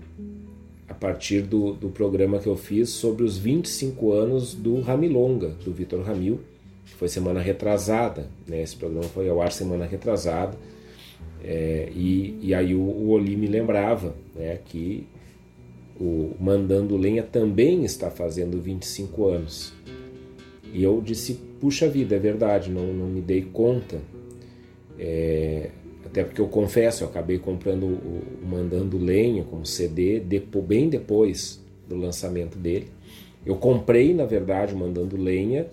partir 1.04 1.42
do, 1.42 1.74
do 1.74 1.90
programa 1.90 2.40
que 2.40 2.48
eu 2.48 2.56
fiz 2.56 2.92
sobre 2.92 3.26
os 3.26 3.38
25 3.38 4.14
anos 4.14 4.54
do 4.54 4.80
Ramilonga, 4.80 5.50
do 5.50 5.74
Vitor 5.74 6.02
Ramil, 6.02 6.40
que 6.86 6.94
foi 6.94 7.10
semana 7.10 7.42
retrasada. 7.42 8.30
Né? 8.48 8.64
Esse 8.64 8.78
programa 8.78 9.04
foi 9.10 9.28
ao 9.28 9.42
ar 9.42 9.52
semana 9.52 9.86
retrasada. 9.86 10.58
É, 11.44 11.90
e, 11.94 12.40
e 12.42 12.54
aí 12.54 12.74
o, 12.74 12.80
o 12.80 13.10
Oli 13.10 13.36
me 13.36 13.48
lembrava 13.48 14.16
né, 14.34 14.58
que 14.64 15.06
o 16.00 16.32
Mandando 16.40 16.96
Lenha 16.96 17.22
também 17.22 17.84
está 17.84 18.10
fazendo 18.10 18.62
25 18.62 19.28
anos. 19.28 19.74
E 20.74 20.82
eu 20.82 21.02
disse, 21.02 21.38
puxa 21.60 21.90
vida, 21.90 22.16
é 22.16 22.20
verdade, 22.20 22.72
não, 22.72 22.94
não 22.94 23.08
me 23.08 23.20
dei 23.20 23.42
conta. 23.42 24.00
É, 24.98 25.70
até 26.06 26.24
porque 26.24 26.42
eu 26.42 26.48
confesso, 26.48 27.04
eu 27.04 27.08
acabei 27.08 27.40
comprando 27.40 27.86
o, 27.86 28.22
Mandando 28.46 28.98
Lenha 28.98 29.44
como 29.44 29.66
CD 29.66 30.22
bem 30.66 30.90
depois 30.90 31.64
do 31.88 31.96
lançamento 31.96 32.58
dele. 32.58 32.88
Eu 33.46 33.56
comprei, 33.56 34.14
na 34.14 34.26
verdade, 34.26 34.74
o 34.74 34.78
Mandando 34.78 35.18
Lenha 35.18 35.68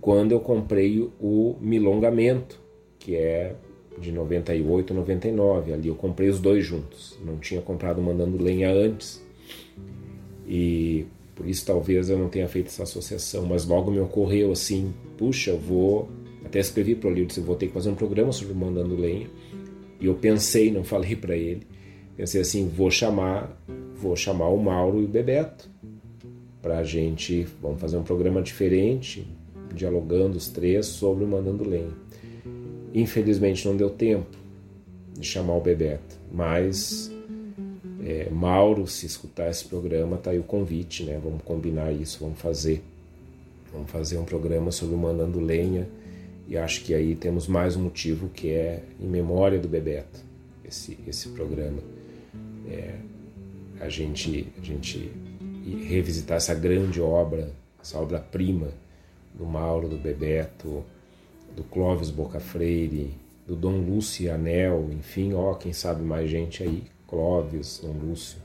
quando 0.00 0.32
eu 0.32 0.40
comprei 0.40 1.00
o 1.20 1.56
Milongamento, 1.60 2.60
que 2.98 3.16
é 3.16 3.56
de 3.98 4.12
98, 4.12 4.94
99. 4.94 5.72
Ali 5.72 5.88
eu 5.88 5.94
comprei 5.94 6.28
os 6.28 6.38
dois 6.38 6.64
juntos. 6.64 7.18
Não 7.24 7.38
tinha 7.38 7.60
comprado 7.60 7.98
o 7.98 8.02
Mandando 8.02 8.40
Lenha 8.40 8.70
antes. 8.70 9.24
E 10.46 11.06
por 11.34 11.46
isso 11.46 11.66
talvez 11.66 12.08
eu 12.08 12.18
não 12.18 12.28
tenha 12.28 12.46
feito 12.48 12.68
essa 12.68 12.84
associação, 12.84 13.44
mas 13.46 13.66
logo 13.66 13.90
me 13.90 13.98
ocorreu 13.98 14.52
assim, 14.52 14.94
puxa, 15.18 15.50
eu 15.50 15.58
vou 15.58 16.08
até 16.46 16.60
escrevi 16.60 16.94
para 16.94 17.10
o 17.10 17.12
livro, 17.12 17.28
disse, 17.28 17.40
vou 17.40 17.56
ter 17.56 17.66
que 17.66 17.72
fazer 17.72 17.90
um 17.90 17.94
programa 17.94 18.32
sobre 18.32 18.54
o 18.54 18.56
Mandando 18.56 18.96
Lenha. 18.96 19.28
E 20.00 20.06
eu 20.06 20.14
pensei, 20.14 20.70
não 20.70 20.84
falei 20.84 21.16
para 21.16 21.36
ele, 21.36 21.66
pensei 22.16 22.40
assim, 22.40 22.68
vou 22.68 22.90
chamar, 22.90 23.60
vou 23.96 24.14
chamar 24.14 24.48
o 24.48 24.56
Mauro 24.56 25.00
e 25.00 25.04
o 25.04 25.08
Bebeto 25.08 25.68
para 26.62 26.78
a 26.78 26.84
gente, 26.84 27.46
vamos 27.60 27.80
fazer 27.80 27.96
um 27.96 28.02
programa 28.02 28.42
diferente, 28.42 29.26
dialogando 29.74 30.36
os 30.36 30.48
três 30.48 30.86
sobre 30.86 31.24
o 31.24 31.28
Mandando 31.28 31.68
Lenha. 31.68 31.92
Infelizmente 32.94 33.66
não 33.66 33.76
deu 33.76 33.90
tempo 33.90 34.36
de 35.12 35.26
chamar 35.26 35.54
o 35.54 35.60
Bebeto, 35.60 36.16
mas 36.32 37.10
é, 38.04 38.28
Mauro, 38.30 38.86
se 38.86 39.06
escutar 39.06 39.50
esse 39.50 39.64
programa, 39.64 40.16
tá 40.16 40.30
aí 40.30 40.38
o 40.38 40.42
convite, 40.42 41.04
né? 41.04 41.20
Vamos 41.22 41.42
combinar 41.42 41.92
isso, 41.92 42.18
vamos 42.20 42.38
fazer. 42.38 42.82
Vamos 43.72 43.90
fazer 43.90 44.16
um 44.18 44.24
programa 44.24 44.70
sobre 44.70 44.94
o 44.94 44.98
Mandando 44.98 45.40
Lenha 45.40 45.88
e 46.48 46.56
acho 46.56 46.84
que 46.84 46.94
aí 46.94 47.16
temos 47.16 47.48
mais 47.48 47.76
um 47.76 47.82
motivo 47.82 48.28
que 48.28 48.50
é 48.50 48.82
em 49.00 49.06
memória 49.06 49.58
do 49.58 49.68
Bebeto, 49.68 50.20
esse, 50.64 50.96
esse 51.06 51.30
programa. 51.30 51.82
É, 52.68 52.94
a, 53.80 53.88
gente, 53.88 54.52
a 54.56 54.64
gente 54.64 55.10
revisitar 55.88 56.36
essa 56.36 56.54
grande 56.54 57.00
obra, 57.00 57.50
essa 57.80 57.98
obra-prima 57.98 58.68
do 59.34 59.44
Mauro, 59.44 59.88
do 59.88 59.96
Bebeto, 59.96 60.84
do 61.54 61.64
Clóvis 61.64 62.10
Boca 62.10 62.38
Freire, 62.38 63.14
do 63.46 63.56
Dom 63.56 63.78
Lúcio 63.78 64.32
Anel, 64.32 64.88
enfim, 64.92 65.34
ó, 65.34 65.54
quem 65.54 65.72
sabe 65.72 66.02
mais 66.02 66.30
gente 66.30 66.62
aí, 66.62 66.84
Clóvis, 67.08 67.80
Dom 67.82 67.92
Lúcio. 67.92 68.38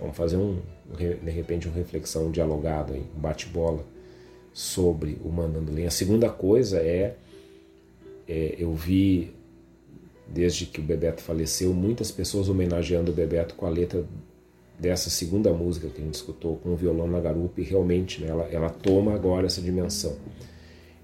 Vamos 0.00 0.16
fazer 0.16 0.36
um, 0.36 0.60
de 0.96 1.30
repente, 1.30 1.68
uma 1.68 1.76
reflexão 1.76 2.30
dialogada, 2.30 2.94
um 2.94 3.20
bate-bola 3.20 3.84
sobre 4.58 5.16
o 5.24 5.28
Mandando 5.28 5.72
Lenha. 5.72 5.86
A 5.86 5.92
segunda 5.92 6.28
coisa 6.28 6.78
é, 6.78 7.14
é, 8.26 8.56
eu 8.58 8.74
vi, 8.74 9.32
desde 10.26 10.66
que 10.66 10.80
o 10.80 10.82
Bebeto 10.82 11.22
faleceu, 11.22 11.72
muitas 11.72 12.10
pessoas 12.10 12.48
homenageando 12.48 13.12
o 13.12 13.14
Bebeto 13.14 13.54
com 13.54 13.66
a 13.66 13.70
letra 13.70 14.04
dessa 14.76 15.10
segunda 15.10 15.52
música 15.52 15.86
que 15.86 16.02
a 16.02 16.04
gente 16.04 16.14
escutou, 16.14 16.56
com 16.56 16.70
o 16.70 16.76
violão 16.76 17.06
na 17.06 17.20
garupa, 17.20 17.60
e 17.60 17.62
realmente 17.62 18.20
né, 18.20 18.30
ela, 18.30 18.48
ela 18.50 18.68
toma 18.68 19.14
agora 19.14 19.46
essa 19.46 19.62
dimensão 19.62 20.16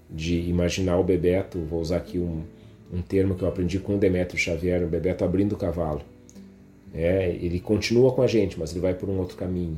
de 0.09 0.37
imaginar 0.49 0.99
o 0.99 1.03
Bebeto, 1.05 1.57
vou 1.59 1.79
usar 1.79 1.97
aqui 1.97 2.19
um, 2.19 2.43
um 2.91 3.01
termo 3.01 3.35
que 3.35 3.43
eu 3.43 3.47
aprendi 3.47 3.79
com 3.79 3.95
o 3.95 3.97
Demetrio 3.97 4.37
Xavier, 4.37 4.83
o 4.83 4.87
Bebeto 4.87 5.23
abrindo 5.23 5.53
o 5.53 5.57
cavalo. 5.57 6.01
É, 6.93 7.29
ele 7.29 7.61
continua 7.61 8.11
com 8.11 8.21
a 8.21 8.27
gente, 8.27 8.59
mas 8.59 8.71
ele 8.71 8.81
vai 8.81 8.93
por 8.93 9.07
um 9.07 9.17
outro 9.17 9.37
caminho 9.37 9.77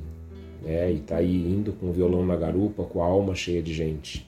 né? 0.62 0.92
e 0.92 0.98
está 0.98 1.18
aí 1.18 1.48
indo 1.48 1.74
com 1.74 1.90
o 1.90 1.94
violão 1.94 2.26
na 2.26 2.36
garupa, 2.36 2.84
com 2.84 3.02
a 3.02 3.06
alma 3.06 3.36
cheia 3.36 3.62
de 3.62 3.74
gente, 3.74 4.28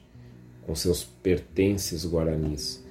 com 0.65 0.75
seus 0.75 1.03
pertences 1.03 2.05
guaranis. 2.05 2.83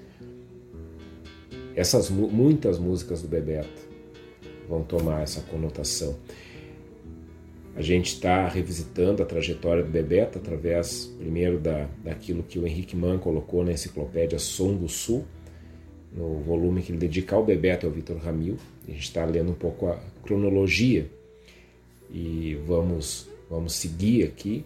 Essas 1.74 2.10
muitas 2.10 2.78
músicas 2.78 3.22
do 3.22 3.28
Bebeto 3.28 3.88
vão 4.68 4.82
tomar 4.82 5.22
essa 5.22 5.40
conotação. 5.42 6.16
A 7.76 7.82
gente 7.82 8.14
está 8.14 8.48
revisitando 8.48 9.22
a 9.22 9.26
trajetória 9.26 9.84
do 9.84 9.88
Bebeto 9.88 10.38
através, 10.38 11.06
primeiro, 11.16 11.60
da, 11.60 11.88
daquilo 12.02 12.42
que 12.42 12.58
o 12.58 12.66
Henrique 12.66 12.96
Mann 12.96 13.18
colocou 13.18 13.64
na 13.64 13.70
enciclopédia 13.70 14.40
Som 14.40 14.74
do 14.74 14.88
Sul, 14.88 15.24
no 16.12 16.40
volume 16.40 16.82
que 16.82 16.90
ele 16.90 16.98
dedica 16.98 17.36
ao 17.36 17.44
Bebeto 17.44 17.86
ao 17.86 17.92
Vitor 17.92 18.16
Ramil. 18.16 18.56
A 18.88 18.90
gente 18.90 19.02
está 19.02 19.24
lendo 19.24 19.52
um 19.52 19.54
pouco 19.54 19.86
a 19.86 19.96
cronologia 20.24 21.08
e 22.10 22.58
vamos, 22.66 23.28
vamos 23.48 23.74
seguir 23.74 24.24
aqui 24.24 24.64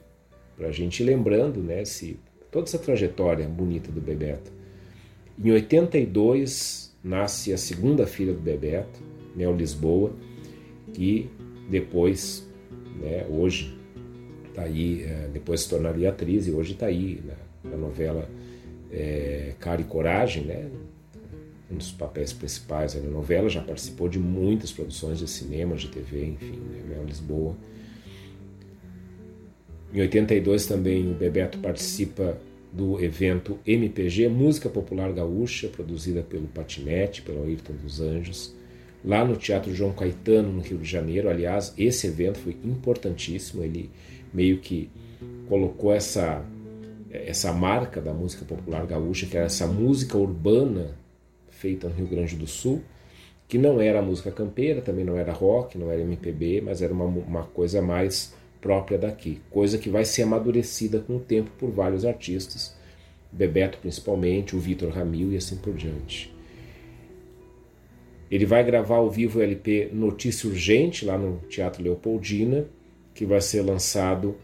para 0.57 0.69
a 0.69 0.73
gente 0.73 1.03
lembrando 1.03 1.61
né, 1.61 1.85
se, 1.85 2.19
toda 2.51 2.67
essa 2.67 2.79
trajetória 2.79 3.47
bonita 3.49 3.91
do 3.91 4.01
Bebeto. 4.01 4.53
Em 5.43 5.51
82 5.51 6.95
nasce 7.03 7.53
a 7.53 7.59
segunda 7.59 8.07
filha 8.07 8.33
do 8.33 8.41
Bebeto, 8.41 9.01
Mel 9.35 9.57
Lisboa, 9.57 10.13
que 10.93 11.29
depois, 11.69 12.47
né, 13.01 13.27
hoje, 13.29 13.77
está 14.49 14.63
aí, 14.63 15.07
depois 15.33 15.63
se 15.63 15.71
tornaria 15.71 16.11
atriz 16.11 16.47
e 16.47 16.53
hoje 16.53 16.73
está 16.73 16.87
aí 16.87 17.23
na, 17.25 17.71
na 17.71 17.77
novela 17.77 18.29
é, 18.91 19.55
Cara 19.59 19.81
e 19.81 19.85
Coragem, 19.85 20.45
né? 20.45 20.69
Um 21.73 21.77
dos 21.79 21.91
papéis 21.91 22.33
principais 22.33 22.95
na 22.95 23.11
novela, 23.11 23.49
já 23.49 23.63
participou 23.63 24.09
de 24.09 24.19
muitas 24.19 24.71
produções 24.71 25.19
de 25.19 25.29
cinema, 25.29 25.75
de 25.75 25.89
TV, 25.89 26.27
enfim, 26.27 26.59
né? 26.59 26.83
Mel 26.89 27.05
Lisboa. 27.05 27.57
Em 29.93 30.01
82 30.01 30.67
também 30.67 31.11
o 31.11 31.15
Bebeto 31.15 31.59
participa 31.59 32.39
do 32.73 33.03
evento 33.03 33.59
MPG, 33.67 34.29
Música 34.29 34.69
Popular 34.69 35.13
Gaúcha, 35.13 35.69
produzida 35.69 36.23
pelo 36.23 36.47
Patinete, 36.47 37.21
pelo 37.21 37.45
Ayrton 37.45 37.75
dos 37.75 38.01
Anjos, 38.01 38.55
lá 39.05 39.25
no 39.25 39.37
Teatro 39.37 39.75
João 39.75 39.93
Caetano, 39.93 40.51
no 40.51 40.63
Rio 40.63 40.79
de 40.79 40.89
Janeiro. 40.89 41.29
Aliás, 41.29 41.75
esse 41.77 42.07
evento 42.07 42.39
foi 42.39 42.57
importantíssimo, 42.65 43.63
ele 43.63 43.91
meio 44.33 44.59
que 44.59 44.91
colocou 45.49 45.93
essa 45.93 46.43
essa 47.11 47.53
marca 47.53 48.01
da 48.01 48.15
música 48.15 48.43
popular 48.43 48.87
gaúcha, 48.87 49.27
que 49.27 49.37
era 49.37 49.45
essa 49.45 49.67
música 49.67 50.17
urbana 50.17 50.97
feita 51.63 51.89
no 51.89 51.95
Rio 51.95 52.09
Grande 52.09 52.35
do 52.35 52.47
Sul, 52.47 52.83
que 53.47 53.57
não 53.57 53.81
era 53.81 54.03
música 54.03 54.33
campeira, 54.33 54.83
também 54.83 55.05
não 55.05 55.17
era 55.17 55.33
rock, 55.33 55.79
não 55.79 55.91
era 55.93 56.01
MPB, 56.01 56.61
mas 56.61 56.83
era 56.83 56.93
uma, 56.93 57.05
uma 57.05 57.45
coisa 57.45 57.81
mais 57.81 58.35
própria 58.61 58.99
daqui, 58.99 59.41
coisa 59.51 59.79
que 59.79 59.89
vai 59.89 60.05
ser 60.05 60.23
amadurecida 60.23 60.99
com 60.99 61.17
o 61.17 61.21
tempo 61.21 61.51
por 61.59 61.71
vários 61.71 62.05
artistas, 62.05 62.75
Bebeto 63.31 63.79
principalmente, 63.79 64.55
o 64.55 64.59
Vitor 64.59 64.91
Ramil 64.91 65.33
e 65.33 65.37
assim 65.37 65.57
por 65.57 65.75
diante. 65.75 66.35
Ele 68.31 68.45
vai 68.45 68.65
gravar 68.65 68.97
ao 68.97 69.11
vivo 69.11 69.39
o 69.39 69.43
LP 69.43 69.91
Notícia 69.93 70.49
Urgente, 70.49 71.05
lá 71.05 71.17
no 71.17 71.39
Teatro 71.49 71.83
Leopoldina, 71.83 72.67
que 73.15 73.25
vai 73.25 73.41
ser 73.41 73.63
lançado 73.63 74.37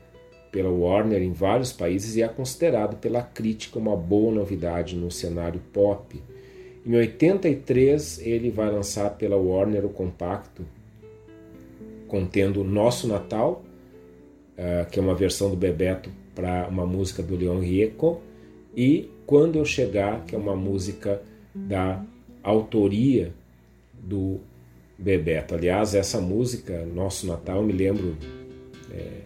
pela 0.50 0.70
Warner 0.70 1.22
em 1.22 1.32
vários 1.32 1.72
países 1.72 2.16
e 2.16 2.22
é 2.22 2.28
considerado 2.28 2.96
pela 2.96 3.22
crítica 3.22 3.78
uma 3.78 3.96
boa 3.96 4.32
novidade 4.32 4.96
no 4.96 5.10
cenário 5.10 5.60
pop. 5.72 6.20
Em 6.86 6.96
83, 6.96 8.20
ele 8.26 8.50
vai 8.50 8.70
lançar 8.70 9.10
pela 9.10 9.36
Warner 9.36 9.84
o 9.84 9.90
compacto 9.90 10.64
contendo 12.06 12.64
Nosso 12.64 13.06
Natal, 13.06 13.62
uh, 14.56 14.90
que 14.90 14.98
é 14.98 15.02
uma 15.02 15.14
versão 15.14 15.50
do 15.50 15.56
Bebeto 15.56 16.10
para 16.34 16.66
uma 16.68 16.86
música 16.86 17.22
do 17.22 17.36
Leon 17.36 17.60
Rieco, 17.60 18.20
e 18.74 19.10
Quando 19.26 19.58
Eu 19.58 19.64
Chegar, 19.64 20.24
que 20.24 20.34
é 20.34 20.38
uma 20.38 20.56
música 20.56 21.20
da 21.54 22.02
autoria 22.42 23.32
do 23.92 24.40
Bebeto. 24.98 25.54
Aliás, 25.54 25.94
essa 25.94 26.20
música, 26.20 26.84
Nosso 26.86 27.26
Natal, 27.26 27.62
me 27.62 27.72
lembro 27.72 28.16
é, 28.90 29.20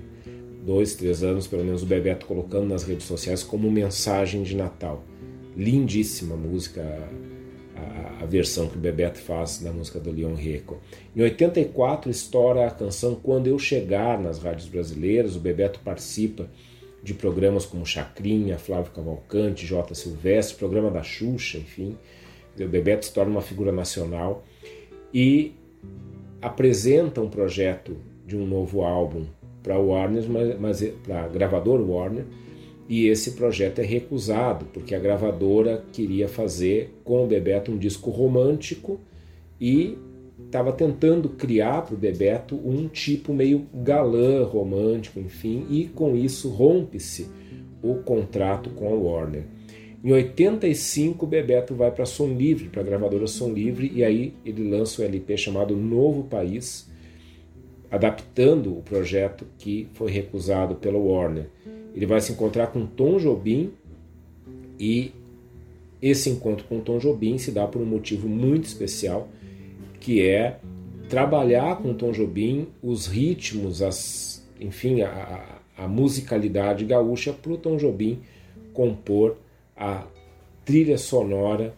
dois, 0.65 0.95
três 0.95 1.23
anos, 1.23 1.47
pelo 1.47 1.65
menos, 1.65 1.83
o 1.83 1.87
Bebeto 1.87 2.27
colocando 2.27 2.69
nas 2.69 2.83
redes 2.85 3.07
sociais 3.07 3.43
como 3.43 3.71
mensagem 3.71 4.43
de 4.43 4.57
Natal. 4.57 5.05
Lindíssima 5.57 6.37
música, 6.37 6.83
a, 8.21 8.27
versão 8.27 8.69
que 8.69 8.77
o 8.77 8.81
Bebeto 8.81 9.19
faz 9.19 9.59
da 9.59 9.73
música 9.73 9.99
do 9.99 10.11
Leon 10.11 10.35
Reco. 10.35 10.79
Em 11.15 11.23
84 11.23 12.11
estoura 12.11 12.67
a 12.67 12.71
canção 12.71 13.15
Quando 13.15 13.47
Eu 13.47 13.59
Chegar 13.59 14.19
nas 14.21 14.39
rádios 14.39 14.69
brasileiras, 14.69 15.37
o 15.37 15.41
Bebeto 15.41 15.81
participa 15.81 16.49
de 17.03 17.15
programas 17.15 17.67
como 17.67 17.85
Chacrinha, 17.85 18.59
Flávio 18.59 18.93
Cavalcante, 18.93 19.67
J. 19.67 19.95
Silvestre, 19.95 20.57
programa 20.57 20.91
da 20.91 21.03
Xuxa, 21.03 21.59
enfim. 21.59 21.99
O 22.59 22.69
Bebeto 22.69 23.07
se 23.07 23.13
torna 23.13 23.33
uma 23.33 23.43
figura 23.43 23.73
nacional 23.73 24.45
e 25.13 25.53
apresenta 26.41 27.21
um 27.21 27.29
projeto 27.29 27.97
de 28.27 28.37
um 28.37 28.47
novo 28.47 28.83
álbum 28.83 29.27
para 29.63 29.79
Warner, 29.79 30.29
mas, 30.29 30.59
mas 30.59 30.83
para 31.05 31.29
gravador 31.29 31.81
Warner, 31.81 32.25
e 32.89 33.07
esse 33.07 33.33
projeto 33.33 33.79
é 33.79 33.85
recusado 33.85 34.67
porque 34.73 34.95
a 34.95 34.99
gravadora 34.99 35.85
queria 35.93 36.29
fazer 36.29 36.95
com 37.05 37.25
o 37.25 37.27
Bebeto 37.27 37.71
um 37.73 37.79
disco 37.79 38.11
romântico 38.11 39.01
e 39.61 39.97
estava 40.45 40.73
tentando 40.73 41.29
criar 41.29 41.83
para 41.83 41.95
o 41.95 41.99
Bebeto 41.99 42.57
um 42.57 42.89
tipo 42.89 43.33
meio 43.33 43.67
galã 43.73 44.45
romântico, 44.45 45.21
enfim, 45.21 45.67
e 45.71 45.87
com 45.87 46.17
isso 46.17 46.49
rompe-se 46.49 47.29
o 47.83 47.97
contrato 47.97 48.71
com 48.71 48.89
a 48.89 48.95
Warner. 48.95 49.45
Em 50.05 50.13
85, 50.13 51.25
o 51.25 51.29
Bebeto 51.29 51.75
vai 51.75 51.91
para 51.93 52.05
Som 52.05 52.35
Livre, 52.35 52.69
para 52.69 52.81
a 52.81 52.85
gravadora 52.85 53.27
Som 53.29 53.53
Livre, 53.53 53.91
e 53.95 54.03
aí 54.03 54.35
ele 54.45 54.69
lança 54.69 55.01
o 55.01 55.05
LP 55.05 55.37
chamado 55.37 55.77
Novo 55.77 56.25
País, 56.25 56.91
adaptando 57.89 58.77
o 58.77 58.83
projeto 58.83 59.47
que 59.59 59.89
foi 59.93 60.11
recusado 60.11 60.75
pela 60.75 60.99
Warner. 60.99 61.47
Ele 61.95 62.07
vai 62.07 62.21
se 62.21 62.33
encontrar 62.33 62.69
com 62.69 62.87
Tom 62.87 63.19
Jobim 63.19 63.73
e 64.79 65.13
esse 66.01 66.31
encontro 66.31 66.65
com 66.67 66.81
Tom 66.81 66.99
Jobim 66.99 67.39
se 67.39 67.53
dá 67.53 67.67
por 67.67 67.81
um 67.81 67.87
motivo 67.87 68.29
muito 68.29 68.65
especial, 68.65 69.29
que 70.01 70.21
é 70.21 70.59
trabalhar 71.09 71.77
com 71.77 71.95
Tom 71.95 72.11
Jobim 72.11 72.67
os 72.83 73.07
ritmos, 73.07 73.83
as, 73.83 74.43
enfim, 74.61 75.03
a, 75.03 75.61
a 75.77 75.87
musicalidade 75.87 76.85
gaúcha 76.85 77.33
para 77.33 77.53
o 77.53 77.57
Tom 77.57 77.77
Jobim 77.77 78.21
compor 78.73 79.37
a 79.77 80.07
trilha 80.65 80.99
sonora 80.99 81.75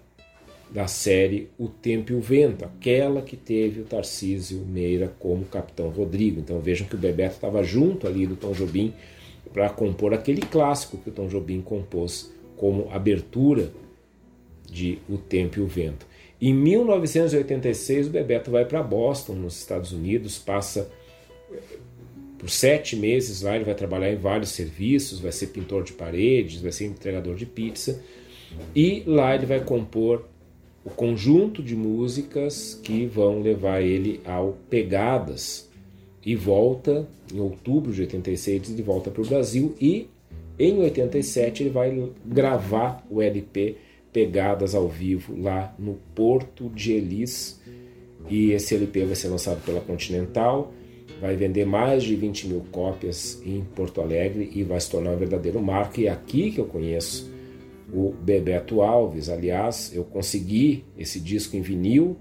da 0.70 0.86
série 0.86 1.50
O 1.58 1.68
Tempo 1.68 2.12
e 2.12 2.14
o 2.16 2.20
Vento, 2.20 2.64
aquela 2.64 3.22
que 3.22 3.36
teve 3.36 3.80
o 3.80 3.84
Tarcísio 3.84 4.64
Meira 4.66 5.12
como 5.18 5.44
Capitão 5.44 5.88
Rodrigo. 5.88 6.40
Então 6.40 6.58
vejam 6.58 6.86
que 6.86 6.96
o 6.96 6.98
Bebeto 6.98 7.34
estava 7.34 7.62
junto 7.62 8.06
ali 8.06 8.26
do 8.26 8.34
Tom 8.34 8.52
Jobim 8.52 8.92
para 9.54 9.70
compor 9.70 10.12
aquele 10.12 10.42
clássico 10.42 10.98
que 10.98 11.08
o 11.08 11.12
Tom 11.12 11.28
Jobim 11.28 11.62
compôs 11.62 12.34
como 12.56 12.90
abertura 12.90 13.70
de 14.68 14.98
O 15.08 15.16
Tempo 15.16 15.60
e 15.60 15.62
o 15.62 15.66
Vento. 15.68 16.04
Em 16.40 16.52
1986, 16.52 18.08
o 18.08 18.10
Bebeto 18.10 18.50
vai 18.50 18.64
para 18.64 18.82
Boston, 18.82 19.34
nos 19.34 19.56
Estados 19.56 19.92
Unidos, 19.92 20.38
passa 20.38 20.90
por 22.36 22.50
sete 22.50 22.96
meses 22.96 23.42
lá. 23.42 23.54
Ele 23.54 23.64
vai 23.64 23.76
trabalhar 23.76 24.12
em 24.12 24.16
vários 24.16 24.50
serviços, 24.50 25.20
vai 25.20 25.30
ser 25.30 25.46
pintor 25.46 25.84
de 25.84 25.92
paredes, 25.92 26.60
vai 26.60 26.72
ser 26.72 26.86
entregador 26.86 27.36
de 27.36 27.46
pizza, 27.46 28.02
e 28.74 29.04
lá 29.06 29.36
ele 29.36 29.46
vai 29.46 29.64
compor 29.64 30.26
o 30.84 30.90
conjunto 30.90 31.62
de 31.62 31.76
músicas 31.76 32.78
que 32.82 33.06
vão 33.06 33.40
levar 33.40 33.80
ele 33.80 34.20
ao 34.24 34.58
Pegadas 34.68 35.72
e 36.24 36.34
volta 36.34 37.06
em 37.32 37.40
outubro 37.40 37.92
de 37.92 38.02
86 38.02 38.74
de 38.74 38.82
volta 38.82 39.10
para 39.10 39.22
o 39.22 39.26
Brasil 39.26 39.74
e 39.80 40.08
em 40.58 40.78
87 40.78 41.64
ele 41.64 41.70
vai 41.70 42.10
gravar 42.24 43.04
o 43.10 43.20
LP 43.20 43.76
Pegadas 44.12 44.74
ao 44.74 44.88
vivo 44.88 45.36
lá 45.40 45.74
no 45.78 45.94
Porto 46.14 46.68
de 46.70 46.92
Elis 46.92 47.60
e 48.30 48.52
esse 48.52 48.74
LP 48.74 49.04
vai 49.04 49.16
ser 49.16 49.28
lançado 49.28 49.64
pela 49.64 49.80
Continental 49.80 50.72
vai 51.20 51.36
vender 51.36 51.64
mais 51.64 52.02
de 52.02 52.14
20 52.14 52.48
mil 52.48 52.64
cópias 52.70 53.40
em 53.44 53.64
Porto 53.74 54.00
Alegre 54.00 54.50
e 54.54 54.62
vai 54.62 54.80
se 54.80 54.90
tornar 54.90 55.12
um 55.12 55.16
verdadeiro 55.16 55.62
marco 55.62 56.00
e 56.00 56.06
é 56.06 56.10
aqui 56.10 56.50
que 56.50 56.60
eu 56.60 56.66
conheço 56.66 57.32
o 57.92 58.12
Bebeto 58.12 58.82
Alves. 58.82 59.28
Aliás, 59.28 59.92
eu 59.94 60.04
consegui 60.04 60.84
esse 60.98 61.20
disco 61.20 61.56
em 61.56 61.62
vinil, 61.62 62.16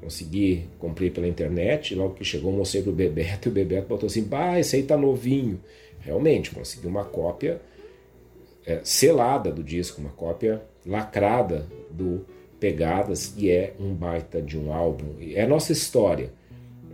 consegui, 0.00 0.64
comprei 0.78 1.10
pela 1.10 1.28
internet, 1.28 1.94
logo 1.94 2.14
que 2.14 2.24
chegou 2.24 2.52
mostrei 2.52 2.82
pro 2.82 2.92
Bebeto 2.92 3.48
e 3.48 3.50
o 3.50 3.52
Bebeto 3.52 3.88
botou 3.88 4.06
assim, 4.06 4.22
bah, 4.22 4.58
esse 4.58 4.76
aí 4.76 4.82
tá 4.82 4.96
novinho. 4.96 5.60
Realmente, 6.00 6.50
consegui 6.50 6.86
uma 6.86 7.04
cópia 7.04 7.60
é, 8.66 8.80
selada 8.82 9.50
do 9.50 9.62
disco, 9.62 10.00
uma 10.00 10.10
cópia 10.10 10.62
lacrada 10.86 11.66
do 11.90 12.24
Pegadas, 12.58 13.34
e 13.36 13.50
é 13.50 13.74
um 13.78 13.94
baita 13.94 14.40
de 14.40 14.58
um 14.58 14.72
álbum. 14.72 15.14
É 15.34 15.42
a 15.42 15.48
nossa 15.48 15.72
história. 15.72 16.32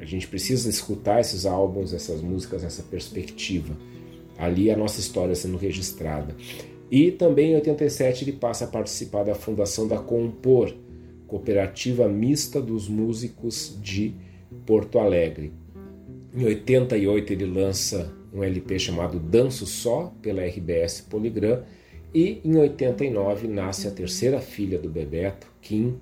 A 0.01 0.05
gente 0.05 0.29
precisa 0.29 0.69
escutar 0.69 1.21
esses 1.21 1.47
álbuns, 1.47 1.93
essas 1.93 2.21
músicas, 2.21 2.63
essa 2.63 2.83
perspectiva. 2.83 3.75
Ali 4.37 4.69
é 4.69 4.75
a 4.75 4.77
nossa 4.77 5.01
história 5.01 5.35
sendo 5.35 5.57
registrada. 5.57 6.35
E 6.91 7.11
também 7.11 7.53
em 7.53 7.57
87 7.57 8.25
ele 8.25 8.33
passa 8.33 8.65
a 8.65 8.69
participar 8.69 9.25
da 9.25 9.35
fundação 9.35 9.89
da 9.89 9.99
Compor, 9.99 10.73
Cooperativa 11.27 12.09
Mista 12.09 12.61
dos 12.61 12.89
Músicos 12.89 13.79
de 13.83 14.15
Porto 14.65 14.99
Alegre. 14.99 15.53
Em 16.35 16.45
88 16.45 17.33
ele 17.33 17.47
lança 17.47 18.15
um 18.33 18.43
LP 18.43 18.79
chamado 18.79 19.19
Danço 19.19 19.67
Só 19.67 20.13
pela 20.21 20.45
RBS 20.45 21.01
Poligram 21.01 21.63
e 22.15 22.41
em 22.45 22.57
89 22.57 23.49
nasce 23.49 23.89
a 23.89 23.91
terceira 23.91 24.41
filha 24.41 24.79
do 24.79 24.89
Bebeto, 24.89 25.47
Kim, 25.61 25.99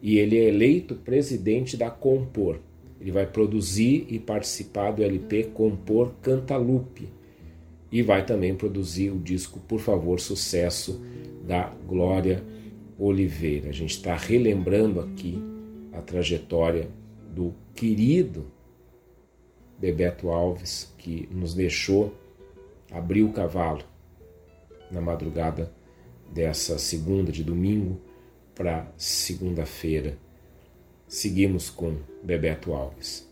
e 0.00 0.18
ele 0.18 0.36
é 0.36 0.48
eleito 0.48 0.94
presidente 0.94 1.76
da 1.76 1.90
Compor. 1.90 2.60
Ele 3.00 3.10
vai 3.10 3.26
produzir 3.26 4.06
e 4.08 4.18
participar 4.18 4.92
do 4.92 5.02
LP 5.02 5.44
Compor 5.54 6.12
Cantalupe, 6.22 7.08
e 7.90 8.02
vai 8.02 8.24
também 8.24 8.54
produzir 8.54 9.10
o 9.10 9.18
disco 9.18 9.58
Por 9.60 9.80
Favor 9.80 10.20
Sucesso 10.20 11.00
da 11.46 11.72
Glória 11.86 12.42
Oliveira. 12.98 13.68
A 13.68 13.72
gente 13.72 13.90
está 13.90 14.16
relembrando 14.16 15.00
aqui 15.00 15.40
a 15.92 16.00
trajetória 16.02 16.88
do 17.34 17.54
querido 17.74 18.46
Bebeto 19.78 20.30
Alves, 20.30 20.92
que 20.98 21.28
nos 21.30 21.54
deixou 21.54 22.12
abrir 22.90 23.22
o 23.22 23.32
cavalo 23.32 23.84
na 24.90 25.00
madrugada 25.00 25.72
dessa 26.32 26.78
segunda, 26.78 27.30
de 27.30 27.44
domingo 27.44 28.00
para 28.54 28.90
segunda-feira. 28.96 30.18
Seguimos 31.06 31.70
com 31.70 31.96
Bebeto 32.22 32.72
Alves. 32.72 33.26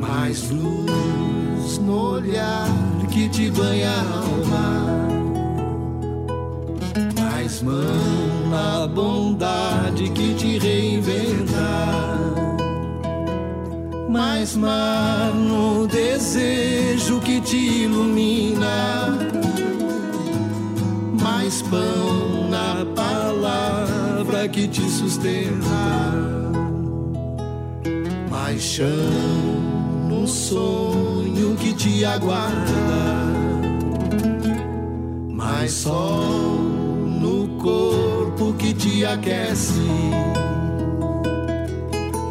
Mais 0.00 0.50
luz 0.50 1.78
no 1.78 2.12
olhar 2.12 2.66
que 3.12 3.28
te 3.28 3.50
banha 3.50 3.90
a 3.90 4.18
alma, 4.20 4.97
mais 7.58 7.62
mão 7.62 8.50
na 8.50 8.86
bondade 8.86 10.10
que 10.10 10.34
te 10.34 10.58
reinventa, 10.58 11.56
mais 14.08 14.56
mar 14.56 15.32
no 15.34 15.86
desejo 15.86 17.20
que 17.20 17.40
te 17.40 17.56
ilumina, 17.84 19.18
mais 21.20 21.62
pão 21.62 22.48
na 22.48 22.84
palavra 22.94 24.48
que 24.48 24.68
te 24.68 24.88
sustenta, 24.88 26.12
mais 28.30 28.62
chão 28.62 28.86
sonho 30.26 31.56
que 31.56 31.72
te 31.72 32.04
aguarda. 32.04 33.08
Mais 35.30 35.72
sol 35.72 36.58
no 36.62 36.67
corpo 37.68 38.52
que 38.54 38.72
te 38.72 39.04
aquece. 39.04 39.80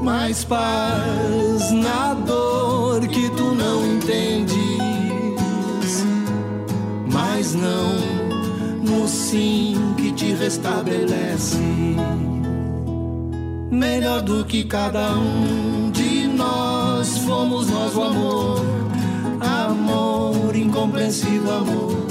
Mais 0.01 0.43
paz 0.43 1.71
na 1.71 2.13
dor 2.13 3.07
que 3.07 3.29
tu 3.31 3.53
não 3.53 3.85
entendes. 3.85 4.55
Mas 7.11 7.53
não 7.53 7.95
no 8.81 9.07
sim 9.07 9.75
que 9.97 10.11
te 10.11 10.33
restabelece. 10.33 11.57
Melhor 13.69 14.21
do 14.21 14.43
que 14.45 14.63
cada 14.63 15.11
um 15.11 15.91
de 15.91 16.27
nós 16.27 17.17
fomos 17.19 17.69
nós 17.69 17.95
o 17.95 18.03
amor, 18.03 18.61
amor 19.41 20.55
incompreensível, 20.55 21.57
amor, 21.57 22.07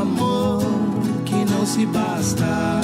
amor 0.00 0.79
se 1.70 1.86
basta. 1.86 2.80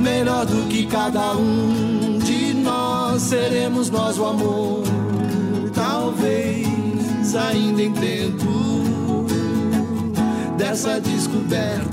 Melhor 0.00 0.44
do 0.46 0.68
que 0.68 0.84
cada 0.86 1.36
um 1.36 2.18
de 2.18 2.52
nós 2.54 3.22
seremos 3.22 3.88
nós 3.88 4.18
o 4.18 4.24
amor, 4.24 4.82
talvez 5.72 6.66
ainda 7.36 7.82
em 7.82 7.92
tempo 7.92 9.26
dessa 10.58 11.00
descoberta. 11.00 11.84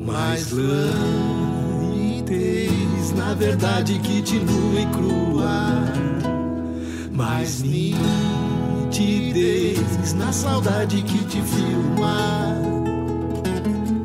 Mais 0.00 0.50
e 0.50 2.22
na 3.14 3.34
verdade 3.34 3.98
que 3.98 4.22
e 4.80 4.86
crua, 4.86 5.84
mais 7.12 7.62
nitidez 8.94 10.14
na 10.14 10.32
saudade 10.32 11.02
que 11.02 11.18
te 11.24 11.42
filma, 11.42 12.56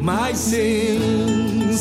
mais 0.02 0.38
sensatez 0.40 1.80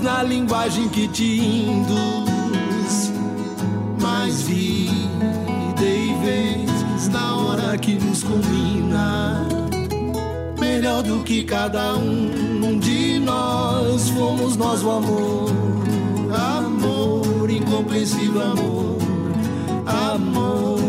na 0.00 0.24
linguagem 0.24 0.88
que 0.88 1.06
te 1.06 1.40
induz, 1.40 3.12
mais 4.00 4.42
vida 4.42 5.80
e 5.80 6.14
vez 6.24 7.08
na 7.08 7.36
hora 7.36 7.78
que 7.78 7.94
nos 7.94 8.24
combina. 8.24 9.46
Melhor 10.58 11.04
do 11.04 11.22
que 11.22 11.44
cada 11.44 11.94
um 11.96 12.78
de 12.80 13.20
nós. 13.20 14.08
Fomos 14.10 14.56
nós 14.56 14.82
o 14.82 14.90
amor. 14.90 15.50
Amor, 16.32 17.50
incompreensível 17.50 18.42
amor, 18.42 18.98
amor 19.86 20.80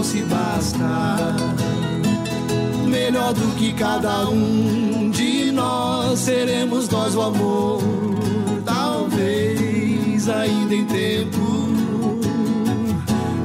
não 0.00 0.04
se 0.04 0.22
basta. 0.22 1.36
Melhor 2.86 3.34
do 3.34 3.54
que 3.56 3.70
cada 3.74 4.30
um 4.30 5.10
de 5.10 5.52
nós 5.52 6.18
seremos 6.20 6.88
nós 6.88 7.14
o 7.14 7.20
amor, 7.20 7.82
talvez 8.64 10.26
ainda 10.26 10.74
em 10.74 10.86
tempo 10.86 11.68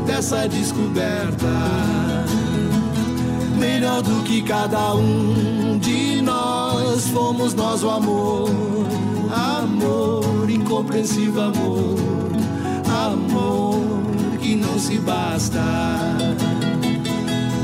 dessa 0.08 0.48
descoberta. 0.48 1.46
Melhor 3.60 4.02
do 4.02 4.24
que 4.24 4.42
cada 4.42 4.96
um 4.96 5.78
de 5.78 6.22
nós 6.22 7.10
fomos 7.10 7.54
nós 7.54 7.84
o 7.84 7.90
amor, 7.90 8.50
amor 9.30 10.50
incompreensível 10.50 11.42
amor, 11.42 11.98
amor 12.88 13.65
não 14.76 14.80
se 14.80 14.98
basta. 14.98 15.62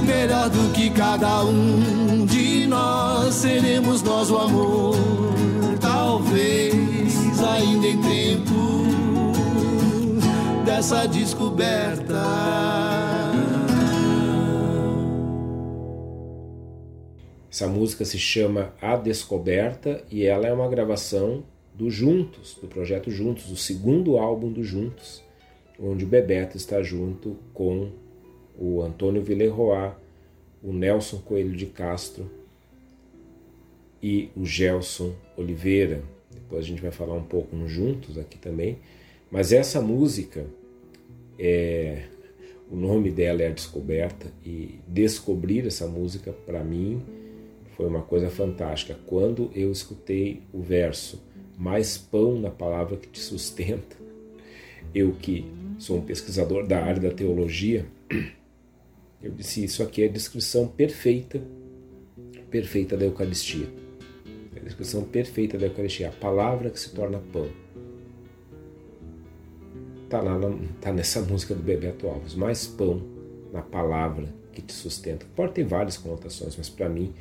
Melhor 0.06 0.50
do 0.50 0.72
que 0.74 0.90
cada 0.92 1.44
um 1.44 2.26
de 2.26 2.66
nós 2.68 3.36
seremos 3.36 4.02
nós 4.02 4.32
o 4.32 4.38
amor, 4.38 4.96
talvez 5.82 7.44
ainda 7.44 7.88
em 7.88 8.02
tempo 8.02 8.86
dessa 10.64 11.06
descoberta. 11.06 12.16
Essa 17.52 17.68
música 17.68 18.06
se 18.06 18.18
chama 18.18 18.74
A 18.82 18.96
Descoberta 18.96 20.02
e 20.10 20.24
ela 20.24 20.48
é 20.48 20.54
uma 20.54 20.70
gravação 20.70 21.44
do 21.74 21.90
Juntos, 21.90 22.58
do 22.62 22.70
projeto 22.70 23.12
Juntos, 23.12 23.52
o 23.52 23.58
segundo 23.58 24.18
álbum 24.18 24.50
do 24.50 24.64
Juntos, 24.64 25.22
onde 25.82 26.06
o 26.06 26.08
Bebeto 26.08 26.58
está 26.58 26.84
junto 26.84 27.38
com 27.54 27.90
o 28.58 28.82
Antônio 28.82 29.22
Villeroy, 29.22 29.92
o 30.62 30.72
Nelson 30.72 31.18
Coelho 31.20 31.56
de 31.56 31.66
Castro 31.66 32.30
e 34.02 34.30
o 34.36 34.46
Gelson 34.46 35.14
Oliveira. 35.36 36.04
Depois 36.32 36.64
a 36.66 36.68
gente 36.68 36.82
vai 36.82 36.92
falar 36.92 37.16
um 37.16 37.24
pouco 37.24 37.56
Juntos 37.68 38.18
aqui 38.18 38.38
também. 38.38 38.78
Mas 39.32 39.52
essa 39.52 39.82
música, 39.82 40.46
é, 41.40 42.04
o 42.70 42.76
nome 42.76 43.10
dela 43.10 43.42
é 43.42 43.48
A 43.48 43.52
Descoberta, 43.52 44.28
e 44.46 44.80
descobrir 44.88 45.66
essa 45.66 45.88
música, 45.88 46.32
para 46.46 46.64
mim, 46.64 47.02
foi 47.76 47.88
uma 47.88 48.02
coisa 48.02 48.30
fantástica. 48.30 48.98
Quando 49.08 49.50
eu 49.56 49.72
escutei 49.72 50.42
o 50.54 50.62
verso 50.62 51.20
mais 51.58 51.98
pão 51.98 52.40
na 52.40 52.50
palavra 52.50 52.98
que 52.98 53.08
te 53.08 53.20
sustenta. 53.20 53.96
Eu 54.94 55.14
que 55.14 55.46
sou 55.82 55.98
um 55.98 56.02
pesquisador 56.02 56.68
da 56.68 56.80
área 56.80 57.02
da 57.02 57.10
teologia, 57.10 57.88
eu 59.22 59.32
disse 59.32 59.64
isso 59.64 59.82
aqui 59.82 60.04
é 60.04 60.06
a 60.06 60.12
descrição 60.12 60.68
perfeita, 60.68 61.42
perfeita 62.52 62.96
da 62.96 63.06
Eucaristia. 63.06 63.68
É 64.56 64.60
a 64.60 64.64
descrição 64.64 65.04
perfeita 65.04 65.58
da 65.58 65.66
Eucaristia, 65.66 66.10
a 66.10 66.12
palavra 66.12 66.70
que 66.70 66.80
se 66.80 66.92
torna 66.92 67.18
pão. 67.34 67.50
Está 70.04 70.22
lá, 70.22 70.40
tá 70.80 70.94
nessa 70.94 71.20
música 71.26 71.56
do 71.56 71.64
Bebeto 71.64 72.08
Alves, 72.08 72.36
mais 72.36 72.68
pão 72.68 73.02
na 73.52 73.64
palavra 73.64 74.32
que 74.54 74.62
te 74.62 74.74
sustenta. 74.74 75.26
Pode 75.36 75.54
ter 75.54 75.64
várias 75.64 75.98
conotações, 75.98 76.56
mas 76.56 76.70
para 76.70 76.88
mim 76.88 77.12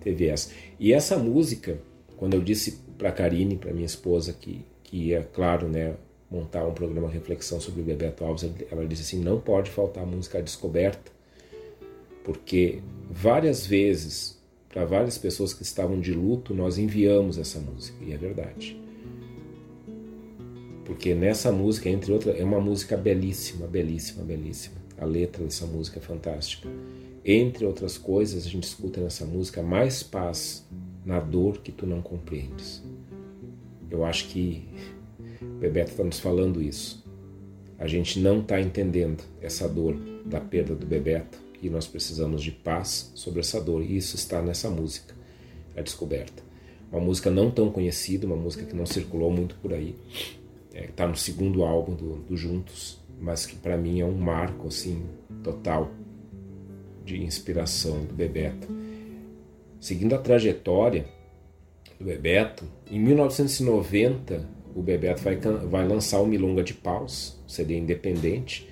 teve 0.00 0.26
essa. 0.26 0.50
E 0.80 0.92
essa 0.92 1.16
música, 1.16 1.78
quando 2.16 2.34
eu 2.34 2.40
disse 2.40 2.80
para 2.98 3.12
Karine, 3.12 3.56
para 3.56 3.72
minha 3.72 3.86
esposa, 3.86 4.32
que, 4.32 4.64
que 4.82 4.96
ia, 4.96 5.22
claro, 5.22 5.68
né, 5.68 5.94
montar 6.30 6.66
um 6.66 6.74
programa 6.74 7.08
de 7.08 7.14
reflexão 7.14 7.60
sobre 7.60 7.80
o 7.80 7.84
Bebeto 7.84 8.24
Alves, 8.24 8.50
ela 8.70 8.86
disse 8.86 9.02
assim: 9.02 9.20
não 9.22 9.40
pode 9.40 9.70
faltar 9.70 10.06
música 10.06 10.42
descoberta, 10.42 11.10
porque 12.24 12.80
várias 13.10 13.66
vezes, 13.66 14.38
para 14.68 14.84
várias 14.84 15.16
pessoas 15.16 15.54
que 15.54 15.62
estavam 15.62 15.98
de 16.00 16.12
luto, 16.12 16.54
nós 16.54 16.78
enviamos 16.78 17.38
essa 17.38 17.58
música, 17.58 17.96
e 18.04 18.12
é 18.12 18.16
verdade. 18.16 18.80
Porque 20.84 21.14
nessa 21.14 21.52
música, 21.52 21.88
entre 21.88 22.12
outras, 22.12 22.38
é 22.38 22.44
uma 22.44 22.60
música 22.60 22.96
belíssima, 22.96 23.66
belíssima, 23.66 24.24
belíssima. 24.24 24.76
A 24.96 25.04
letra 25.04 25.44
dessa 25.44 25.66
música 25.66 25.98
é 25.98 26.02
fantástica. 26.02 26.68
Entre 27.24 27.66
outras 27.66 27.98
coisas, 27.98 28.46
a 28.46 28.48
gente 28.48 28.64
escuta 28.64 29.00
nessa 29.00 29.26
música 29.26 29.62
mais 29.62 30.02
paz 30.02 30.66
na 31.04 31.20
dor 31.20 31.58
que 31.58 31.70
tu 31.70 31.86
não 31.86 32.00
compreendes. 32.00 32.82
Eu 33.90 34.04
acho 34.04 34.28
que 34.28 34.66
Bebeto 35.40 35.90
está 35.92 36.04
nos 36.04 36.18
falando 36.18 36.62
isso. 36.62 37.04
A 37.78 37.86
gente 37.86 38.18
não 38.18 38.40
está 38.40 38.60
entendendo 38.60 39.22
essa 39.40 39.68
dor 39.68 39.96
da 40.24 40.40
perda 40.40 40.74
do 40.74 40.84
Bebeto 40.84 41.38
e 41.62 41.70
nós 41.70 41.86
precisamos 41.86 42.42
de 42.42 42.50
paz 42.50 43.12
sobre 43.14 43.40
essa 43.40 43.60
dor. 43.60 43.82
E 43.82 43.96
isso 43.96 44.16
está 44.16 44.42
nessa 44.42 44.68
música, 44.68 45.14
a 45.76 45.80
descoberta. 45.80 46.42
Uma 46.90 47.00
música 47.00 47.30
não 47.30 47.50
tão 47.50 47.70
conhecida, 47.70 48.26
uma 48.26 48.36
música 48.36 48.64
que 48.64 48.74
não 48.74 48.86
circulou 48.86 49.30
muito 49.30 49.54
por 49.56 49.72
aí. 49.72 49.94
Está 50.72 50.78
é, 50.78 50.86
tá 50.88 51.06
no 51.06 51.16
segundo 51.16 51.62
álbum 51.62 51.94
do, 51.94 52.16
do 52.16 52.36
Juntos, 52.36 52.98
mas 53.20 53.46
que 53.46 53.56
para 53.56 53.76
mim 53.76 54.00
é 54.00 54.04
um 54.04 54.16
marco 54.16 54.68
assim 54.68 55.04
total. 55.42 55.90
de 57.04 57.22
inspiração 57.22 58.04
do 58.04 58.14
Bebeto. 58.14 58.68
Seguindo 59.80 60.14
a 60.14 60.18
trajetória 60.18 61.06
do 61.98 62.04
Bebeto, 62.04 62.64
em 62.90 62.98
1990 62.98 64.57
o 64.74 64.82
Bebeto 64.82 65.22
vai, 65.22 65.36
vai 65.36 65.86
lançar 65.86 66.20
o 66.20 66.26
Milonga 66.26 66.62
de 66.62 66.74
Paus, 66.74 67.38
CD 67.46 67.76
independente, 67.76 68.68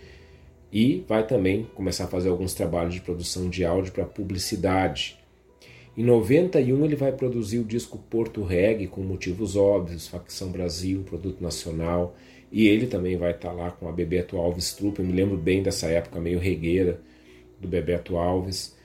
e 0.73 1.05
vai 1.09 1.27
também 1.27 1.67
começar 1.75 2.05
a 2.05 2.09
fazer 2.09 2.29
alguns 2.29 2.55
trabalhos 2.55 2.95
de 2.95 3.01
produção 3.01 3.49
de 3.49 3.65
áudio 3.65 3.93
para 3.93 4.05
publicidade. 4.05 5.19
Em 5.97 6.05
91 6.05 6.85
ele 6.85 6.97
vai 6.97 7.13
produzir 7.13 7.59
o 7.59 7.65
disco 7.65 7.97
Porto 8.11 8.43
Reggae 8.43 8.87
com 8.87 9.01
motivos 9.01 9.57
óbvios, 9.57 10.07
Facção 10.07 10.51
Brasil, 10.51 11.03
Produto 11.05 11.41
Nacional, 11.41 12.15
e 12.53 12.69
ele 12.69 12.87
também 12.87 13.17
vai 13.17 13.31
estar 13.31 13.49
tá 13.49 13.55
lá 13.55 13.71
com 13.71 13.89
a 13.89 13.93
Bebeto 13.93 14.37
Alves 14.37 14.75
Trupa. 14.75 15.01
Eu 15.01 15.07
me 15.07 15.13
lembro 15.13 15.39
bem 15.39 15.63
dessa 15.63 15.87
época 15.87 16.21
meio 16.21 16.39
regueira 16.39 17.01
do 17.59 17.67
Bebeto 17.67 18.17
Alves. 18.19 18.76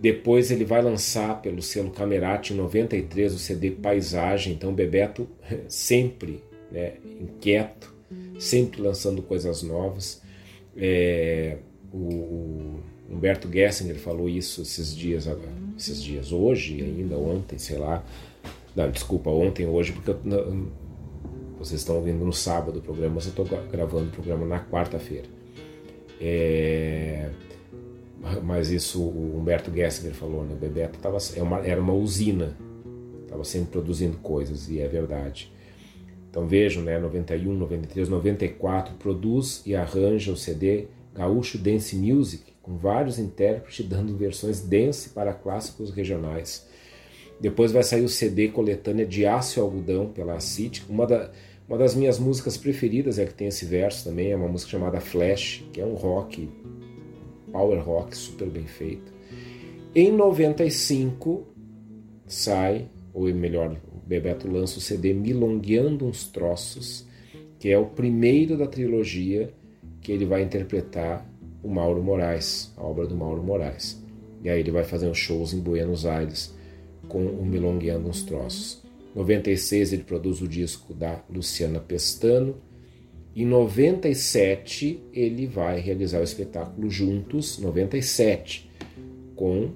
Depois 0.00 0.50
ele 0.50 0.64
vai 0.64 0.80
lançar 0.80 1.42
pelo 1.42 1.60
selo 1.60 1.90
Camerati 1.90 2.52
em 2.52 2.56
93 2.56 3.34
o 3.34 3.38
CD 3.38 3.70
Paisagem. 3.70 4.52
Então 4.52 4.72
Bebeto 4.72 5.28
sempre 5.68 6.42
né, 6.70 6.94
inquieto, 7.20 7.92
sempre 8.38 8.80
lançando 8.80 9.22
coisas 9.22 9.62
novas. 9.62 10.22
É, 10.76 11.56
o, 11.92 12.78
Humberto 13.10 13.50
Gessinger 13.50 13.96
falou 13.96 14.28
isso 14.28 14.60
esses 14.60 14.94
dias, 14.94 15.26
esses 15.76 16.02
dias 16.02 16.30
hoje 16.30 16.82
ainda, 16.82 17.16
ontem, 17.16 17.58
sei 17.58 17.78
lá. 17.78 18.04
Não, 18.76 18.90
desculpa, 18.90 19.30
ontem, 19.30 19.66
hoje, 19.66 19.92
porque 19.92 20.10
eu, 20.10 20.68
vocês 21.58 21.80
estão 21.80 21.96
ouvindo 21.96 22.24
no 22.24 22.32
sábado 22.32 22.78
o 22.78 22.82
programa, 22.82 23.16
mas 23.16 23.24
eu 23.24 23.30
estou 23.30 23.46
gravando 23.70 24.08
o 24.08 24.12
programa 24.12 24.46
na 24.46 24.60
quarta-feira. 24.62 25.26
É, 26.20 27.30
mas 28.42 28.70
isso 28.70 29.00
o 29.00 29.38
Humberto 29.38 29.72
Gessinger 29.72 30.14
falou, 30.14 30.44
né? 30.44 30.54
Bebeto 30.54 30.98
tava, 30.98 31.18
é 31.18 31.70
era 31.70 31.80
uma 31.80 31.92
usina, 31.92 32.56
estava 33.22 33.44
sempre 33.44 33.70
produzindo 33.70 34.16
coisas, 34.18 34.68
e 34.68 34.80
é 34.80 34.88
verdade. 34.88 35.52
Então 36.30 36.46
vejam, 36.46 36.82
né, 36.82 36.98
91, 36.98 37.54
93, 37.54 38.08
94, 38.08 38.94
produz 38.96 39.62
e 39.64 39.74
arranja 39.74 40.30
o 40.30 40.36
CD 40.36 40.86
Gaúcho 41.14 41.58
Dance 41.58 41.96
Music, 41.96 42.52
com 42.62 42.76
vários 42.76 43.18
intérpretes 43.18 43.86
dando 43.86 44.16
versões 44.16 44.60
dance 44.60 45.08
para 45.08 45.32
clássicos 45.32 45.90
regionais. 45.90 46.66
Depois 47.40 47.72
vai 47.72 47.82
sair 47.82 48.04
o 48.04 48.08
CD 48.08 48.48
coletânea 48.48 49.06
de 49.06 49.24
Aço 49.24 49.58
e 49.58 49.60
Algodão 49.60 50.08
pela 50.08 50.38
CIT. 50.40 50.84
Uma, 50.88 51.06
da, 51.06 51.30
uma 51.68 51.78
das 51.78 51.94
minhas 51.94 52.18
músicas 52.18 52.56
preferidas 52.56 53.18
é 53.18 53.24
que 53.24 53.34
tem 53.34 53.48
esse 53.48 53.64
verso 53.64 54.04
também, 54.04 54.32
é 54.32 54.36
uma 54.36 54.48
música 54.48 54.72
chamada 54.72 55.00
Flash, 55.00 55.64
que 55.72 55.80
é 55.80 55.86
um 55.86 55.94
rock, 55.94 56.48
power 57.52 57.82
rock 57.82 58.16
super 58.16 58.48
bem 58.48 58.66
feito. 58.66 59.12
Em 59.94 60.12
95 60.12 61.46
sai, 62.26 62.88
ou 63.12 63.24
melhor, 63.34 63.76
Bebeto 64.06 64.50
lança 64.50 64.78
o 64.78 64.80
CD 64.80 65.12
Milongueando 65.12 66.06
uns 66.06 66.26
Troços, 66.28 67.06
que 67.58 67.68
é 67.68 67.78
o 67.78 67.84
primeiro 67.84 68.56
da 68.56 68.66
trilogia 68.66 69.52
que 70.00 70.10
ele 70.10 70.24
vai 70.24 70.42
interpretar 70.42 71.28
o 71.62 71.68
Mauro 71.68 72.02
Moraes, 72.02 72.72
a 72.76 72.82
obra 72.82 73.06
do 73.06 73.14
Mauro 73.14 73.42
Moraes. 73.42 74.02
E 74.42 74.48
aí 74.48 74.60
ele 74.60 74.70
vai 74.70 74.84
fazer 74.84 75.08
uns 75.08 75.18
shows 75.18 75.52
em 75.52 75.60
Buenos 75.60 76.06
Aires 76.06 76.54
com 77.08 77.26
o 77.26 77.44
Milongueando 77.44 78.08
uns 78.08 78.22
Troços. 78.22 78.82
Em 79.14 79.18
96 79.18 79.92
ele 79.92 80.04
produz 80.04 80.40
o 80.40 80.48
disco 80.48 80.94
da 80.94 81.22
Luciana 81.28 81.80
Pestano. 81.80 82.56
Em 83.38 83.46
97 83.46 85.00
ele 85.12 85.46
vai 85.46 85.78
realizar 85.78 86.18
o 86.18 86.24
espetáculo 86.24 86.90
Juntos, 86.90 87.60
97, 87.60 88.68
com 89.36 89.70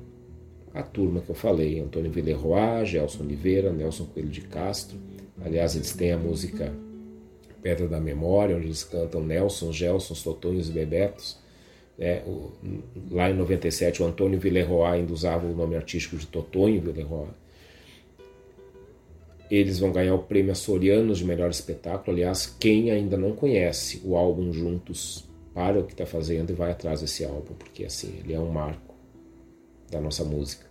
a 0.74 0.82
turma 0.82 1.20
que 1.20 1.30
eu 1.30 1.34
falei, 1.36 1.78
Antônio 1.78 2.10
Villeroy, 2.10 2.84
Gelson 2.84 3.22
Oliveira, 3.22 3.72
Nelson 3.72 4.06
Coelho 4.06 4.30
de 4.30 4.40
Castro. 4.40 4.98
Aliás, 5.44 5.76
eles 5.76 5.92
têm 5.92 6.10
a 6.10 6.18
música 6.18 6.74
Pedra 7.62 7.86
da 7.86 8.00
Memória, 8.00 8.56
onde 8.56 8.66
eles 8.66 8.82
cantam 8.82 9.22
Nelson, 9.22 9.70
Gelson, 9.70 10.14
Totonhos 10.14 10.68
e 10.68 10.72
Bebetos. 10.72 11.38
É, 11.96 12.24
o, 12.26 12.50
lá 13.12 13.30
em 13.30 13.34
97, 13.34 14.02
o 14.02 14.06
Antônio 14.06 14.40
Villeroy 14.40 14.90
ainda 14.90 15.12
usava 15.12 15.46
o 15.46 15.54
nome 15.54 15.76
artístico 15.76 16.16
de 16.16 16.26
Totonho 16.26 16.80
Villeroy. 16.80 17.28
Eles 19.54 19.78
vão 19.78 19.92
ganhar 19.92 20.14
o 20.14 20.22
prêmio 20.22 20.52
Açorianos 20.52 21.18
de 21.18 21.26
melhor 21.26 21.50
espetáculo. 21.50 22.16
Aliás, 22.16 22.46
quem 22.46 22.90
ainda 22.90 23.18
não 23.18 23.32
conhece 23.32 24.00
o 24.02 24.16
álbum 24.16 24.50
Juntos, 24.50 25.30
para 25.52 25.78
o 25.78 25.84
que 25.84 25.92
está 25.92 26.06
fazendo 26.06 26.50
e 26.50 26.54
vai 26.54 26.70
atrás 26.70 27.02
desse 27.02 27.22
álbum, 27.22 27.52
porque 27.58 27.84
assim, 27.84 28.14
ele 28.24 28.32
é 28.32 28.40
um 28.40 28.50
marco 28.50 28.94
da 29.90 30.00
nossa 30.00 30.24
música. 30.24 30.64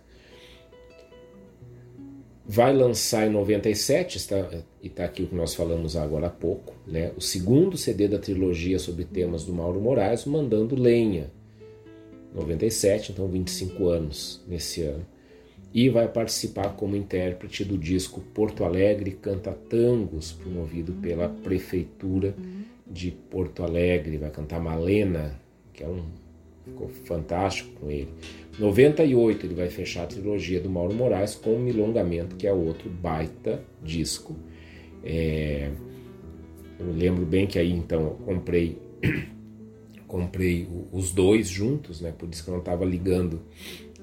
Vai 2.44 2.74
lançar 2.74 3.24
em 3.28 3.30
97, 3.30 4.16
está, 4.16 4.50
e 4.82 4.88
está 4.88 5.04
aqui 5.04 5.22
o 5.22 5.28
que 5.28 5.34
nós 5.34 5.54
falamos 5.54 5.96
agora 5.96 6.26
há 6.26 6.30
pouco, 6.30 6.74
né? 6.84 7.12
o 7.16 7.20
segundo 7.20 7.76
CD 7.76 8.08
da 8.08 8.18
trilogia 8.18 8.80
sobre 8.80 9.04
temas 9.04 9.44
do 9.44 9.52
Mauro 9.52 9.80
Moraes, 9.80 10.24
Mandando 10.24 10.74
Lenha. 10.74 11.30
97, 12.34 13.12
então 13.12 13.28
25 13.28 13.88
anos 13.88 14.42
nesse 14.48 14.82
ano. 14.82 15.06
E 15.74 15.88
vai 15.88 16.06
participar 16.06 16.70
como 16.76 16.96
intérprete 16.96 17.64
do 17.64 17.78
disco 17.78 18.20
Porto 18.34 18.64
Alegre 18.64 19.12
Canta 19.12 19.52
Tangos, 19.52 20.32
promovido 20.32 20.92
pela 20.92 21.28
Prefeitura 21.28 22.34
de 22.86 23.10
Porto 23.10 23.62
Alegre. 23.62 24.18
Vai 24.18 24.30
cantar 24.30 24.60
Malena, 24.60 25.40
que 25.72 25.82
é 25.82 25.88
um. 25.88 26.04
ficou 26.64 26.88
fantástico 26.88 27.80
com 27.80 27.90
ele. 27.90 28.08
98 28.58 29.46
ele 29.46 29.54
vai 29.54 29.70
fechar 29.70 30.02
a 30.02 30.06
trilogia 30.06 30.60
do 30.60 30.68
Mauro 30.68 30.92
Moraes 30.92 31.34
com 31.34 31.54
o 31.54 31.58
Milongamento, 31.58 32.36
que 32.36 32.46
é 32.46 32.52
outro 32.52 32.90
baita 32.90 33.64
disco. 33.82 34.36
É, 35.02 35.70
eu 36.78 36.92
lembro 36.92 37.24
bem 37.24 37.46
que 37.46 37.58
aí 37.58 37.72
então 37.72 38.02
eu 38.02 38.10
comprei 38.24 38.78
comprei 40.06 40.68
os 40.92 41.10
dois 41.10 41.48
juntos, 41.48 42.02
né? 42.02 42.12
Por 42.16 42.28
isso 42.28 42.44
que 42.44 42.50
eu 42.50 42.52
não 42.52 42.60
estava 42.60 42.84
ligando 42.84 43.40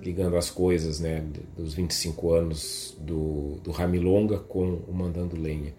ligando 0.02 0.38
as 0.38 0.50
coisas, 0.50 1.00
né? 1.00 1.24
Dos 1.58 1.74
25 1.74 2.32
anos 2.32 2.98
do, 3.00 3.56
do 3.64 3.72
Ramilonga 3.72 4.40
com 4.40 4.80
o 4.88 4.94
Mandando 4.94 5.40
Lenha. 5.40 5.74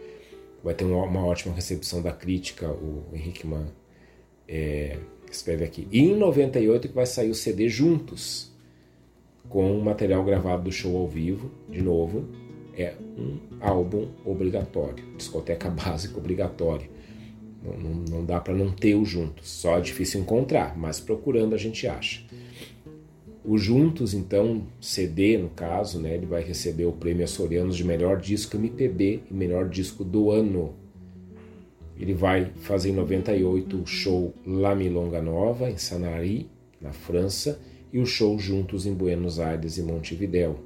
Vai 0.63 0.75
ter 0.75 0.85
uma, 0.85 1.25
ótima 1.25 1.55
recepção 1.55 2.03
da 2.03 2.13
crítica, 2.13 2.69
o 2.69 3.05
Henrique 3.15 3.47
Man 3.47 3.69
é, 4.47 4.99
escreve 5.31 5.65
aqui. 5.65 5.89
E 5.91 6.01
em 6.01 6.17
98 6.17 6.89
que 6.89 6.95
vai 6.95 7.07
sair 7.07 7.31
o 7.31 7.35
CD 7.35 7.69
Juntos, 7.69 8.51
com 9.49 9.79
material 9.81 10.23
gravado 10.25 10.65
do 10.65 10.73
show 10.73 10.97
ao 10.97 11.09
vivo, 11.09 11.51
de 11.69 11.81
novo, 11.81 12.29
é 12.75 12.95
um 13.19 13.39
álbum 13.61 14.09
obrigatório, 14.25 15.05
discoteca 15.17 15.69
básica 15.71 16.19
obrigatória. 16.19 16.89
Não, 17.63 17.77
não, 17.77 17.95
não 18.09 18.25
dá 18.25 18.41
para 18.41 18.55
não 18.55 18.71
ter 18.71 18.95
o 18.95 19.05
Juntos, 19.05 19.49
só 19.49 19.79
é 19.79 19.81
difícil 19.81 20.21
encontrar, 20.21 20.77
mas 20.79 21.01
procurando 21.01 21.55
a 21.55 21.59
gente 21.59 21.87
acha. 21.87 22.23
O 23.43 23.57
Juntos, 23.57 24.13
então, 24.13 24.67
CD 24.81 25.39
no 25.39 25.49
caso, 25.49 25.99
né, 25.99 26.15
ele 26.15 26.27
vai 26.27 26.43
receber 26.43 26.85
o 26.85 26.93
prêmio 26.93 27.25
Açorianos 27.25 27.75
de 27.77 27.85
melhor 27.85 28.21
disco 28.21 28.57
MPB 28.57 29.23
e 29.31 29.35
melhor 29.35 29.69
disco 29.69 30.05
do 30.05 30.31
ano. 30.31 30.75
Ele 31.99 32.13
vai 32.13 32.53
fazer 32.57 32.91
em 32.91 32.95
98 32.95 33.77
o 33.79 33.87
show 33.87 34.35
La 34.47 34.75
Milonga 34.75 35.23
Nova, 35.23 35.71
em 35.71 35.79
Sanary, 35.79 36.49
na 36.81 36.93
França, 36.93 37.59
e 37.93 37.99
o 37.99 38.07
show 38.07 38.39
Juntos 38.39 38.87
em 38.87 38.93
Buenos 38.93 39.41
Aires 39.41 39.79
e 39.79 39.83
Montevidéu. 39.83 40.59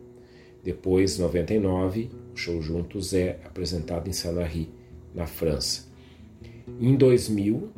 Depois, 0.62 1.18
99, 1.18 2.10
o 2.34 2.36
show 2.36 2.60
Juntos 2.60 3.14
é 3.14 3.38
apresentado 3.44 4.08
em 4.08 4.12
Sanary, 4.12 4.68
na 5.14 5.26
França. 5.26 5.86
Em 6.80 6.96
2000, 6.96 7.68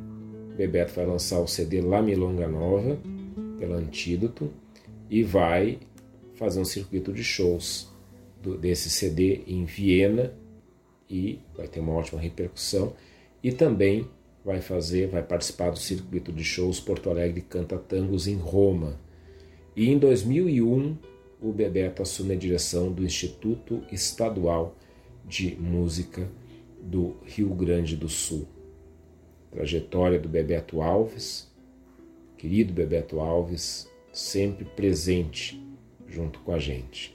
Bebeto 0.57 0.95
vai 0.95 1.05
lançar 1.05 1.39
o 1.41 1.47
CD 1.47 1.83
La 1.83 2.01
Milonga 2.01 2.49
Nova, 2.49 2.99
pela 3.59 3.77
Antídoto, 3.77 4.51
e 5.11 5.23
vai 5.23 5.79
fazer 6.35 6.61
um 6.61 6.65
circuito 6.65 7.13
de 7.13 7.25
shows 7.25 7.89
do, 8.43 8.57
desse 8.57 8.91
CD 8.91 9.43
em 9.47 9.65
Viena, 9.65 10.35
e 11.09 11.41
vai 11.57 11.69
ter 11.69 11.81
uma 11.81 11.93
ótima 11.93 12.21
repercussão, 12.21 12.95
e 13.43 13.53
também 13.53 14.09
vai 14.45 14.61
fazer, 14.61 15.09
vai 15.09 15.23
participar 15.23 15.71
do 15.71 15.79
circuito 15.79 16.33
de 16.33 16.45
shows 16.45 16.81
Porto 16.81 17.11
Alegre 17.11 17.41
Canta 17.41 17.79
Tangos 17.79 18.27
em 18.27 18.37
Roma, 18.37 18.99
e 19.75 19.91
em 19.91 19.99
2001, 19.99 20.97
o 21.41 21.53
Bebeto 21.53 22.03
assume 22.03 22.33
a 22.33 22.37
direção 22.37 22.91
do 22.91 23.05
Instituto 23.05 23.83
Estadual 23.93 24.75
de 25.27 25.55
Música 25.57 26.29
do 26.81 27.17
Rio 27.25 27.51
Grande 27.51 27.97
do 27.97 28.09
Sul. 28.09 28.47
Trajetória 29.51 30.19
do 30.19 30.29
Bebeto 30.29 30.81
Alves, 30.81 31.53
querido 32.39 32.73
Bebeto 32.73 33.21
Alves, 33.21 33.89
sempre 34.17 34.65
presente 34.65 35.63
junto 36.09 36.39
com 36.41 36.53
a 36.53 36.59
gente. 36.59 37.15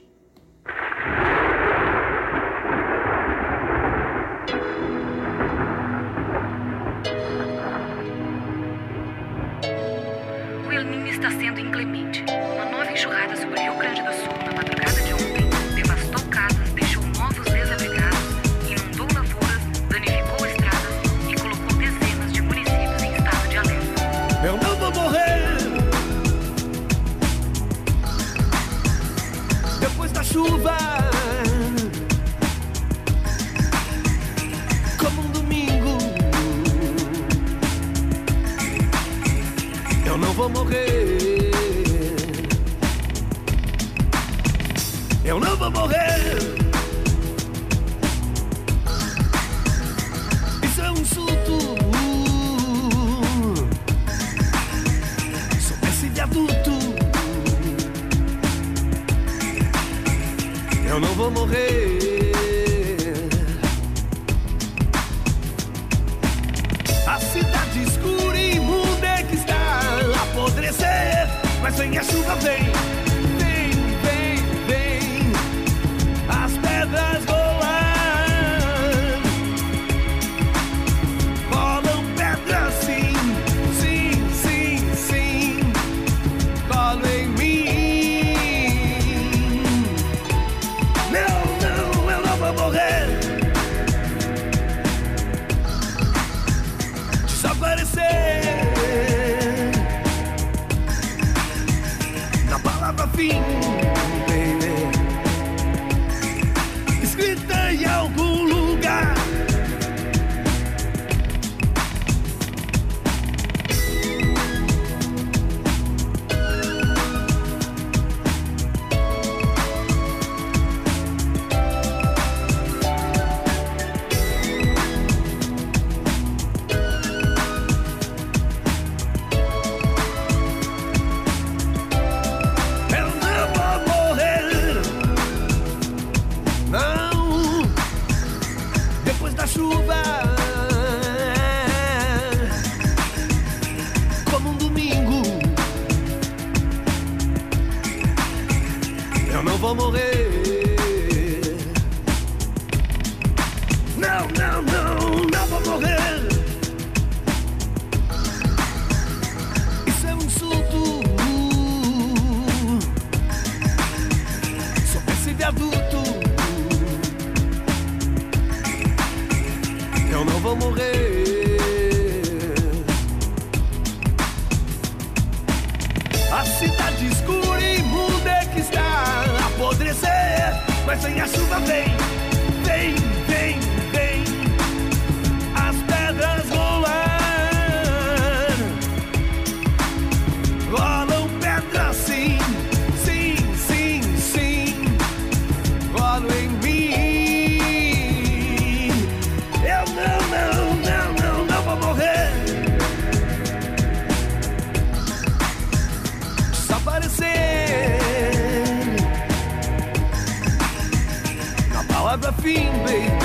fim, 212.42 212.72
baby. 212.84 213.21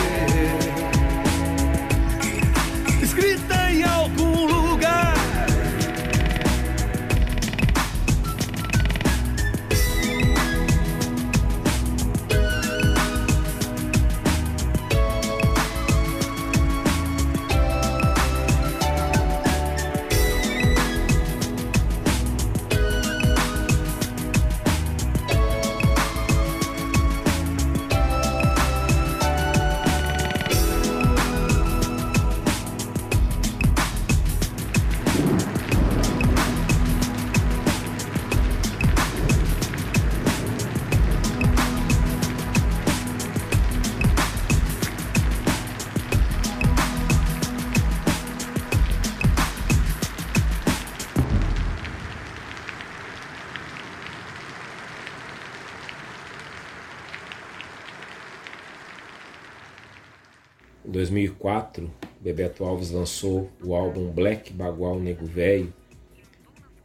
2004, 61.77 61.91
Bebeto 62.19 62.63
Alves 62.65 62.91
lançou 62.91 63.49
o 63.63 63.75
álbum 63.75 64.11
Black 64.11 64.51
Bagual 64.51 64.99
Nego 64.99 65.25
Velho, 65.25 65.73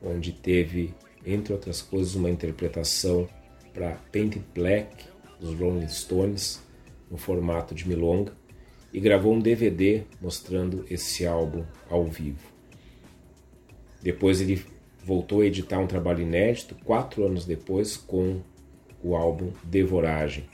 onde 0.03 0.33
teve, 0.33 0.95
entre 1.25 1.53
outras 1.53 1.81
coisas, 1.81 2.15
uma 2.15 2.31
interpretação 2.31 3.29
para 3.73 3.97
Painted 4.13 4.45
Black 4.55 5.05
dos 5.41 5.55
Rolling 5.59 5.89
Stones, 5.89 6.63
no 7.11 7.17
formato 7.17 7.75
de 7.75 7.89
milonga, 7.89 8.33
e 8.93 9.01
gravou 9.01 9.33
um 9.33 9.41
DVD 9.41 10.05
mostrando 10.21 10.85
esse 10.91 11.27
álbum 11.27 11.65
ao 11.89 12.05
vivo. 12.05 12.53
Depois 14.03 14.41
ele 14.41 14.63
voltou 15.05 15.41
a 15.41 15.47
editar 15.47 15.79
um 15.79 15.87
trabalho 15.87 16.23
inédito, 16.23 16.77
quatro 16.85 17.25
anos 17.25 17.45
depois, 17.45 17.97
com 17.97 18.41
o 19.03 19.17
álbum 19.17 19.51
Devoragem, 19.65 20.45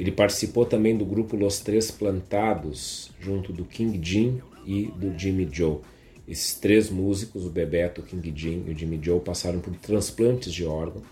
ele 0.00 0.10
participou 0.10 0.64
também 0.64 0.96
do 0.96 1.04
grupo 1.04 1.36
Los 1.36 1.60
Três 1.60 1.90
Plantados, 1.90 3.10
junto 3.20 3.52
do 3.52 3.66
King 3.66 4.00
Jim 4.02 4.40
e 4.64 4.86
do 4.86 5.12
Jimmy 5.18 5.46
Joe. 5.52 5.80
Esses 6.26 6.54
três 6.54 6.88
músicos, 6.88 7.44
o 7.44 7.50
Bebeto, 7.50 8.00
o 8.00 8.04
King 8.04 8.32
Jim 8.34 8.64
e 8.66 8.70
o 8.70 8.74
Jimmy 8.74 8.98
Joe, 9.02 9.20
passaram 9.20 9.60
por 9.60 9.76
transplantes 9.76 10.54
de 10.54 10.64
órgão 10.64 11.02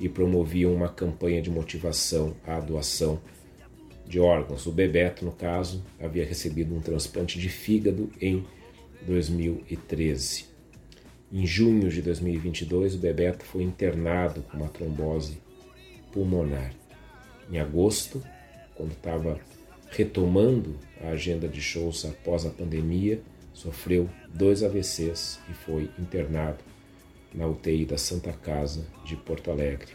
e 0.00 0.08
promoviam 0.08 0.72
uma 0.72 0.88
campanha 0.88 1.42
de 1.42 1.50
motivação 1.50 2.34
à 2.46 2.58
doação 2.58 3.20
de 4.06 4.18
órgãos. 4.18 4.64
O 4.64 4.72
Bebeto, 4.72 5.26
no 5.26 5.32
caso, 5.32 5.84
havia 6.00 6.24
recebido 6.24 6.74
um 6.74 6.80
transplante 6.80 7.38
de 7.38 7.50
fígado 7.50 8.10
em 8.18 8.46
2013. 9.06 10.46
Em 11.30 11.44
junho 11.44 11.90
de 11.90 12.00
2022, 12.00 12.94
o 12.94 12.98
Bebeto 12.98 13.44
foi 13.44 13.62
internado 13.62 14.40
com 14.40 14.56
uma 14.56 14.70
trombose 14.70 15.36
pulmonar. 16.10 16.81
Em 17.52 17.58
agosto, 17.58 18.22
quando 18.74 18.92
estava 18.92 19.38
retomando 19.90 20.74
a 21.02 21.08
agenda 21.08 21.46
de 21.46 21.60
shows 21.60 22.06
após 22.06 22.46
a 22.46 22.50
pandemia, 22.50 23.20
sofreu 23.52 24.08
dois 24.32 24.62
AVCs 24.62 25.38
e 25.50 25.52
foi 25.52 25.90
internado 25.98 26.64
na 27.34 27.46
UTI 27.46 27.84
da 27.84 27.98
Santa 27.98 28.32
Casa 28.32 28.86
de 29.04 29.16
Porto 29.16 29.50
Alegre. 29.50 29.92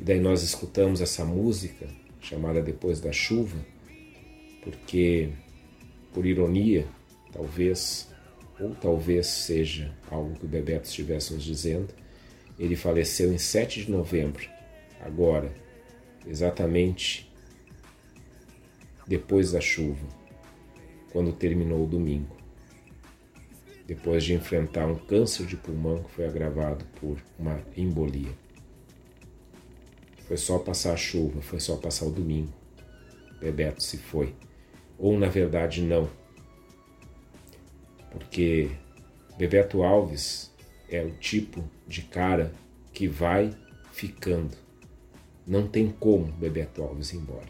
E 0.00 0.02
daí 0.02 0.18
nós 0.18 0.42
escutamos 0.42 1.00
essa 1.00 1.24
música 1.24 1.86
chamada 2.20 2.60
Depois 2.60 3.00
da 3.00 3.12
Chuva, 3.12 3.64
porque, 4.64 5.30
por 6.12 6.26
ironia, 6.26 6.88
talvez, 7.32 8.08
ou 8.58 8.74
talvez 8.74 9.28
seja 9.28 9.94
algo 10.10 10.34
que 10.34 10.44
o 10.44 10.48
Bebeto 10.48 10.88
estivesse 10.88 11.32
nos 11.32 11.44
dizendo, 11.44 11.94
ele 12.58 12.74
faleceu 12.74 13.32
em 13.32 13.38
7 13.38 13.84
de 13.84 13.90
novembro, 13.92 14.44
agora, 15.00 15.52
exatamente 16.28 17.28
depois 19.06 19.52
da 19.52 19.60
chuva, 19.60 20.06
quando 21.10 21.32
terminou 21.32 21.84
o 21.84 21.86
domingo, 21.86 22.36
depois 23.86 24.22
de 24.22 24.34
enfrentar 24.34 24.86
um 24.86 24.94
câncer 24.94 25.46
de 25.46 25.56
pulmão 25.56 26.02
que 26.02 26.10
foi 26.10 26.26
agravado 26.26 26.84
por 27.00 27.18
uma 27.38 27.58
embolia. 27.74 28.32
Foi 30.26 30.36
só 30.36 30.58
passar 30.58 30.92
a 30.92 30.96
chuva, 30.96 31.40
foi 31.40 31.58
só 31.58 31.74
passar 31.76 32.04
o 32.04 32.10
domingo. 32.10 32.52
Bebeto 33.40 33.82
se 33.82 33.96
foi. 33.96 34.34
Ou 34.98 35.18
na 35.18 35.28
verdade 35.28 35.80
não. 35.80 36.10
Porque 38.10 38.70
Bebeto 39.38 39.82
Alves 39.82 40.52
é 40.90 41.02
o 41.02 41.12
tipo 41.12 41.64
de 41.86 42.02
cara 42.02 42.52
que 42.92 43.08
vai 43.08 43.56
ficando. 43.90 44.67
Não 45.48 45.66
tem 45.66 45.88
como 45.88 46.26
Bebeto 46.26 46.82
Alves 46.82 47.14
ir 47.14 47.16
embora. 47.16 47.48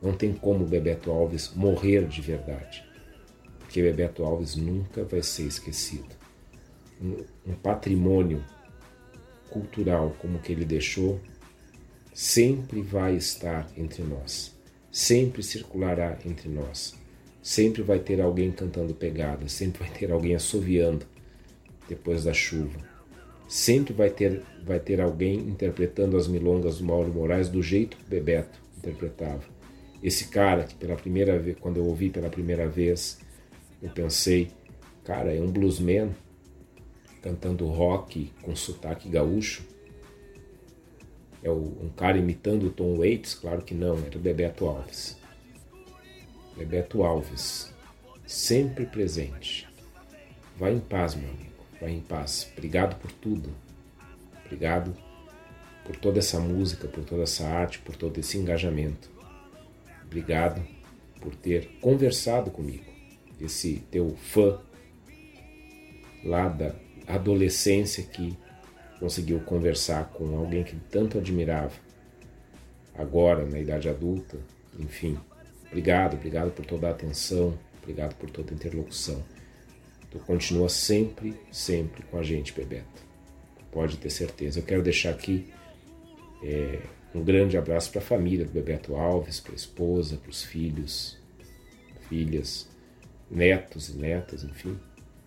Não 0.00 0.14
tem 0.14 0.32
como 0.32 0.64
Bebeto 0.64 1.10
Alves 1.10 1.52
morrer 1.54 2.08
de 2.08 2.22
verdade. 2.22 2.82
Porque 3.58 3.82
Bebeto 3.82 4.24
Alves 4.24 4.56
nunca 4.56 5.04
vai 5.04 5.22
ser 5.22 5.42
esquecido. 5.42 6.08
Um, 6.98 7.22
um 7.46 7.52
patrimônio 7.52 8.42
cultural 9.50 10.16
como 10.18 10.38
que 10.38 10.52
ele 10.52 10.64
deixou 10.64 11.20
sempre 12.14 12.80
vai 12.80 13.14
estar 13.14 13.68
entre 13.76 14.02
nós, 14.02 14.56
sempre 14.90 15.42
circulará 15.42 16.16
entre 16.24 16.48
nós. 16.48 16.94
Sempre 17.42 17.82
vai 17.82 17.98
ter 17.98 18.22
alguém 18.22 18.50
cantando 18.50 18.94
pegada, 18.94 19.46
sempre 19.48 19.86
vai 19.86 19.92
ter 19.92 20.10
alguém 20.10 20.34
assoviando 20.34 21.04
depois 21.86 22.24
da 22.24 22.32
chuva. 22.32 22.93
Sempre 23.46 23.92
vai 23.92 24.10
ter, 24.10 24.42
vai 24.64 24.80
ter 24.80 25.00
alguém 25.00 25.38
interpretando 25.38 26.16
as 26.16 26.26
milongas 26.26 26.78
do 26.78 26.84
Mauro 26.84 27.12
Moraes 27.12 27.48
do 27.48 27.62
jeito 27.62 27.96
que 27.96 28.04
Bebeto 28.04 28.58
interpretava. 28.78 29.42
Esse 30.02 30.28
cara 30.28 30.64
que 30.64 30.74
pela 30.74 30.96
primeira 30.96 31.38
vez, 31.38 31.56
quando 31.60 31.78
eu 31.78 31.86
ouvi 31.86 32.10
pela 32.10 32.28
primeira 32.28 32.68
vez, 32.68 33.18
eu 33.82 33.90
pensei, 33.90 34.50
cara, 35.04 35.32
é 35.34 35.40
um 35.40 35.50
bluesman 35.50 36.10
cantando 37.22 37.66
rock 37.66 38.30
com 38.42 38.54
sotaque 38.54 39.08
gaúcho 39.08 39.62
é 41.44 41.50
um 41.50 41.90
cara 41.94 42.16
imitando 42.16 42.68
o 42.68 42.70
Tom 42.70 42.96
Waits? 42.96 43.34
Claro 43.34 43.60
que 43.60 43.74
não, 43.74 43.98
era 43.98 44.16
o 44.16 44.20
Bebeto 44.20 44.64
Alves. 44.64 45.14
Bebeto 46.56 47.04
Alves, 47.04 47.70
sempre 48.26 48.86
presente. 48.86 49.68
Vai 50.56 50.72
em 50.72 50.80
paz, 50.80 51.14
meu 51.14 51.28
amigo, 51.28 51.52
vai 51.84 51.92
em 51.92 52.00
paz. 52.00 52.50
Obrigado 52.56 52.96
por 52.98 53.12
tudo. 53.12 53.50
Obrigado 54.46 54.96
por 55.84 55.96
toda 55.96 56.18
essa 56.18 56.40
música, 56.40 56.88
por 56.88 57.04
toda 57.04 57.24
essa 57.24 57.46
arte, 57.46 57.78
por 57.80 57.94
todo 57.94 58.18
esse 58.18 58.38
engajamento. 58.38 59.10
Obrigado 60.06 60.62
por 61.20 61.34
ter 61.36 61.68
conversado 61.80 62.50
comigo, 62.50 62.84
esse 63.40 63.82
teu 63.90 64.16
fã 64.16 64.60
lá 66.24 66.48
da 66.48 66.74
adolescência 67.06 68.02
que 68.02 68.36
conseguiu 68.98 69.40
conversar 69.40 70.10
com 70.10 70.36
alguém 70.38 70.64
que 70.64 70.76
tanto 70.90 71.18
admirava, 71.18 71.72
agora 72.94 73.44
na 73.44 73.58
idade 73.58 73.88
adulta, 73.88 74.38
enfim. 74.78 75.18
Obrigado, 75.66 76.14
obrigado 76.14 76.50
por 76.50 76.64
toda 76.64 76.88
a 76.88 76.90
atenção, 76.90 77.58
obrigado 77.82 78.14
por 78.14 78.30
toda 78.30 78.52
a 78.52 78.54
interlocução. 78.54 79.22
Tu 80.14 80.20
continua 80.20 80.68
sempre, 80.68 81.34
sempre 81.50 82.04
com 82.04 82.16
a 82.16 82.22
gente, 82.22 82.52
Bebeto. 82.52 83.02
Pode 83.72 83.96
ter 83.96 84.10
certeza. 84.10 84.60
Eu 84.60 84.64
quero 84.64 84.80
deixar 84.80 85.10
aqui 85.10 85.52
é, 86.40 86.78
um 87.12 87.22
grande 87.22 87.58
abraço 87.58 87.90
para 87.90 88.00
a 88.00 88.04
família 88.04 88.46
do 88.46 88.52
Bebeto 88.52 88.94
Alves, 88.94 89.40
para 89.40 89.52
a 89.52 89.56
esposa, 89.56 90.16
para 90.16 90.30
os 90.30 90.44
filhos, 90.44 91.18
filhas, 92.08 92.68
netos 93.28 93.88
e 93.88 93.96
netas, 93.96 94.44
enfim 94.44 94.78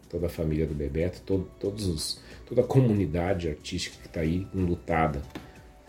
toda 0.10 0.28
a 0.28 0.30
família 0.30 0.66
do 0.66 0.74
Bebeto, 0.74 1.22
todo, 1.26 1.50
todos 1.60 1.86
os, 1.88 2.22
toda 2.46 2.62
a 2.62 2.64
comunidade 2.64 3.50
artística 3.50 3.98
que 4.02 4.08
está 4.08 4.22
aí 4.22 4.48
enlutada 4.54 5.22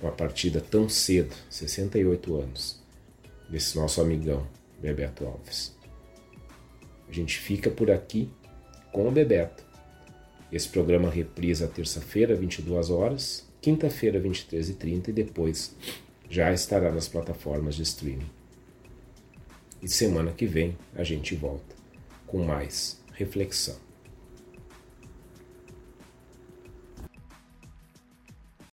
com 0.00 0.08
a 0.08 0.12
partida 0.12 0.60
tão 0.60 0.88
cedo, 0.88 1.34
68 1.48 2.40
anos, 2.40 2.82
desse 3.48 3.76
nosso 3.76 4.00
amigão 4.00 4.46
Bebeto 4.80 5.24
Alves. 5.24 5.76
A 7.08 7.12
gente 7.12 7.38
fica 7.38 7.70
por 7.70 7.90
aqui 7.90 8.30
com 8.92 9.08
o 9.08 9.10
Bebeto. 9.10 9.64
Esse 10.50 10.68
programa 10.68 11.10
reprisa 11.10 11.68
terça-feira, 11.68 12.34
22 12.34 12.90
horas, 12.90 13.46
quinta-feira, 13.60 14.20
23h30 14.20 15.08
e 15.08 15.12
depois 15.12 15.74
já 16.30 16.52
estará 16.52 16.90
nas 16.90 17.08
plataformas 17.08 17.74
de 17.74 17.82
streaming. 17.82 18.30
E 19.82 19.88
semana 19.88 20.32
que 20.32 20.46
vem 20.46 20.76
a 20.94 21.04
gente 21.04 21.34
volta 21.34 21.76
com 22.26 22.42
mais 22.44 22.98
reflexão. 23.12 23.87